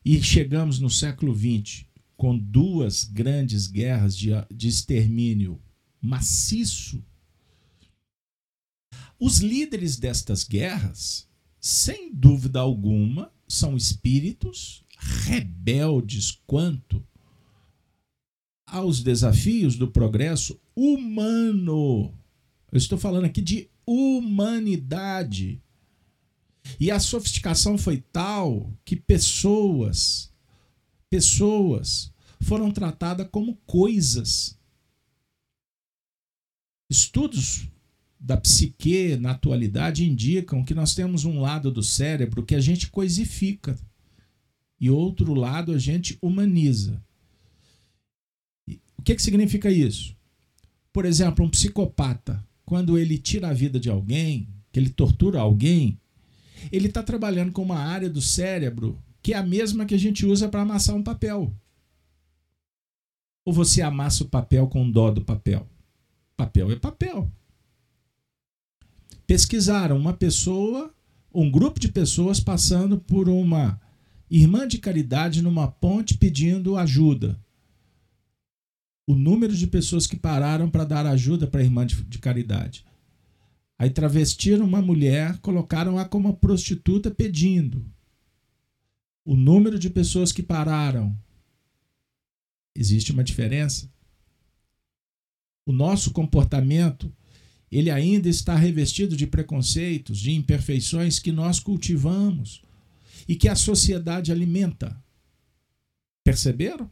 e 0.05 0.23
chegamos 0.23 0.79
no 0.79 0.89
século 0.89 1.35
XX 1.35 1.85
com 2.17 2.37
duas 2.37 3.05
grandes 3.05 3.67
guerras 3.67 4.17
de, 4.17 4.31
de 4.53 4.69
extermínio 4.69 5.61
maciço. 6.01 7.05
Os 9.21 9.39
líderes 9.39 9.97
destas 9.97 10.45
guerras, 10.45 11.29
sem 11.61 12.13
dúvida 12.15 12.59
alguma, 12.59 13.33
são 13.47 13.77
espíritos 13.77 14.85
rebeldes 14.99 16.41
quanto 16.47 17.07
aos 18.71 19.03
desafios 19.03 19.77
do 19.77 19.89
progresso 19.89 20.61
humano. 20.75 22.15
Eu 22.71 22.79
estou 22.79 22.99
falando 22.99 23.25
aqui 23.25 23.41
de 23.41 23.71
humanidade. 23.87 25.63
E 26.79 26.91
a 26.91 27.01
sofisticação 27.01 27.79
foi 27.79 28.05
tal 28.13 28.71
que 28.85 28.95
pessoas, 28.95 30.33
pessoas 31.09 32.13
foram 32.41 32.71
tratadas 32.71 33.27
como 33.31 33.57
coisas. 33.67 34.59
Estudos 36.91 37.69
da 38.21 38.37
psique 38.37 39.17
na 39.17 39.31
atualidade 39.31 40.05
indicam 40.05 40.65
que 40.65 40.75
nós 40.75 40.95
temos 40.95 41.25
um 41.25 41.41
lado 41.41 41.71
do 41.71 41.83
cérebro 41.83 42.45
que 42.45 42.55
a 42.55 42.61
gente 42.61 42.91
coisifica 42.91 43.79
e 44.81 44.91
outro 44.91 45.35
lado 45.35 45.73
a 45.73 45.79
gente 45.79 46.19
humaniza. 46.21 47.03
Que, 49.09 49.15
que 49.15 49.23
significa 49.23 49.71
isso? 49.71 50.15
Por 50.93 51.07
exemplo, 51.07 51.43
um 51.43 51.49
psicopata, 51.49 52.47
quando 52.67 52.99
ele 52.99 53.17
tira 53.17 53.49
a 53.49 53.55
vida 53.55 53.81
de 53.81 53.89
alguém, 53.89 54.47
que 54.71 54.79
ele 54.79 54.91
tortura 54.91 55.41
alguém, 55.41 55.99
ele 56.71 56.89
está 56.89 57.03
trabalhando 57.03 57.51
com 57.51 57.63
uma 57.63 57.79
área 57.79 58.11
do 58.11 58.21
cérebro 58.21 59.03
que 59.23 59.33
é 59.33 59.39
a 59.39 59.43
mesma 59.43 59.87
que 59.87 59.95
a 59.95 59.99
gente 59.99 60.27
usa 60.27 60.47
para 60.47 60.61
amassar 60.61 60.95
um 60.95 61.03
papel. 61.03 61.51
Ou 63.47 63.53
você 63.55 63.81
amassa 63.81 64.25
o 64.25 64.29
papel 64.29 64.67
com 64.67 64.91
dó 64.91 65.11
do 65.11 65.23
papel? 65.23 65.67
Papel 66.37 66.71
é 66.71 66.77
papel. 66.77 67.33
Pesquisaram 69.27 69.97
uma 69.97 70.13
pessoa, 70.13 70.95
um 71.33 71.51
grupo 71.51 71.81
de 71.81 71.89
pessoas 71.89 72.41
passando 72.41 72.99
por 72.99 73.27
uma 73.27 73.81
irmã 74.31 74.69
de 74.69 74.77
caridade 74.77 75.41
numa 75.41 75.67
ponte 75.67 76.19
pedindo 76.19 76.77
ajuda. 76.77 77.41
O 79.09 79.15
número 79.17 79.57
de 79.57 79.67
pessoas 79.67 80.07
que 80.07 80.17
pararam 80.17 80.71
para 80.71 80.85
dar 80.85 81.07
ajuda 81.07 81.47
para 81.47 81.61
a 81.61 81.65
irmã 81.65 81.87
de, 81.87 81.97
de 82.05 82.19
caridade 82.19 82.85
Aí 83.79 83.91
travestiram 83.91 84.67
uma 84.67 84.83
mulher, 84.83 85.39
colocaram-a 85.39 86.05
como 86.05 86.37
prostituta 86.37 87.13
pedindo. 87.13 87.87
O 89.25 89.37
número 89.37 89.79
de 89.79 89.89
pessoas 89.89 90.33
que 90.33 90.43
pararam. 90.43 91.17
Existe 92.75 93.13
uma 93.13 93.23
diferença. 93.23 93.89
O 95.65 95.73
nosso 95.73 96.11
comportamento, 96.11 97.15
ele 97.71 97.89
ainda 97.89 98.29
está 98.29 98.57
revestido 98.57 99.17
de 99.17 99.29
preconceitos, 99.29 100.19
de 100.19 100.33
imperfeições 100.33 101.21
que 101.21 101.31
nós 101.31 101.61
cultivamos 101.61 102.63
e 103.29 103.37
que 103.37 103.49
a 103.49 103.55
sociedade 103.55 104.33
alimenta. 104.33 105.01
Perceberam? 106.25 106.91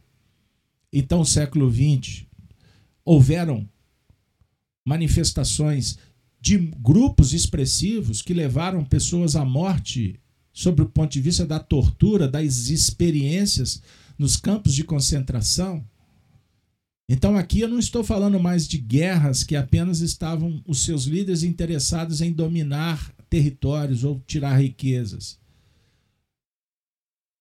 Então, 0.91 1.25
século 1.25 1.71
XX, 1.71 2.25
houveram 3.03 3.67
manifestações 4.85 5.97
de 6.39 6.57
grupos 6.57 7.33
expressivos 7.33 8.21
que 8.21 8.33
levaram 8.33 8.85
pessoas 8.85 9.35
à 9.35 9.43
morte 9.43 10.19
sob 10.53 10.81
o 10.81 10.89
ponto 10.89 11.11
de 11.11 11.21
vista 11.21 11.45
da 11.45 11.59
tortura, 11.59 12.27
das 12.27 12.69
experiências 12.69 13.81
nos 14.17 14.37
campos 14.37 14.73
de 14.73 14.83
concentração. 14.83 15.85
Então 17.09 17.37
aqui 17.37 17.61
eu 17.61 17.67
não 17.67 17.79
estou 17.79 18.03
falando 18.03 18.39
mais 18.39 18.67
de 18.67 18.77
guerras 18.77 19.43
que 19.43 19.55
apenas 19.55 20.01
estavam 20.01 20.61
os 20.65 20.83
seus 20.83 21.03
líderes 21.03 21.43
interessados 21.43 22.21
em 22.21 22.31
dominar 22.31 23.13
territórios 23.29 24.03
ou 24.03 24.21
tirar 24.25 24.57
riquezas. 24.57 25.39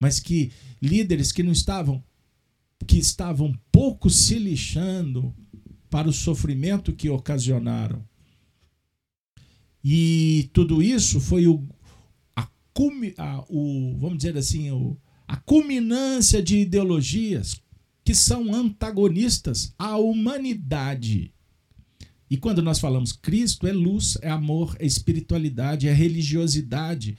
Mas 0.01 0.21
que 0.21 0.53
líderes 0.81 1.33
que 1.33 1.43
não 1.43 1.53
estavam 1.53 2.05
que 2.85 2.99
estavam 2.99 3.53
pouco 3.71 4.11
se 4.11 4.39
lixando 4.39 5.35
para 5.89 6.09
o 6.09 6.13
sofrimento 6.13 6.93
que 6.93 7.09
ocasionaram 7.09 8.05
e 9.89 10.51
tudo 10.53 10.83
isso 10.83 11.21
foi 11.21 11.47
o, 11.47 11.63
a, 12.35 12.43
a, 12.43 13.45
o 13.49 13.97
vamos 14.01 14.17
dizer 14.17 14.37
assim, 14.37 14.69
o, 14.73 14.97
a 15.29 15.37
culminância 15.37 16.43
de 16.43 16.59
ideologias 16.59 17.63
que 18.05 18.13
são 18.13 18.53
antagonistas 18.53 19.73
à 19.79 19.97
humanidade. 19.97 21.33
E 22.29 22.37
quando 22.37 22.61
nós 22.61 22.81
falamos 22.81 23.13
Cristo, 23.13 23.65
é 23.69 23.73
luz, 23.73 24.19
é 24.23 24.29
amor, 24.29 24.77
é 24.81 24.87
espiritualidade, 24.87 25.87
é 25.87 25.93
religiosidade, 25.93 27.17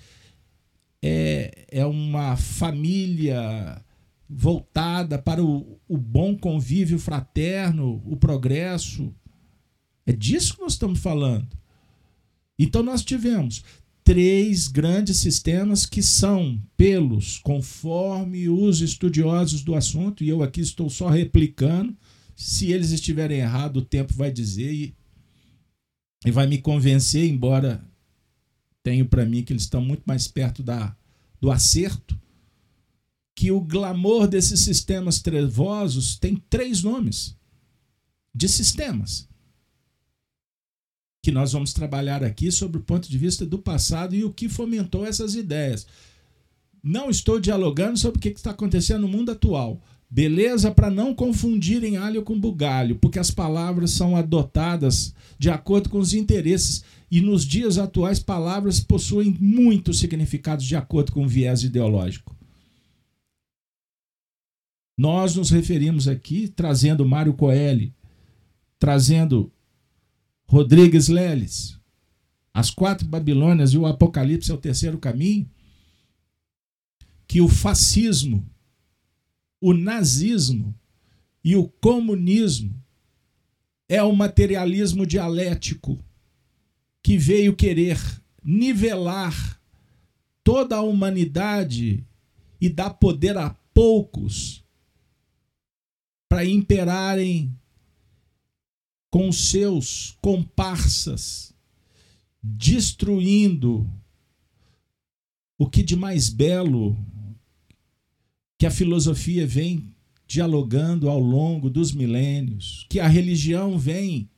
é, 1.02 1.68
é 1.72 1.86
uma 1.86 2.36
família 2.36 3.82
voltada 4.30 5.18
para 5.18 5.44
o, 5.44 5.80
o 5.88 5.98
bom 5.98 6.36
convívio 6.38 7.00
fraterno, 7.00 8.02
o 8.06 8.18
progresso. 8.18 9.14
É 10.06 10.12
disso 10.12 10.56
que 10.56 10.62
nós 10.62 10.74
estamos 10.74 11.00
falando. 11.00 11.48
Então 12.60 12.82
nós 12.84 13.04
tivemos 13.04 13.64
três 14.04 14.68
grandes 14.68 15.18
sistemas 15.18 15.86
que 15.86 16.02
são 16.02 16.62
pelos, 16.76 17.40
conforme 17.40 18.48
os 18.48 18.82
estudiosos 18.82 19.64
do 19.64 19.76
assunto, 19.76 20.24
e 20.24 20.30
eu 20.30 20.42
aqui 20.42 20.62
estou 20.62 20.90
só 20.90 21.10
replicando. 21.10 21.96
Se 22.36 22.72
eles 22.72 22.92
estiverem 22.92 23.40
errados, 23.40 23.84
o 23.84 23.86
tempo 23.86 24.14
vai 24.14 24.32
dizer 24.32 24.72
e, 24.72 24.96
e 26.26 26.32
vai 26.32 26.48
me 26.48 26.58
convencer, 26.58 27.30
embora 27.30 27.84
tenho 28.82 29.06
para 29.06 29.26
mim 29.26 29.44
que 29.44 29.52
eles 29.52 29.64
estão 29.64 29.84
muito 29.84 30.04
mais 30.06 30.28
perto 30.28 30.64
da, 30.64 30.96
do 31.42 31.52
acerto, 31.52 32.18
que 33.38 33.52
o 33.52 33.62
glamour 33.62 34.28
desses 34.28 34.62
sistemas 34.62 35.22
trevosos 35.22 36.18
tem 36.18 36.42
três 36.50 36.82
nomes. 36.82 37.38
de 38.34 38.50
sistemas. 38.50 39.28
Que 41.24 41.32
nós 41.32 41.52
vamos 41.52 41.72
trabalhar 41.72 42.24
aqui 42.24 42.52
sobre 42.52 42.80
o 42.80 42.84
ponto 42.84 43.08
de 43.08 43.18
vista 43.18 43.46
do 43.46 43.60
passado 43.60 44.16
e 44.16 44.24
o 44.24 44.34
que 44.34 44.50
fomentou 44.50 45.06
essas 45.06 45.36
ideias. 45.36 45.86
Não 46.84 47.12
estou 47.12 47.40
dialogando 47.40 47.98
sobre 47.98 48.18
o 48.18 48.22
que 48.22 48.30
está 48.30 48.52
acontecendo 48.52 49.02
no 49.02 49.08
mundo 49.08 49.32
atual. 49.32 49.82
Beleza 50.10 50.72
para 50.72 50.90
não 50.90 51.14
confundirem 51.14 51.98
alho 51.98 52.24
com 52.24 52.40
bugalho, 52.40 52.96
porque 52.96 53.20
as 53.20 53.30
palavras 53.30 53.92
são 53.92 54.16
adotadas 54.16 55.14
de 55.38 55.50
acordo 55.50 55.90
com 55.90 56.00
os 56.00 56.14
interesses 56.14 56.84
e 57.10 57.22
nos 57.22 57.44
dias 57.46 57.78
atuais 57.78 58.20
palavras 58.20 58.80
possuem 58.80 59.36
muitos 59.40 60.00
significados 60.00 60.66
de 60.66 60.76
acordo 60.76 61.12
com 61.12 61.24
o 61.24 61.28
viés 61.28 61.64
ideológico. 61.64 62.37
Nós 64.98 65.36
nos 65.36 65.52
referimos 65.52 66.08
aqui 66.08 66.48
trazendo 66.48 67.06
Mário 67.06 67.34
Coelho, 67.34 67.94
trazendo 68.80 69.52
Rodrigues 70.46 71.08
Leles, 71.08 71.78
as 72.54 72.72
quatro 72.72 73.08
Babilônias 73.08 73.74
e 73.74 73.78
o 73.78 73.86
Apocalipse 73.86 74.50
é 74.50 74.54
o 74.54 74.58
terceiro 74.58 74.98
caminho, 74.98 75.48
que 77.28 77.42
o 77.42 77.48
fascismo 77.48 78.44
o 79.60 79.74
nazismo 79.74 80.74
e 81.44 81.56
o 81.56 81.68
comunismo 81.68 82.76
é 83.90 84.02
o 84.04 84.16
materialismo 84.16 85.06
dialético 85.06 86.04
que 87.02 87.18
veio 87.18 87.56
querer 87.56 88.00
nivelar 88.44 89.60
toda 90.44 90.78
a 90.78 90.82
humanidade 90.82 92.06
e 92.60 92.70
dar 92.70 92.92
poder 92.92 93.38
a 93.38 93.50
poucos 93.74 94.64
para 96.30 96.46
imperarem 96.46 97.56
com 99.10 99.32
seus 99.32 100.18
comparsas, 100.22 101.54
destruindo 102.44 103.90
o 105.58 105.70
que 105.70 105.82
de 105.82 105.96
mais 105.96 106.30
belo 106.30 106.98
que 108.58 108.66
a 108.66 108.72
filosofia 108.72 109.46
vem 109.46 109.94
dialogando 110.28 111.10
ao 111.10 111.20
longo 111.20 111.70
dos 111.70 111.94
milênios, 111.94 112.86
que 112.90 113.00
a 113.00 113.08
religião 113.08 113.80
vem 113.80 114.30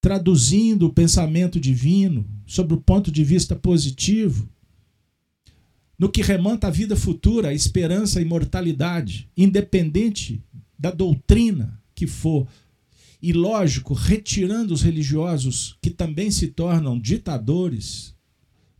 traduzindo 0.00 0.86
o 0.86 0.92
pensamento 0.92 1.58
divino 1.58 2.28
sobre 2.46 2.74
o 2.74 2.80
ponto 2.80 3.10
de 3.10 3.24
vista 3.24 3.56
positivo, 3.56 4.48
no 5.98 6.08
que 6.08 6.22
remonta 6.22 6.66
à 6.66 6.70
vida 6.70 6.96
futura, 6.96 7.48
a 7.48 7.54
esperança, 7.54 8.18
a 8.18 8.22
imortalidade, 8.22 9.28
independente 9.36 10.42
da 10.78 10.90
doutrina 10.90 11.80
que 11.94 12.06
for. 12.06 12.46
E 13.22 13.32
lógico, 13.32 13.94
retirando 13.94 14.74
os 14.74 14.82
religiosos 14.82 15.78
que 15.80 15.90
também 15.90 16.30
se 16.30 16.48
tornam 16.48 16.98
ditadores 16.98 18.14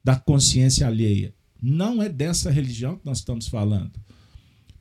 da 0.02 0.16
consciência 0.16 0.86
alheia. 0.86 1.34
Não 1.62 2.02
é 2.02 2.08
dessa 2.08 2.50
religião 2.50 2.96
que 2.96 3.06
nós 3.06 3.18
estamos 3.18 3.48
falando. 3.48 3.92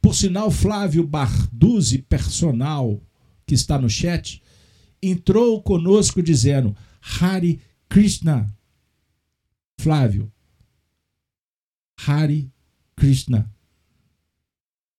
Por 0.02 0.14
sinal, 0.14 0.52
Flávio 0.52 1.08
Barduzzi, 1.08 2.00
personal, 2.00 3.02
que 3.46 3.56
está 3.56 3.80
no 3.80 3.90
chat, 3.90 4.42
entrou 5.02 5.62
conosco 5.62 6.22
dizendo: 6.22 6.76
Hari 7.22 7.62
Krishna. 7.88 8.54
Flávio, 9.80 10.32
Hari 12.06 12.52
Krishna. 12.96 13.50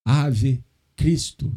Ave 0.04 0.64
Cristo. 0.96 1.52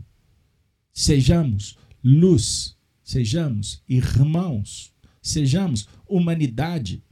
Sejamos 0.94 1.78
luz, 2.04 2.78
sejamos 3.04 3.82
irmãos, 3.88 4.94
sejamos 5.22 5.88
humanidade. 6.08 7.04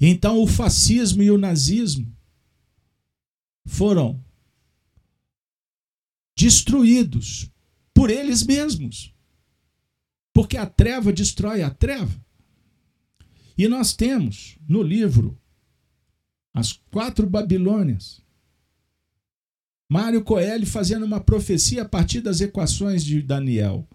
Então 0.00 0.42
o 0.42 0.46
fascismo 0.46 1.22
e 1.22 1.30
o 1.30 1.38
nazismo 1.38 2.14
foram 3.64 4.24
destruídos 6.36 7.50
por 7.92 8.10
eles 8.10 8.42
mesmos. 8.42 9.14
Porque 10.32 10.56
a 10.56 10.64
treva 10.66 11.12
destrói 11.12 11.62
a 11.62 11.70
treva. 11.70 12.24
E 13.56 13.68
nós 13.68 13.92
temos 13.94 14.58
no 14.66 14.82
livro 14.82 15.38
As 16.54 16.72
Quatro 16.90 17.26
Babilônias, 17.28 18.20
Mário 19.88 20.22
Coelho 20.22 20.66
fazendo 20.66 21.04
uma 21.04 21.20
profecia 21.20 21.82
a 21.82 21.88
partir 21.88 22.20
das 22.20 22.40
equações 22.40 23.04
de 23.04 23.20
Daniel, 23.20 23.86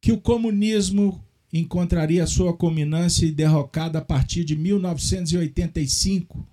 que 0.00 0.12
o 0.12 0.20
comunismo 0.20 1.24
encontraria 1.52 2.26
sua 2.26 2.56
culminância 2.56 3.26
e 3.26 3.32
derrocada 3.32 3.98
a 3.98 4.04
partir 4.04 4.44
de 4.44 4.56
1985. 4.56 6.46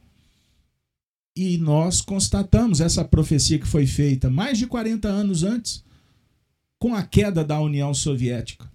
E 1.36 1.58
nós 1.58 2.02
constatamos 2.02 2.80
essa 2.80 3.04
profecia 3.04 3.60
que 3.60 3.68
foi 3.68 3.86
feita 3.86 4.30
mais 4.30 4.58
de 4.58 4.68
40 4.68 5.08
anos 5.08 5.44
antes, 5.44 5.84
com 6.80 6.94
a 6.94 7.04
queda 7.04 7.44
da 7.44 7.60
União 7.60 7.94
Soviética. 7.94 8.72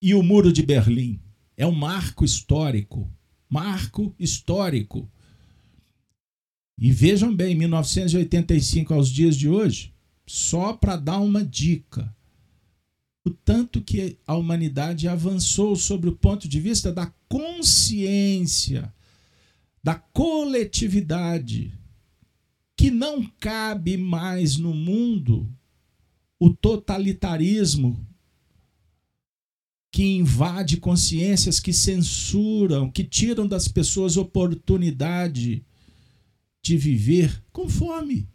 E 0.00 0.14
o 0.14 0.22
Muro 0.22 0.52
de 0.52 0.62
Berlim 0.62 1.20
é 1.56 1.66
um 1.66 1.74
marco 1.74 2.24
histórico. 2.24 3.10
Marco 3.54 4.12
histórico. 4.18 5.08
E 6.76 6.90
vejam 6.90 7.32
bem, 7.32 7.54
1985 7.54 8.92
aos 8.92 9.08
dias 9.08 9.36
de 9.36 9.48
hoje, 9.48 9.94
só 10.26 10.72
para 10.72 10.96
dar 10.96 11.20
uma 11.20 11.44
dica 11.44 12.12
o 13.24 13.30
tanto 13.30 13.80
que 13.80 14.18
a 14.26 14.34
humanidade 14.34 15.08
avançou 15.08 15.74
sobre 15.76 16.10
o 16.10 16.16
ponto 16.16 16.46
de 16.46 16.60
vista 16.60 16.92
da 16.92 17.06
consciência, 17.26 18.92
da 19.82 19.94
coletividade, 19.94 21.72
que 22.76 22.90
não 22.90 23.24
cabe 23.40 23.96
mais 23.96 24.58
no 24.58 24.74
mundo 24.74 25.48
o 26.38 26.50
totalitarismo 26.50 28.06
que 29.94 30.02
invade 30.02 30.78
consciências, 30.78 31.60
que 31.60 31.72
censuram, 31.72 32.90
que 32.90 33.04
tiram 33.04 33.46
das 33.46 33.68
pessoas 33.68 34.16
oportunidade 34.16 35.64
de 36.60 36.76
viver 36.76 37.40
conforme 37.52 38.26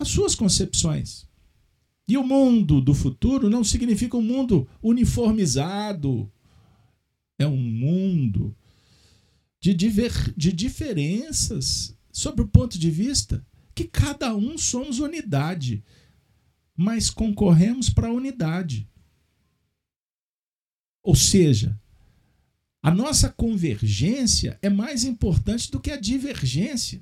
as 0.00 0.08
suas 0.08 0.34
concepções. 0.34 1.24
E 2.08 2.16
o 2.16 2.26
mundo 2.26 2.80
do 2.80 2.92
futuro 2.92 3.48
não 3.48 3.62
significa 3.62 4.16
um 4.16 4.22
mundo 4.22 4.68
uniformizado. 4.82 6.28
É 7.38 7.46
um 7.46 7.56
mundo 7.56 8.56
de, 9.60 9.72
diver, 9.72 10.34
de 10.36 10.52
diferenças 10.52 11.96
sobre 12.10 12.42
o 12.42 12.48
ponto 12.48 12.76
de 12.76 12.90
vista 12.90 13.46
que 13.72 13.84
cada 13.84 14.34
um 14.34 14.58
somos 14.58 14.98
unidade, 14.98 15.84
mas 16.76 17.08
concorremos 17.08 17.88
para 17.88 18.08
a 18.08 18.12
unidade. 18.12 18.88
Ou 21.06 21.14
seja, 21.14 21.80
a 22.82 22.90
nossa 22.90 23.28
convergência 23.28 24.58
é 24.60 24.68
mais 24.68 25.04
importante 25.04 25.70
do 25.70 25.78
que 25.78 25.92
a 25.92 25.96
divergência. 25.96 27.00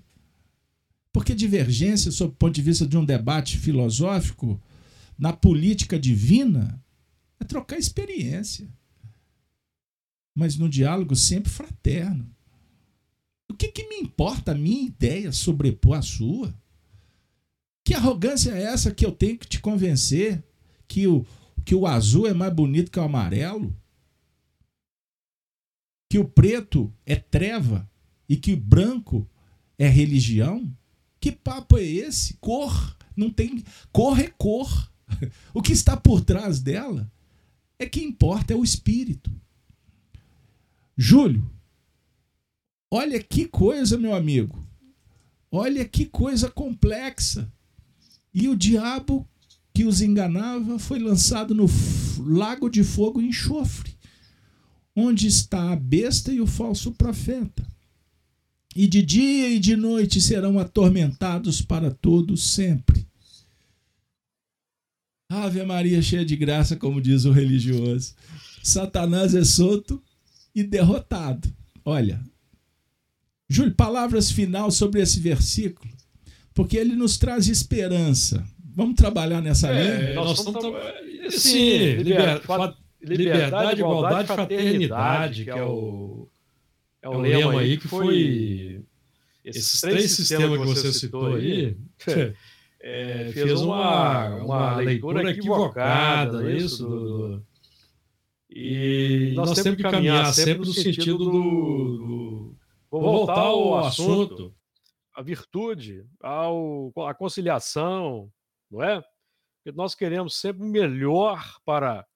Porque 1.11 1.35
divergência, 1.35 2.13
sob 2.13 2.35
o 2.35 2.37
ponto 2.37 2.55
de 2.55 2.61
vista 2.61 2.87
de 2.87 2.99
um 2.99 3.05
debate 3.05 3.57
filosófico, 3.57 4.61
na 5.19 5.33
política 5.33 5.99
divina 5.99 6.79
é 7.41 7.45
trocar 7.45 7.79
experiência. 7.79 8.69
Mas 10.35 10.59
no 10.59 10.69
diálogo 10.69 11.17
sempre 11.17 11.51
fraterno. 11.51 12.31
O 13.51 13.55
que, 13.55 13.69
que 13.69 13.89
me 13.89 13.97
importa 14.01 14.53
a 14.53 14.55
minha 14.55 14.87
ideia 14.87 15.33
sobrepor 15.33 15.97
a 15.97 16.03
sua? 16.03 16.55
Que 17.83 17.95
arrogância 17.95 18.51
é 18.51 18.65
essa 18.65 18.93
que 18.93 19.07
eu 19.07 19.13
tenho 19.13 19.39
que 19.39 19.47
te 19.47 19.61
convencer 19.61 20.45
que 20.87 21.07
o, 21.07 21.25
que 21.65 21.75
o 21.75 21.87
azul 21.87 22.27
é 22.27 22.35
mais 22.35 22.53
bonito 22.53 22.91
que 22.91 23.01
o 23.01 23.03
amarelo? 23.03 23.75
Que 26.09 26.19
o 26.19 26.25
preto 26.25 26.93
é 27.05 27.17
treva 27.17 27.89
e 28.29 28.37
que 28.37 28.53
o 28.53 28.57
branco 28.57 29.29
é 29.79 29.89
religião? 29.89 30.71
Que 31.21 31.33
papo 31.33 31.79
é 31.79 31.83
esse? 31.83 32.35
Cor. 32.35 32.97
Não 33.17 33.31
tem. 33.31 33.63
Cor 33.93 34.19
é 34.19 34.29
cor. 34.29 34.93
O 35.53 35.63
que 35.63 35.73
está 35.73 35.97
por 35.97 36.23
trás 36.23 36.61
dela 36.61 37.11
é 37.79 37.87
que 37.87 38.03
importa 38.03 38.53
é 38.53 38.57
o 38.57 38.65
espírito. 38.65 39.31
Júlio, 40.97 41.51
olha 42.91 43.23
que 43.23 43.47
coisa, 43.47 43.99
meu 43.99 44.15
amigo. 44.15 44.67
Olha 45.51 45.85
que 45.85 46.07
coisa 46.07 46.51
complexa. 46.51 47.53
E 48.33 48.49
o 48.49 48.57
diabo 48.57 49.29
que 49.73 49.85
os 49.85 50.01
enganava 50.01 50.79
foi 50.79 50.99
lançado 50.99 51.55
no 51.55 51.67
lago 52.19 52.69
de 52.69 52.83
fogo 52.85 53.21
e 53.21 53.27
enxofre, 53.27 53.97
onde 54.95 55.27
está 55.27 55.73
a 55.73 55.77
besta 55.77 56.33
e 56.33 56.41
o 56.41 56.47
falso 56.47 56.93
profeta. 56.93 57.67
E 58.75 58.87
de 58.87 59.03
dia 59.03 59.49
e 59.51 59.59
de 59.59 59.77
noite 59.77 60.21
serão 60.21 60.59
atormentados 60.59 61.63
para 61.63 61.91
todos 61.91 62.43
sempre. 62.43 63.07
Ave 65.29 65.65
Maria 65.65 66.03
cheia 66.03 66.25
de 66.25 66.37
graça, 66.37 66.77
como 66.77 67.01
diz 67.01 67.25
o 67.25 67.33
religioso. 67.33 68.15
Satanás 68.63 69.35
é 69.35 69.45
solto 69.45 70.03
e 70.55 70.63
derrotado. 70.63 71.53
Olha, 71.85 72.21
Júlio, 73.49 73.75
palavras 73.75 74.31
final 74.31 74.71
sobre 74.71 75.01
esse 75.03 75.21
versículo, 75.21 75.93
porque 76.53 76.77
ele 76.77 76.95
nos 76.95 77.19
traz 77.19 77.47
esperança. 77.49 78.45
Vamos 78.75 78.97
trabalhar 78.97 79.41
nessa 79.41 79.69
é, 79.69 80.09
linha? 80.09 80.15
Nós 80.15 80.39
estamos 80.39 80.61
tra... 80.61 81.31
Sim, 81.31 81.97
liberdade, 82.03 82.77
liberdade, 83.05 83.81
igualdade, 83.81 84.29
fraternidade, 84.29 85.45
que 85.45 85.51
é 85.51 85.63
o, 85.63 86.29
é 87.03 87.09
o 87.09 87.19
lema 87.19 87.61
aí 87.61 87.77
que 87.77 87.89
foi. 87.89 88.83
Esses 89.45 89.81
três 89.81 90.11
sistemas 90.13 90.59
que 90.59 90.67
você 90.67 90.93
citou 90.93 91.35
aí. 91.35 91.77
É, 92.87 93.31
fez 93.33 93.63
uma, 93.63 94.29
uma 94.45 94.77
leitura 94.77 95.31
equivocada, 95.31 96.53
é 96.53 96.55
isso? 96.55 96.87
Do, 96.87 97.29
do, 97.39 97.47
e 98.51 99.33
nós, 99.35 99.49
nós 99.49 99.63
temos 99.63 99.79
que 99.79 99.83
caminhar 99.83 100.31
sempre 100.35 100.67
no 100.67 100.75
sentido 100.75 101.17
do, 101.17 101.31
do 101.31 102.57
Vou 102.91 103.01
voltar 103.01 103.41
ao 103.41 103.79
assunto, 103.79 104.55
a 105.13 105.21
virtude, 105.21 106.07
ao, 106.23 106.93
a 107.09 107.13
conciliação, 107.13 108.31
não 108.71 108.83
é? 108.85 109.01
Porque 109.57 109.77
nós 109.77 109.97
queremos 109.97 110.37
sempre 110.37 110.63
o 110.63 110.67
melhor 110.67 111.43
para, 111.65 112.07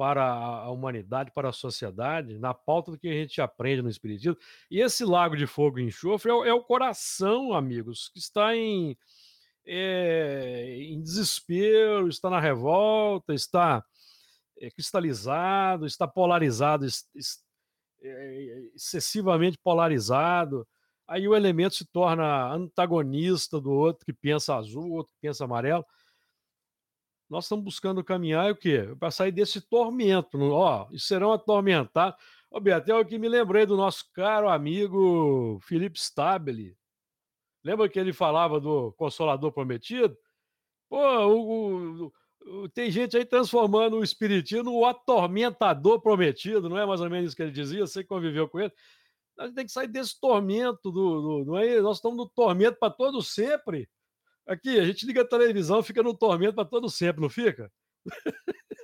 para 0.00 0.24
a 0.24 0.70
humanidade, 0.70 1.30
para 1.30 1.50
a 1.50 1.52
sociedade, 1.52 2.38
na 2.38 2.54
pauta 2.54 2.90
do 2.90 2.98
que 2.98 3.06
a 3.06 3.12
gente 3.12 3.38
aprende 3.38 3.82
no 3.82 3.90
Espiritismo. 3.90 4.34
E 4.70 4.80
esse 4.80 5.04
lago 5.04 5.36
de 5.36 5.46
fogo 5.46 5.78
e 5.78 5.82
enxofre 5.82 6.32
é, 6.32 6.48
é 6.48 6.54
o 6.54 6.64
coração, 6.64 7.52
amigos, 7.52 8.08
que 8.08 8.18
está 8.18 8.56
em, 8.56 8.96
é, 9.66 10.74
em 10.88 11.02
desespero, 11.02 12.08
está 12.08 12.30
na 12.30 12.40
revolta, 12.40 13.34
está 13.34 13.84
é, 14.58 14.70
cristalizado, 14.70 15.84
está 15.84 16.08
polarizado, 16.08 16.86
é, 18.02 18.70
excessivamente 18.74 19.58
polarizado. 19.62 20.66
Aí 21.06 21.28
o 21.28 21.36
elemento 21.36 21.74
se 21.74 21.84
torna 21.84 22.50
antagonista 22.54 23.60
do 23.60 23.70
outro 23.70 24.06
que 24.06 24.14
pensa 24.14 24.56
azul, 24.56 24.92
outro 24.92 25.12
que 25.12 25.28
pensa 25.28 25.44
amarelo. 25.44 25.84
Nós 27.30 27.44
estamos 27.44 27.64
buscando 27.64 28.02
caminhar 28.02 28.50
o 28.50 28.56
quê? 28.56 28.92
Para 28.98 29.12
sair 29.12 29.30
desse 29.30 29.60
tormento. 29.60 30.36
Ó, 30.40 30.88
e 30.90 30.98
serão 30.98 31.32
atormentados. 31.32 32.20
Ó, 32.50 32.58
Beto, 32.58 32.90
é 32.90 32.94
o 32.96 33.06
que 33.06 33.18
me 33.18 33.28
lembrei 33.28 33.64
do 33.64 33.76
nosso 33.76 34.10
caro 34.12 34.48
amigo 34.48 35.60
Felipe 35.62 35.96
Stabile. 35.96 36.76
Lembra 37.62 37.88
que 37.88 38.00
ele 38.00 38.12
falava 38.12 38.58
do 38.58 38.92
Consolador 38.94 39.52
Prometido? 39.52 40.16
Pô, 40.88 40.98
o, 41.26 42.12
o, 42.40 42.68
tem 42.70 42.90
gente 42.90 43.16
aí 43.16 43.24
transformando 43.24 43.98
o 43.98 44.02
espiritismo 44.02 44.64
no 44.64 44.84
atormentador 44.84 46.00
prometido, 46.00 46.68
não 46.68 46.78
é 46.78 46.84
mais 46.84 47.00
ou 47.00 47.08
menos 47.08 47.28
isso 47.28 47.36
que 47.36 47.42
ele 47.42 47.52
dizia? 47.52 47.86
Você 47.86 48.02
conviveu 48.02 48.48
com 48.48 48.58
ele. 48.58 48.72
A 49.38 49.46
gente 49.46 49.54
tem 49.54 49.66
que 49.66 49.72
sair 49.72 49.86
desse 49.86 50.18
tormento, 50.18 50.90
do, 50.90 51.42
do 51.42 51.44
não 51.44 51.58
é? 51.58 51.80
Nós 51.80 51.98
estamos 51.98 52.18
no 52.18 52.28
tormento 52.28 52.76
para 52.80 52.92
todo 52.92 53.22
sempre. 53.22 53.88
Aqui, 54.50 54.80
a 54.80 54.84
gente 54.84 55.06
liga 55.06 55.22
a 55.22 55.28
televisão, 55.28 55.80
fica 55.80 56.02
no 56.02 56.12
tormento 56.12 56.56
para 56.56 56.64
todo 56.64 56.90
sempre, 56.90 57.22
não 57.22 57.30
fica? 57.30 57.70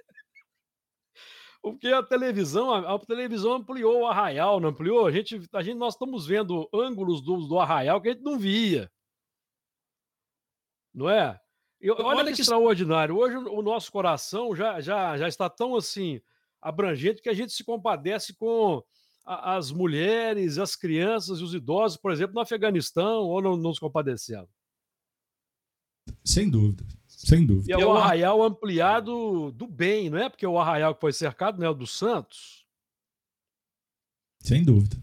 Porque 1.61 1.89
a 1.89 2.05
televisão, 2.05 2.71
a, 2.73 2.95
a, 2.95 2.99
televisão 3.01 3.55
ampliou 3.55 4.03
o 4.03 4.07
arraial, 4.07 4.61
não 4.61 4.69
ampliou? 4.69 5.05
A 5.05 5.11
gente, 5.11 5.41
a 5.53 5.63
gente, 5.65 5.77
nós 5.77 5.95
estamos 5.95 6.25
vendo 6.25 6.69
ângulos 6.73 7.21
do, 7.21 7.49
do 7.49 7.59
arraial 7.59 8.01
que 8.01 8.11
a 8.11 8.13
gente 8.13 8.23
não 8.23 8.39
via. 8.39 8.89
Não 10.95 11.11
é? 11.11 11.37
Eu, 11.81 11.97
olha, 11.97 12.19
olha 12.19 12.29
que, 12.29 12.37
que 12.37 12.43
extraordinário. 12.43 13.17
Hoje 13.17 13.37
o 13.37 13.61
nosso 13.61 13.91
coração 13.91 14.55
já, 14.55 14.81
já, 14.81 15.19
já 15.19 15.27
está 15.27 15.51
tão 15.51 15.75
assim 15.75 16.21
abrangente 16.63 17.21
que 17.21 17.29
a 17.29 17.35
gente 17.35 17.53
se 17.53 17.65
compadece 17.65 18.37
com 18.37 18.85
a, 19.25 19.57
as 19.57 19.73
mulheres, 19.73 20.59
as 20.59 20.77
crianças 20.77 21.41
e 21.41 21.43
os 21.43 21.55
idosos, 21.55 21.99
por 21.99 22.13
exemplo, 22.13 22.37
no 22.37 22.41
Afeganistão, 22.41 23.25
ou 23.25 23.43
não, 23.43 23.57
não 23.57 23.71
nos 23.71 23.81
compadecendo. 23.81 24.49
Sem 26.25 26.51
dúvida, 26.51 26.85
sem 27.07 27.47
dúvida. 27.47 27.71
E 27.71 27.83
é 27.83 27.87
o 27.87 27.93
arraial 27.93 28.43
ampliado 28.43 29.51
do 29.53 29.67
bem, 29.67 30.11
não 30.11 30.19
é? 30.19 30.29
Porque 30.29 30.47
o 30.47 30.59
arraial 30.59 30.95
que 30.95 31.01
foi 31.01 31.13
cercado 31.13 31.59
não 31.59 31.67
é 31.67 31.71
o 31.71 31.75
dos 31.75 31.97
santos. 31.97 32.67
Sem 34.41 34.65
dúvida. 34.65 34.97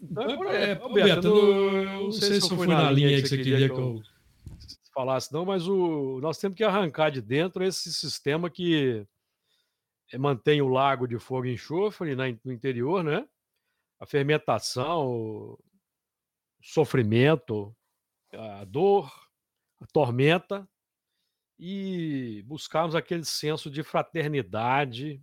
Então, 0.00 0.50
é, 0.50 0.70
é, 0.72 0.74
Beto, 0.74 1.28
eu 1.28 2.04
não 2.04 2.12
sei 2.12 2.40
se 2.40 2.50
eu 2.50 2.56
fui 2.56 2.66
na 2.66 2.90
linha 2.90 3.20
que 3.20 3.28
você 3.28 3.36
queria 3.36 3.68
que 3.68 3.74
eu 3.74 4.02
falasse, 4.92 5.32
não, 5.32 5.44
mas 5.44 5.68
o, 5.68 6.18
nós 6.20 6.38
temos 6.38 6.56
que 6.56 6.64
arrancar 6.64 7.10
de 7.10 7.20
dentro 7.20 7.62
esse 7.62 7.92
sistema 7.92 8.50
que 8.50 9.06
mantém 10.18 10.60
o 10.60 10.68
lago 10.68 11.06
de 11.06 11.18
fogo 11.18 11.46
e 11.46 11.54
enxofre 11.54 12.16
né, 12.16 12.36
no 12.44 12.52
interior, 12.52 13.04
né? 13.04 13.26
A 14.00 14.06
fermentação, 14.06 15.06
o 15.08 15.58
sofrimento, 16.62 17.74
a 18.32 18.64
dor, 18.64 19.12
a 19.80 19.86
tormenta, 19.86 20.68
e 21.58 22.42
buscarmos 22.46 22.94
aquele 22.94 23.24
senso 23.24 23.70
de 23.70 23.82
fraternidade, 23.82 25.22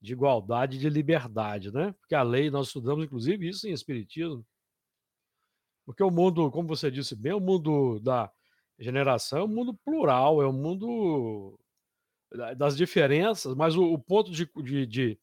de 0.00 0.12
igualdade 0.12 0.78
de 0.78 0.88
liberdade, 0.88 1.72
né? 1.72 1.92
Porque 2.00 2.14
a 2.14 2.22
lei, 2.22 2.50
nós 2.50 2.68
estudamos 2.68 3.04
inclusive 3.04 3.48
isso 3.48 3.68
em 3.68 3.72
Espiritismo. 3.72 4.46
Porque 5.84 6.04
o 6.04 6.10
mundo, 6.10 6.50
como 6.52 6.68
você 6.68 6.88
disse 6.88 7.16
bem, 7.16 7.32
o 7.32 7.40
mundo 7.40 7.98
da 7.98 8.30
Generação 8.78 9.40
é 9.40 9.44
um 9.44 9.48
mundo 9.48 9.74
plural, 9.84 10.40
é 10.40 10.48
um 10.48 10.52
mundo 10.52 11.58
das 12.56 12.76
diferenças, 12.76 13.54
mas 13.54 13.76
o, 13.76 13.82
o 13.92 13.98
ponto 13.98 14.30
de, 14.30 14.48
de, 14.62 14.86
de, 14.86 15.20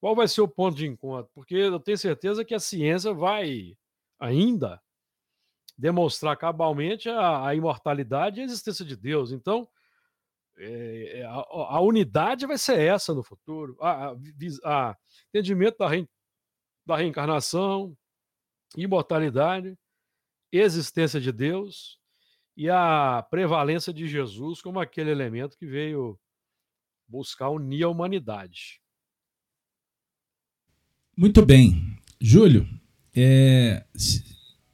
Qual 0.00 0.16
vai 0.16 0.26
ser 0.26 0.40
o 0.40 0.48
ponto 0.48 0.76
de 0.76 0.86
encontro? 0.86 1.30
Porque 1.32 1.54
eu 1.54 1.80
tenho 1.80 1.96
certeza 1.96 2.44
que 2.44 2.54
a 2.54 2.58
ciência 2.58 3.14
vai 3.14 3.76
ainda 4.18 4.82
demonstrar 5.76 6.36
cabalmente 6.36 7.08
a, 7.08 7.48
a 7.48 7.54
imortalidade 7.54 8.38
e 8.38 8.42
a 8.42 8.44
existência 8.44 8.84
de 8.84 8.96
Deus. 8.96 9.32
Então, 9.32 9.68
é, 10.56 11.24
a, 11.26 11.76
a, 11.76 11.80
unidade 11.80 12.46
vai 12.46 12.56
ser 12.56 12.80
essa 12.80 13.12
no 13.12 13.22
futuro. 13.22 13.76
A 13.80 14.14
entendimento 15.28 15.78
da, 15.78 15.88
re, 15.88 16.08
da 16.86 16.96
reencarnação, 16.96 17.96
imortalidade, 18.76 19.76
existência 20.52 21.20
de 21.20 21.32
Deus 21.32 21.98
e 22.56 22.70
a 22.70 23.26
prevalência 23.28 23.92
de 23.92 24.06
Jesus 24.06 24.62
como 24.62 24.78
aquele 24.78 25.10
elemento 25.10 25.56
que 25.56 25.66
veio 25.66 26.18
buscar 27.08 27.50
unir 27.50 27.84
a 27.84 27.88
humanidade. 27.88 28.80
Muito 31.16 31.44
bem. 31.44 31.98
Júlio, 32.20 32.66
é, 33.14 33.84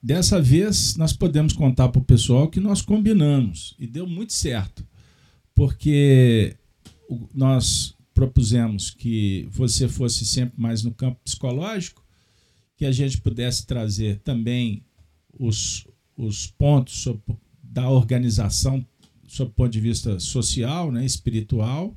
dessa 0.03 0.41
vez 0.41 0.97
nós 0.97 1.13
podemos 1.13 1.53
contar 1.53 1.89
para 1.89 2.01
o 2.01 2.05
pessoal 2.05 2.49
que 2.49 2.61
nós 2.61 2.83
combinamos. 2.83 3.75
E 3.79 3.87
deu 3.87 4.07
muito 4.07 4.33
certo, 4.33 4.87
porque 5.55 6.57
nós 7.35 7.95
propusemos 8.15 8.91
que 8.91 9.49
você 9.51 9.89
fosse 9.89 10.25
sempre 10.25 10.61
mais 10.61 10.83
no 10.83 10.93
campo 10.93 11.21
psicológico, 11.25 12.05
que 12.77 12.85
a 12.85 12.93
gente 12.93 13.21
pudesse 13.21 13.67
trazer 13.67 14.21
também 14.21 14.85
os, 15.39 15.87
os 16.17 16.47
pontos 16.47 17.07
da 17.63 17.89
organização 17.89 18.85
sob 19.27 19.51
o 19.51 19.55
ponto 19.55 19.71
de 19.71 19.81
vista 19.81 20.19
social, 20.19 20.91
né, 20.91 21.05
espiritual. 21.05 21.97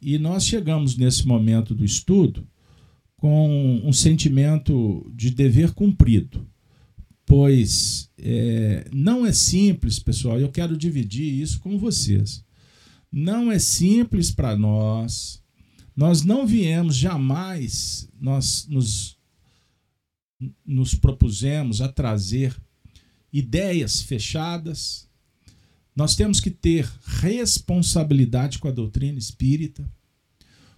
E 0.00 0.18
nós 0.18 0.46
chegamos 0.46 0.96
nesse 0.96 1.26
momento 1.26 1.74
do 1.74 1.84
estudo 1.84 2.46
com 3.16 3.80
um 3.84 3.92
sentimento 3.92 5.10
de 5.14 5.30
dever 5.30 5.72
cumprido, 5.72 6.46
pois 7.28 8.10
é, 8.16 8.88
não 8.90 9.26
é 9.26 9.32
simples, 9.32 9.98
pessoal, 9.98 10.40
eu 10.40 10.50
quero 10.50 10.78
dividir 10.78 11.30
isso 11.40 11.60
com 11.60 11.78
vocês. 11.78 12.42
Não 13.12 13.52
é 13.52 13.58
simples 13.58 14.30
para 14.30 14.56
nós, 14.56 15.42
nós 15.94 16.22
não 16.22 16.46
viemos 16.46 16.96
jamais, 16.96 18.08
nós 18.18 18.66
nos, 18.68 19.18
nos 20.64 20.94
propusemos 20.94 21.82
a 21.82 21.88
trazer 21.88 22.56
ideias 23.32 24.00
fechadas. 24.00 25.06
Nós 25.94 26.16
temos 26.16 26.40
que 26.40 26.50
ter 26.50 26.90
responsabilidade 27.04 28.58
com 28.58 28.68
a 28.68 28.72
doutrina 28.72 29.18
espírita. 29.18 29.90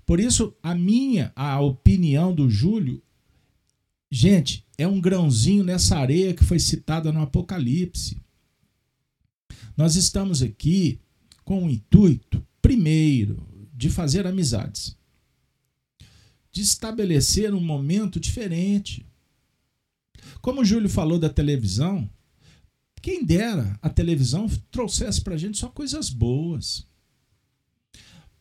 Por 0.04 0.18
isso, 0.18 0.56
a 0.62 0.74
minha, 0.74 1.32
a 1.36 1.60
opinião 1.60 2.34
do 2.34 2.50
Júlio, 2.50 3.00
gente, 4.10 4.66
é 4.76 4.86
um 4.86 5.00
grãozinho 5.00 5.62
nessa 5.62 5.98
areia 5.98 6.34
que 6.34 6.44
foi 6.44 6.58
citada 6.58 7.12
no 7.12 7.20
Apocalipse. 7.22 8.18
Nós 9.76 9.94
estamos 9.94 10.42
aqui 10.42 11.00
com 11.44 11.66
o 11.66 11.70
intuito, 11.70 12.46
primeiro, 12.60 13.46
de 13.74 13.88
fazer 13.88 14.26
amizades, 14.26 14.96
de 16.52 16.62
estabelecer 16.62 17.54
um 17.54 17.60
momento 17.60 18.20
diferente. 18.20 19.06
Como 20.40 20.60
o 20.60 20.64
Júlio 20.64 20.88
falou 20.88 21.18
da 21.18 21.28
televisão, 21.28 22.08
quem 23.00 23.24
dera 23.24 23.78
a 23.80 23.88
televisão 23.88 24.48
trouxesse 24.70 25.20
para 25.20 25.34
a 25.34 25.38
gente 25.38 25.56
só 25.56 25.68
coisas 25.68 26.10
boas. 26.10 26.86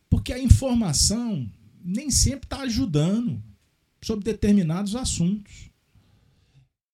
Porque 0.10 0.34
a 0.34 0.40
informação 0.40 1.50
nem 1.82 2.12
sempre 2.12 2.46
está 2.46 2.62
ajudando 2.62 3.42
sobre 4.02 4.26
determinados 4.26 4.96
assuntos. 4.96 5.70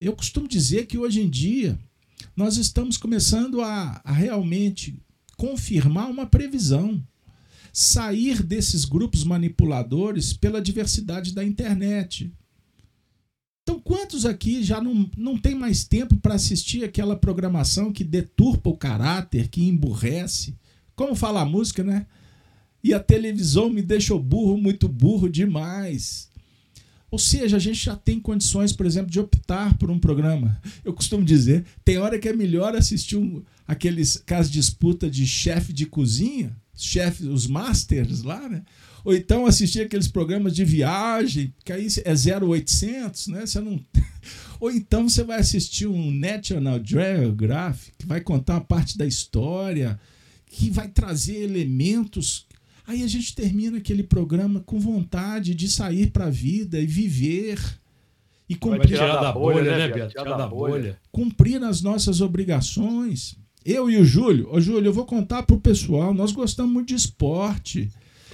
Eu 0.00 0.14
costumo 0.14 0.46
dizer 0.46 0.86
que 0.86 0.98
hoje 0.98 1.20
em 1.20 1.28
dia 1.28 1.78
nós 2.36 2.56
estamos 2.56 2.96
começando 2.96 3.60
a, 3.62 4.00
a 4.04 4.12
realmente 4.12 4.98
confirmar 5.36 6.10
uma 6.10 6.26
previsão. 6.26 7.02
Sair 7.72 8.42
desses 8.42 8.86
grupos 8.86 9.22
manipuladores 9.22 10.32
pela 10.32 10.62
diversidade 10.62 11.34
da 11.34 11.44
internet. 11.44 12.32
Então, 13.62 13.80
quantos 13.80 14.24
aqui 14.24 14.62
já 14.62 14.80
não, 14.80 15.10
não 15.16 15.36
tem 15.36 15.54
mais 15.54 15.84
tempo 15.84 16.16
para 16.16 16.34
assistir 16.34 16.84
aquela 16.84 17.16
programação 17.16 17.92
que 17.92 18.04
deturpa 18.04 18.70
o 18.70 18.76
caráter, 18.76 19.48
que 19.48 19.62
emburrece? 19.62 20.56
Como 20.94 21.14
fala 21.14 21.42
a 21.42 21.44
música, 21.44 21.82
né? 21.82 22.06
E 22.82 22.94
a 22.94 23.00
televisão 23.00 23.68
me 23.68 23.82
deixou 23.82 24.22
burro, 24.22 24.56
muito 24.56 24.88
burro 24.88 25.28
demais. 25.28 26.30
Ou 27.16 27.18
seja, 27.18 27.56
a 27.56 27.58
gente 27.58 27.82
já 27.82 27.96
tem 27.96 28.20
condições, 28.20 28.74
por 28.74 28.84
exemplo, 28.84 29.10
de 29.10 29.18
optar 29.18 29.74
por 29.78 29.90
um 29.90 29.98
programa. 29.98 30.60
Eu 30.84 30.92
costumo 30.92 31.24
dizer, 31.24 31.64
tem 31.82 31.96
hora 31.96 32.18
que 32.18 32.28
é 32.28 32.32
melhor 32.34 32.76
assistir 32.76 33.16
um, 33.16 33.42
aqueles 33.66 34.18
casos 34.18 34.52
de 34.52 34.58
disputa 34.60 35.08
de 35.08 35.26
chefe 35.26 35.72
de 35.72 35.86
cozinha, 35.86 36.54
chefe, 36.76 37.26
os 37.26 37.46
masters 37.46 38.22
lá, 38.22 38.46
né? 38.50 38.62
Ou 39.02 39.14
então 39.14 39.46
assistir 39.46 39.80
aqueles 39.80 40.08
programas 40.08 40.54
de 40.54 40.62
viagem, 40.62 41.54
que 41.64 41.72
aí 41.72 41.88
é 42.04 42.12
0800, 42.38 43.28
né? 43.28 43.46
Você 43.46 43.60
não 43.62 43.82
Ou 44.60 44.70
então 44.70 45.08
você 45.08 45.24
vai 45.24 45.40
assistir 45.40 45.86
um 45.86 46.10
National 46.10 46.78
Geographic, 46.84 47.92
que 47.96 48.06
vai 48.06 48.20
contar 48.20 48.56
uma 48.56 48.60
parte 48.60 48.98
da 48.98 49.06
história, 49.06 49.98
que 50.50 50.68
vai 50.68 50.88
trazer 50.88 51.36
elementos 51.36 52.45
Aí 52.86 53.02
a 53.02 53.06
gente 53.06 53.34
termina 53.34 53.78
aquele 53.78 54.02
programa 54.02 54.60
com 54.60 54.78
vontade 54.78 55.54
de 55.54 55.68
sair 55.68 56.10
para 56.10 56.26
a 56.26 56.30
vida 56.30 56.78
e 56.78 56.86
viver. 56.86 57.58
E 58.48 58.54
cumprir, 58.54 58.86
tirar 58.86 59.20
da 59.20 59.32
bolha, 59.32 59.76
né, 59.76 59.88
Beto? 59.88 60.10
Tirar 60.10 60.36
da 60.36 60.46
bolha. 60.46 60.96
Cumprir 61.10 61.62
as 61.64 61.82
nossas 61.82 62.20
obrigações. 62.20 63.36
Eu 63.64 63.90
e 63.90 63.96
o 63.96 64.04
Júlio, 64.04 64.48
ô 64.52 64.60
Júlio, 64.60 64.88
eu 64.88 64.92
vou 64.92 65.04
contar 65.04 65.42
pro 65.42 65.58
pessoal, 65.58 66.14
nós 66.14 66.30
gostamos 66.30 66.72
muito 66.72 66.88
de 66.88 66.94
esporte. 66.94 67.90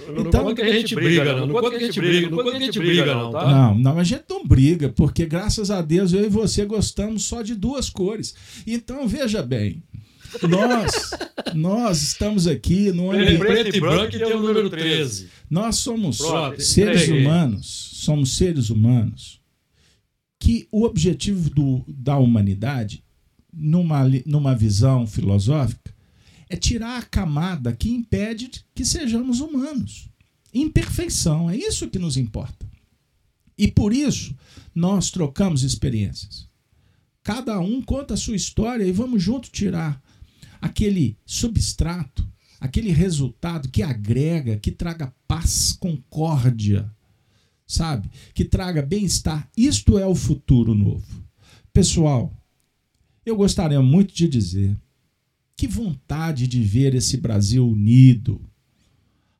Não 0.07 0.27
então, 0.27 0.43
não 0.43 0.53
que 0.53 0.61
a 0.61 0.71
gente 0.71 0.93
briga, 0.93 1.35
não. 1.35 1.47
Não 1.47 1.53
conta 1.55 1.69
que 1.71 1.75
a 1.77 1.79
gente 1.79 1.99
briga, 1.99 2.29
não 2.29 2.37
conta 2.37 2.51
que 2.51 2.57
a 2.57 2.59
gente 2.59 2.79
briga, 2.79 3.15
não, 3.15 3.31
tá? 3.31 3.49
Não, 3.49 3.79
não, 3.79 3.97
a 3.97 4.03
gente 4.03 4.23
não 4.29 4.45
briga, 4.45 4.89
porque 4.89 5.25
graças 5.25 5.71
a 5.71 5.81
Deus 5.81 6.13
eu 6.13 6.25
e 6.25 6.29
você 6.29 6.65
gostamos 6.65 7.23
só 7.23 7.41
de 7.41 7.55
duas 7.55 7.89
cores. 7.89 8.35
Então, 8.67 9.07
veja 9.07 9.41
bem, 9.41 9.81
nós, 10.41 11.11
nós 11.53 12.01
estamos 12.01 12.47
aqui 12.47 12.91
no 12.91 13.11
ambiente... 13.11 13.37
Preto 13.39 13.75
e 13.75 13.79
branco 13.79 14.15
e 14.15 14.19
tem 14.19 14.33
o 14.33 14.41
número 14.41 14.69
13. 14.69 15.29
Nós 15.49 15.77
somos 15.77 16.17
Pronto, 16.17 16.61
seres 16.61 17.07
humanos, 17.07 17.65
somos 17.93 18.35
seres 18.35 18.69
humanos 18.69 19.41
que 20.39 20.67
o 20.69 20.83
objetivo 20.83 21.49
do, 21.49 21.85
da 21.87 22.17
humanidade, 22.17 23.01
numa, 23.51 24.03
numa 24.25 24.53
visão 24.53 25.07
filosófica, 25.07 25.93
é 26.49 26.57
tirar 26.57 26.99
a 26.99 27.05
camada 27.05 27.71
que 27.71 27.89
impede 27.89 28.49
que 28.75 28.83
sejamos 28.83 29.39
humanos. 29.39 30.09
Imperfeição, 30.53 31.49
é 31.49 31.55
isso 31.55 31.87
que 31.87 31.97
nos 31.97 32.17
importa. 32.17 32.69
E 33.57 33.71
por 33.71 33.93
isso 33.93 34.35
nós 34.75 35.09
trocamos 35.11 35.63
experiências. 35.63 36.49
Cada 37.23 37.57
um 37.59 37.81
conta 37.81 38.15
a 38.15 38.17
sua 38.17 38.35
história 38.35 38.83
e 38.83 38.91
vamos 38.91 39.23
junto 39.23 39.49
tirar 39.49 40.01
aquele 40.63 41.17
substrato, 41.25 42.25
aquele 42.57 42.89
resultado 42.89 43.67
que 43.67 43.83
agrega, 43.83 44.55
que 44.55 44.71
traga 44.71 45.13
paz, 45.27 45.73
concórdia, 45.73 46.89
sabe? 47.67 48.09
Que 48.33 48.45
traga 48.45 48.81
bem-estar. 48.81 49.51
Isto 49.57 49.97
é 49.97 50.07
o 50.07 50.15
futuro 50.15 50.73
novo. 50.73 51.21
Pessoal, 51.73 52.33
eu 53.25 53.35
gostaria 53.35 53.81
muito 53.81 54.13
de 54.13 54.25
dizer 54.25 54.79
que 55.53 55.67
vontade 55.67 56.47
de 56.47 56.63
ver 56.63 56.95
esse 56.95 57.17
Brasil 57.17 57.67
unido, 57.67 58.41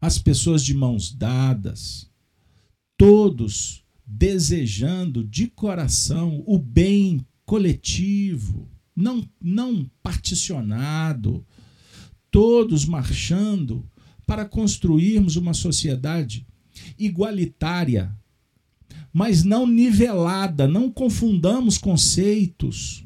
as 0.01 0.17
pessoas 0.17 0.61
de 0.61 0.73
mãos 0.73 1.13
dadas, 1.13 2.11
todos 2.97 3.81
desejando 4.05 5.23
de 5.23 5.47
coração 5.47 6.43
o 6.45 6.59
bem 6.59 7.25
coletivo, 7.45 8.72
não, 8.95 9.27
não 9.41 9.89
particionado, 10.01 11.45
todos 12.29 12.85
marchando 12.85 13.87
para 14.25 14.45
construirmos 14.45 15.35
uma 15.35 15.53
sociedade 15.53 16.45
igualitária, 16.97 18.15
mas 19.11 19.43
não 19.43 19.67
nivelada, 19.67 20.67
não 20.67 20.89
confundamos 20.89 21.77
conceitos, 21.77 23.05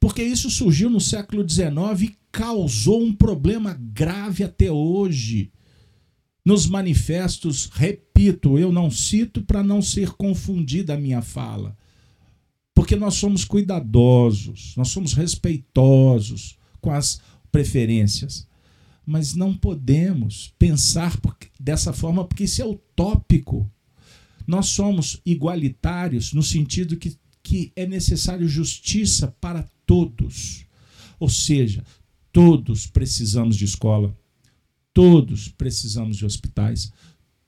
porque 0.00 0.22
isso 0.22 0.50
surgiu 0.50 0.90
no 0.90 1.00
século 1.00 1.48
XIX 1.48 2.02
e 2.02 2.16
causou 2.32 3.02
um 3.02 3.12
problema 3.12 3.74
grave 3.74 4.44
até 4.44 4.70
hoje. 4.70 5.52
Nos 6.44 6.66
manifestos, 6.66 7.66
repito, 7.66 8.58
eu 8.58 8.72
não 8.72 8.90
cito 8.90 9.42
para 9.42 9.62
não 9.62 9.82
ser 9.82 10.10
confundida 10.12 10.94
a 10.94 10.98
minha 10.98 11.20
fala 11.20 11.76
porque 12.78 12.94
nós 12.94 13.14
somos 13.14 13.44
cuidadosos, 13.44 14.72
nós 14.76 14.90
somos 14.90 15.12
respeitosos 15.12 16.56
com 16.80 16.92
as 16.92 17.20
preferências. 17.50 18.46
Mas 19.04 19.34
não 19.34 19.52
podemos 19.52 20.54
pensar 20.56 21.18
dessa 21.58 21.92
forma, 21.92 22.24
porque 22.24 22.44
isso 22.44 22.62
é 22.62 22.64
utópico. 22.64 23.68
Nós 24.46 24.66
somos 24.66 25.20
igualitários 25.26 26.32
no 26.32 26.40
sentido 26.40 26.96
que, 26.96 27.18
que 27.42 27.72
é 27.74 27.84
necessário 27.84 28.46
justiça 28.46 29.26
para 29.26 29.68
todos. 29.84 30.64
Ou 31.18 31.28
seja, 31.28 31.82
todos 32.30 32.86
precisamos 32.86 33.56
de 33.56 33.64
escola, 33.64 34.16
todos 34.94 35.48
precisamos 35.48 36.16
de 36.16 36.24
hospitais, 36.24 36.92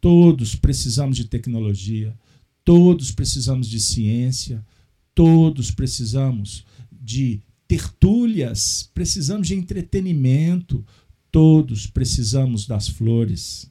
todos 0.00 0.56
precisamos 0.56 1.16
de 1.16 1.26
tecnologia, 1.26 2.18
todos 2.64 3.12
precisamos 3.12 3.68
de 3.68 3.78
ciência, 3.78 4.66
Todos 5.14 5.70
precisamos 5.70 6.64
de 6.90 7.40
tertúlias, 7.66 8.90
precisamos 8.92 9.48
de 9.48 9.54
entretenimento, 9.54 10.84
todos 11.30 11.86
precisamos 11.86 12.66
das 12.66 12.88
flores, 12.88 13.70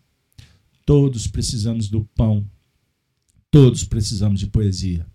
todos 0.86 1.28
precisamos 1.28 1.90
do 1.90 2.06
pão, 2.16 2.50
todos 3.52 3.84
precisamos 3.84 4.40
de 4.40 4.48
poesia, 4.48 5.06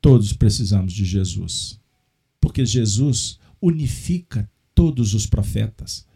todos 0.00 0.32
precisamos 0.32 0.92
de 0.92 1.04
Jesus. 1.04 1.78
Porque 2.40 2.66
Jesus 2.66 3.38
unifica 3.60 4.50
todos 4.74 5.14
os 5.14 5.26
profetas. 5.26 6.06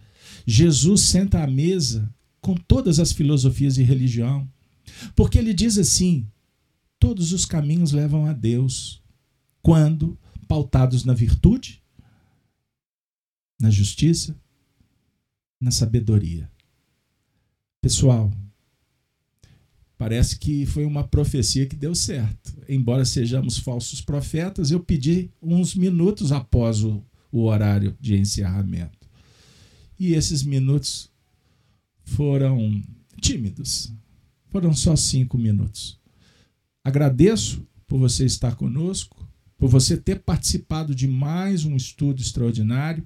Jesus 0.46 1.02
senta 1.02 1.44
à 1.44 1.46
mesa 1.46 2.12
com 2.40 2.54
todas 2.54 2.98
as 2.98 3.12
filosofias 3.12 3.76
de 3.76 3.82
religião. 3.82 4.50
Porque 5.14 5.38
ele 5.38 5.54
diz 5.54 5.78
assim: 5.78 6.26
todos 6.98 7.32
os 7.32 7.44
caminhos 7.44 7.92
levam 7.92 8.26
a 8.26 8.32
Deus 8.32 9.03
quando 9.64 10.18
pautados 10.46 11.06
na 11.06 11.14
virtude, 11.14 11.82
na 13.58 13.70
justiça, 13.70 14.38
na 15.58 15.70
sabedoria. 15.70 16.50
Pessoal, 17.80 18.30
parece 19.96 20.38
que 20.38 20.66
foi 20.66 20.84
uma 20.84 21.08
profecia 21.08 21.64
que 21.64 21.74
deu 21.74 21.94
certo. 21.94 22.62
Embora 22.68 23.06
sejamos 23.06 23.56
falsos 23.56 24.02
profetas, 24.02 24.70
eu 24.70 24.80
pedi 24.80 25.30
uns 25.40 25.74
minutos 25.74 26.30
após 26.30 26.84
o, 26.84 27.02
o 27.32 27.44
horário 27.44 27.96
de 27.98 28.18
encerramento. 28.18 29.08
E 29.98 30.12
esses 30.12 30.42
minutos 30.42 31.10
foram 32.02 32.82
tímidos. 33.18 33.90
Foram 34.50 34.74
só 34.74 34.94
cinco 34.94 35.38
minutos. 35.38 35.98
Agradeço 36.84 37.66
por 37.86 37.98
você 37.98 38.26
estar 38.26 38.56
conosco 38.56 39.23
por 39.64 39.70
você 39.70 39.96
ter 39.96 40.18
participado 40.20 40.94
de 40.94 41.08
mais 41.08 41.64
um 41.64 41.74
estudo 41.74 42.20
extraordinário. 42.20 43.02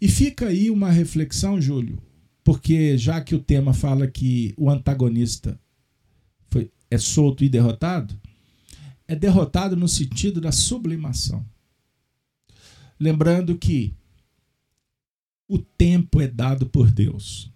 E 0.00 0.08
fica 0.08 0.48
aí 0.48 0.68
uma 0.68 0.90
reflexão, 0.90 1.60
Júlio, 1.60 2.02
porque 2.42 2.98
já 2.98 3.20
que 3.20 3.32
o 3.32 3.38
tema 3.38 3.72
fala 3.72 4.08
que 4.08 4.52
o 4.56 4.68
antagonista 4.68 5.56
foi, 6.50 6.68
é 6.90 6.98
solto 6.98 7.44
e 7.44 7.48
derrotado, 7.48 8.20
é 9.06 9.14
derrotado 9.14 9.76
no 9.76 9.86
sentido 9.86 10.40
da 10.40 10.50
sublimação. 10.50 11.46
Lembrando 12.98 13.56
que 13.56 13.94
o 15.46 15.58
tempo 15.58 16.20
é 16.20 16.26
dado 16.26 16.66
por 16.66 16.90
Deus 16.90 17.52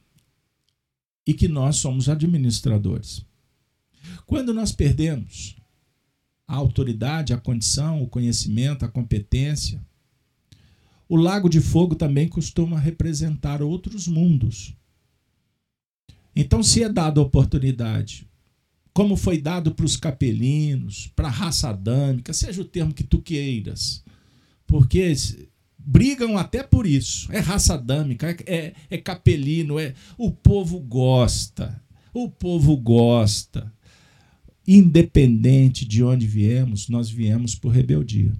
e 1.26 1.34
que 1.34 1.48
nós 1.48 1.74
somos 1.78 2.08
administradores. 2.08 3.26
Quando 4.24 4.54
nós 4.54 4.70
perdemos 4.70 5.56
a 6.46 6.54
autoridade, 6.54 7.32
a 7.32 7.38
condição, 7.38 8.02
o 8.02 8.08
conhecimento, 8.08 8.84
a 8.84 8.88
competência. 8.88 9.80
O 11.08 11.16
lago 11.16 11.48
de 11.48 11.60
fogo 11.60 11.94
também 11.94 12.28
costuma 12.28 12.78
representar 12.78 13.62
outros 13.62 14.06
mundos. 14.06 14.74
Então, 16.34 16.62
se 16.62 16.82
é 16.82 16.88
dada 16.88 17.20
a 17.20 17.22
oportunidade, 17.22 18.28
como 18.92 19.16
foi 19.16 19.40
dado 19.40 19.74
para 19.74 19.86
os 19.86 19.96
capelinos, 19.96 21.10
para 21.14 21.28
a 21.28 21.30
raça 21.30 21.70
adâmica, 21.70 22.32
seja 22.32 22.60
o 22.60 22.64
termo 22.64 22.94
que 22.94 23.04
tu 23.04 23.20
queiras, 23.20 24.04
porque 24.66 25.14
brigam 25.78 26.36
até 26.36 26.62
por 26.62 26.86
isso. 26.86 27.30
É 27.32 27.38
raça 27.38 27.74
adâmica, 27.74 28.30
é, 28.30 28.36
é, 28.46 28.74
é 28.90 28.98
capelino, 28.98 29.78
é 29.78 29.94
o 30.18 30.30
povo 30.30 30.80
gosta. 30.80 31.80
O 32.12 32.28
povo 32.28 32.76
gosta. 32.76 33.72
Independente 34.66 35.84
de 35.84 36.02
onde 36.02 36.26
viemos, 36.26 36.88
nós 36.88 37.08
viemos 37.08 37.54
por 37.54 37.70
rebeldia. 37.70 38.32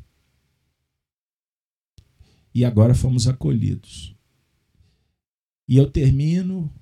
E 2.55 2.65
agora 2.65 2.95
fomos 2.95 3.29
acolhidos. 3.29 4.15
E 5.69 5.77
eu 5.77 5.91
termino. 5.91 6.73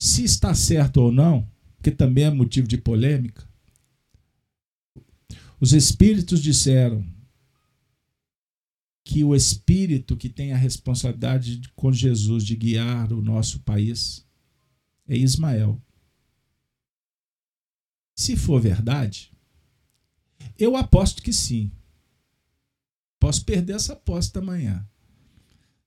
Se 0.00 0.24
está 0.24 0.54
certo 0.54 0.98
ou 0.98 1.12
não, 1.12 1.48
que 1.82 1.90
também 1.90 2.24
é 2.24 2.30
motivo 2.30 2.68
de 2.68 2.76
polêmica, 2.76 3.48
os 5.60 5.72
espíritos 5.72 6.42
disseram 6.42 7.06
que 9.04 9.22
o 9.22 9.34
espírito 9.34 10.16
que 10.16 10.28
tem 10.28 10.52
a 10.52 10.56
responsabilidade 10.56 11.58
de, 11.58 11.68
com 11.70 11.92
Jesus 11.92 12.44
de 12.44 12.56
guiar 12.56 13.12
o 13.12 13.22
nosso 13.22 13.60
país 13.60 14.26
é 15.06 15.16
Ismael. 15.16 15.80
Se 18.14 18.36
for 18.36 18.60
verdade, 18.60 19.32
eu 20.58 20.76
aposto 20.76 21.22
que 21.22 21.32
sim. 21.32 21.70
Posso 23.18 23.44
perder 23.44 23.76
essa 23.76 23.94
aposta 23.94 24.38
amanhã. 24.38 24.86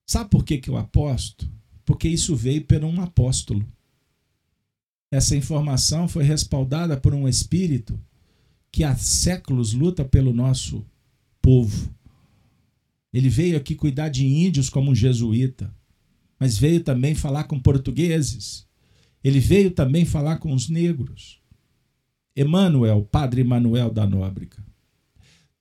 Sabe 0.06 0.30
por 0.30 0.44
que, 0.44 0.58
que 0.58 0.70
eu 0.70 0.78
aposto? 0.78 1.50
Porque 1.86 2.08
isso 2.08 2.36
veio 2.36 2.66
por 2.66 2.84
um 2.84 3.02
apóstolo. 3.02 3.66
Essa 5.12 5.36
informação 5.36 6.08
foi 6.08 6.24
respaldada 6.24 6.98
por 6.98 7.14
um 7.14 7.28
espírito 7.28 8.00
que 8.72 8.84
há 8.84 8.96
séculos 8.96 9.74
luta 9.74 10.04
pelo 10.04 10.34
nosso 10.34 10.86
povo 11.42 11.96
ele 13.18 13.30
veio 13.30 13.58
aqui 13.58 13.74
cuidar 13.74 14.10
de 14.10 14.26
índios 14.26 14.70
como 14.70 14.92
um 14.92 14.96
jesuíta, 14.96 15.74
mas 16.40 16.58
veio 16.58 16.84
também 16.84 17.16
falar 17.16 17.46
com 17.46 17.60
portugueses. 17.60 18.68
Ele 19.24 19.40
veio 19.40 19.72
também 19.72 20.06
falar 20.06 20.38
com 20.38 20.54
os 20.54 20.70
negros. 20.70 21.42
Emanuel, 22.38 23.04
padre 23.04 23.42
Emanuel 23.42 23.92
da 23.92 24.06
Nóbrega. 24.06 24.64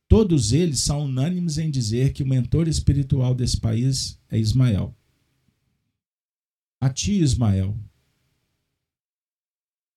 Todos 0.06 0.52
eles 0.52 0.80
são 0.80 1.06
unânimes 1.06 1.56
em 1.56 1.70
dizer 1.70 2.12
que 2.12 2.22
o 2.22 2.28
mentor 2.28 2.68
espiritual 2.68 3.34
desse 3.34 3.58
país 3.58 4.20
é 4.28 4.38
Ismael. 4.38 4.94
A 6.78 6.90
ti, 6.90 7.14
Ismael, 7.14 7.74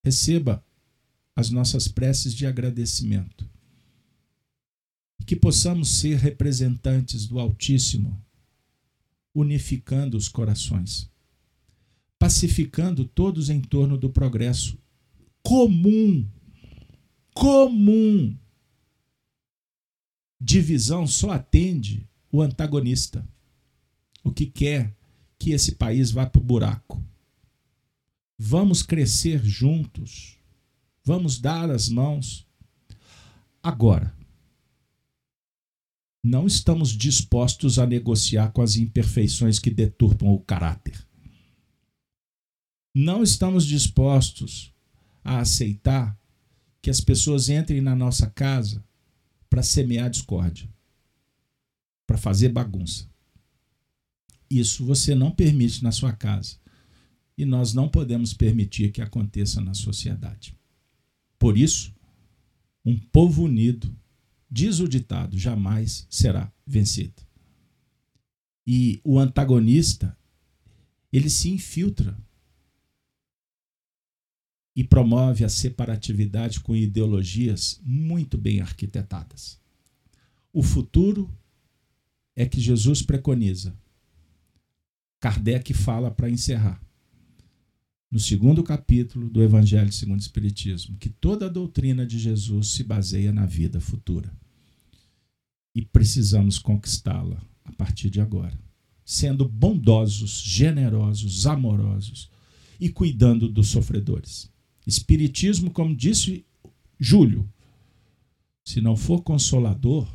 receba 0.02 0.66
as 1.36 1.50
nossas 1.50 1.88
preces 1.88 2.34
de 2.34 2.46
agradecimento 2.46 3.48
que 5.26 5.36
possamos 5.36 6.00
ser 6.00 6.18
representantes 6.18 7.28
do 7.28 7.38
Altíssimo, 7.38 8.20
unificando 9.36 10.18
os 10.18 10.28
corações, 10.28 11.08
pacificando 12.18 13.06
todos 13.06 13.50
em 13.50 13.62
torno 13.62 13.98
do 13.98 14.10
progresso 14.10 14.76
comum. 15.44 16.26
Comum. 17.34 18.38
Divisão 20.40 21.06
só 21.06 21.32
atende 21.32 22.08
o 22.32 22.42
antagonista, 22.42 23.28
o 24.24 24.32
que 24.32 24.46
quer 24.46 24.96
que 25.38 25.52
esse 25.52 25.76
país 25.76 26.12
vá 26.12 26.26
para 26.26 26.42
o 26.42 26.44
buraco. 26.44 27.04
Vamos 28.38 28.84
crescer 28.84 29.44
juntos, 29.44 30.38
vamos 31.04 31.40
dar 31.40 31.70
as 31.70 31.90
mãos. 31.90 32.48
Agora, 33.62 34.16
não 36.24 36.46
estamos 36.46 36.90
dispostos 36.90 37.80
a 37.80 37.86
negociar 37.86 38.52
com 38.52 38.62
as 38.62 38.76
imperfeições 38.76 39.60
que 39.60 39.70
deturpam 39.70 40.30
o 40.30 40.40
caráter. 40.40 41.08
Não 42.94 43.24
estamos 43.24 43.66
dispostos 43.66 44.74
a 45.24 45.40
aceitar 45.40 46.19
que 46.82 46.90
as 46.90 47.02
pessoas 47.02 47.50
entrem 47.50 47.82
na 47.82 47.96
nossa 47.96 48.28
casa 48.28 48.84
para 49.50 49.64
semear 49.64 50.10
discórdia, 50.10 50.70
para 52.06 52.18
fazer 52.18 52.50
bagunça. 52.50 53.10
Isso 54.50 54.86
você 54.86 55.14
não 55.14 55.32
permite 55.32 55.84
na 55.84 55.92
sua 55.92 56.14
casa. 56.14 56.58
E 57.38 57.46
nós 57.46 57.74
não 57.74 57.88
podemos 57.88 58.34
permitir 58.34 58.92
que 58.92 59.02
aconteça 59.02 59.62
na 59.62 59.74
sociedade. 59.74 60.56
Por 61.38 61.58
isso, 61.58 61.94
um 62.84 62.98
povo 62.98 63.44
unido 63.44 63.96
Diz 64.50 64.80
o 64.80 64.88
ditado: 64.88 65.38
jamais 65.38 66.08
será 66.10 66.52
vencido. 66.66 67.22
E 68.66 69.00
o 69.04 69.20
antagonista, 69.20 70.18
ele 71.12 71.30
se 71.30 71.50
infiltra 71.50 72.18
e 74.80 74.84
promove 74.86 75.44
a 75.44 75.50
separatividade 75.50 76.62
com 76.62 76.74
ideologias 76.74 77.82
muito 77.84 78.38
bem 78.38 78.62
arquitetadas. 78.62 79.60
O 80.54 80.64
futuro 80.64 81.30
é 82.34 82.46
que 82.46 82.62
Jesus 82.62 83.02
preconiza. 83.02 83.76
Kardec 85.20 85.74
fala 85.74 86.10
para 86.10 86.30
encerrar 86.30 86.82
no 88.10 88.22
segundo 88.22 88.64
capítulo 88.64 89.30
do 89.30 89.44
Evangelho 89.44 89.92
segundo 89.92 90.20
o 90.20 90.22
Espiritismo, 90.22 90.96
que 90.96 91.10
toda 91.10 91.48
a 91.48 91.50
doutrina 91.50 92.08
de 92.08 92.18
Jesus 92.18 92.70
se 92.70 92.82
baseia 92.82 93.34
na 93.34 93.46
vida 93.46 93.82
futura. 93.82 94.34
E 95.76 95.82
precisamos 95.82 96.58
conquistá-la 96.58 97.44
a 97.66 97.74
partir 97.74 98.10
de 98.10 98.22
agora, 98.22 98.58
sendo 99.04 99.46
bondosos, 99.46 100.42
generosos, 100.42 101.46
amorosos 101.46 102.32
e 102.80 102.88
cuidando 102.88 103.50
dos 103.50 103.68
sofredores. 103.68 104.49
Espiritismo, 104.90 105.70
como 105.70 105.96
disse 105.96 106.44
Júlio, 107.00 107.48
se 108.66 108.82
não 108.82 108.98
for 108.98 109.22
consolador, 109.22 110.08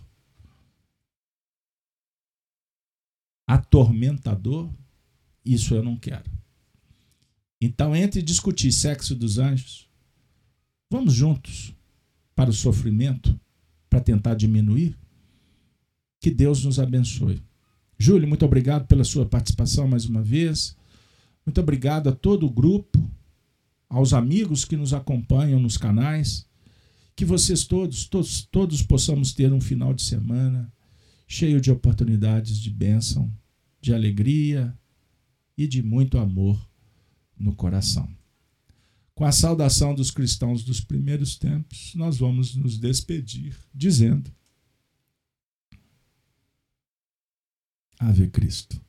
atormentador, 3.46 4.68
isso 5.44 5.74
eu 5.74 5.82
não 5.82 5.96
quero. 5.96 6.28
Então, 7.60 7.94
entre 7.94 8.20
discutir 8.20 8.72
sexo 8.72 9.14
dos 9.14 9.38
anjos, 9.38 9.88
vamos 10.90 11.14
juntos 11.14 11.72
para 12.34 12.51
o 12.51 12.52
sofrimento, 12.52 13.38
para 13.88 14.01
tentar 14.01 14.34
diminuir. 14.34 14.98
Que 16.20 16.30
Deus 16.30 16.64
nos 16.64 16.80
abençoe. 16.80 17.40
Júlio, 17.96 18.26
muito 18.26 18.44
obrigado 18.44 18.88
pela 18.88 19.05
sua 19.05 19.24
participação 19.24 19.86
mais 19.86 20.05
uma 20.05 20.20
vez. 20.20 20.76
Muito 21.46 21.60
obrigado 21.60 22.09
a 22.09 22.12
todo 22.12 22.44
o 22.44 22.51
grupo, 22.51 22.98
aos 23.94 24.12
amigos 24.12 24.64
que 24.64 24.76
nos 24.76 24.92
acompanham 24.92 25.60
nos 25.60 25.76
canais. 25.78 26.48
Que 27.14 27.24
vocês 27.24 27.64
todos, 27.64 28.08
todos, 28.08 28.42
todos 28.42 28.82
possamos 28.82 29.32
ter 29.32 29.52
um 29.52 29.60
final 29.60 29.94
de 29.94 30.02
semana 30.02 30.72
cheio 31.28 31.60
de 31.60 31.70
oportunidades 31.70 32.58
de 32.58 32.70
bênção, 32.70 33.32
de 33.80 33.94
alegria 33.94 34.76
e 35.56 35.68
de 35.68 35.80
muito 35.80 36.18
amor 36.18 36.60
no 37.38 37.54
coração. 37.54 38.12
Com 39.14 39.24
a 39.24 39.30
saudação 39.30 39.94
dos 39.94 40.10
cristãos 40.10 40.64
dos 40.64 40.80
primeiros 40.80 41.38
tempos, 41.38 41.94
nós 41.94 42.18
vamos 42.18 42.56
nos 42.56 42.76
despedir 42.76 43.56
dizendo: 43.72 44.28
Ave 48.00 48.28
Cristo. 48.28 48.84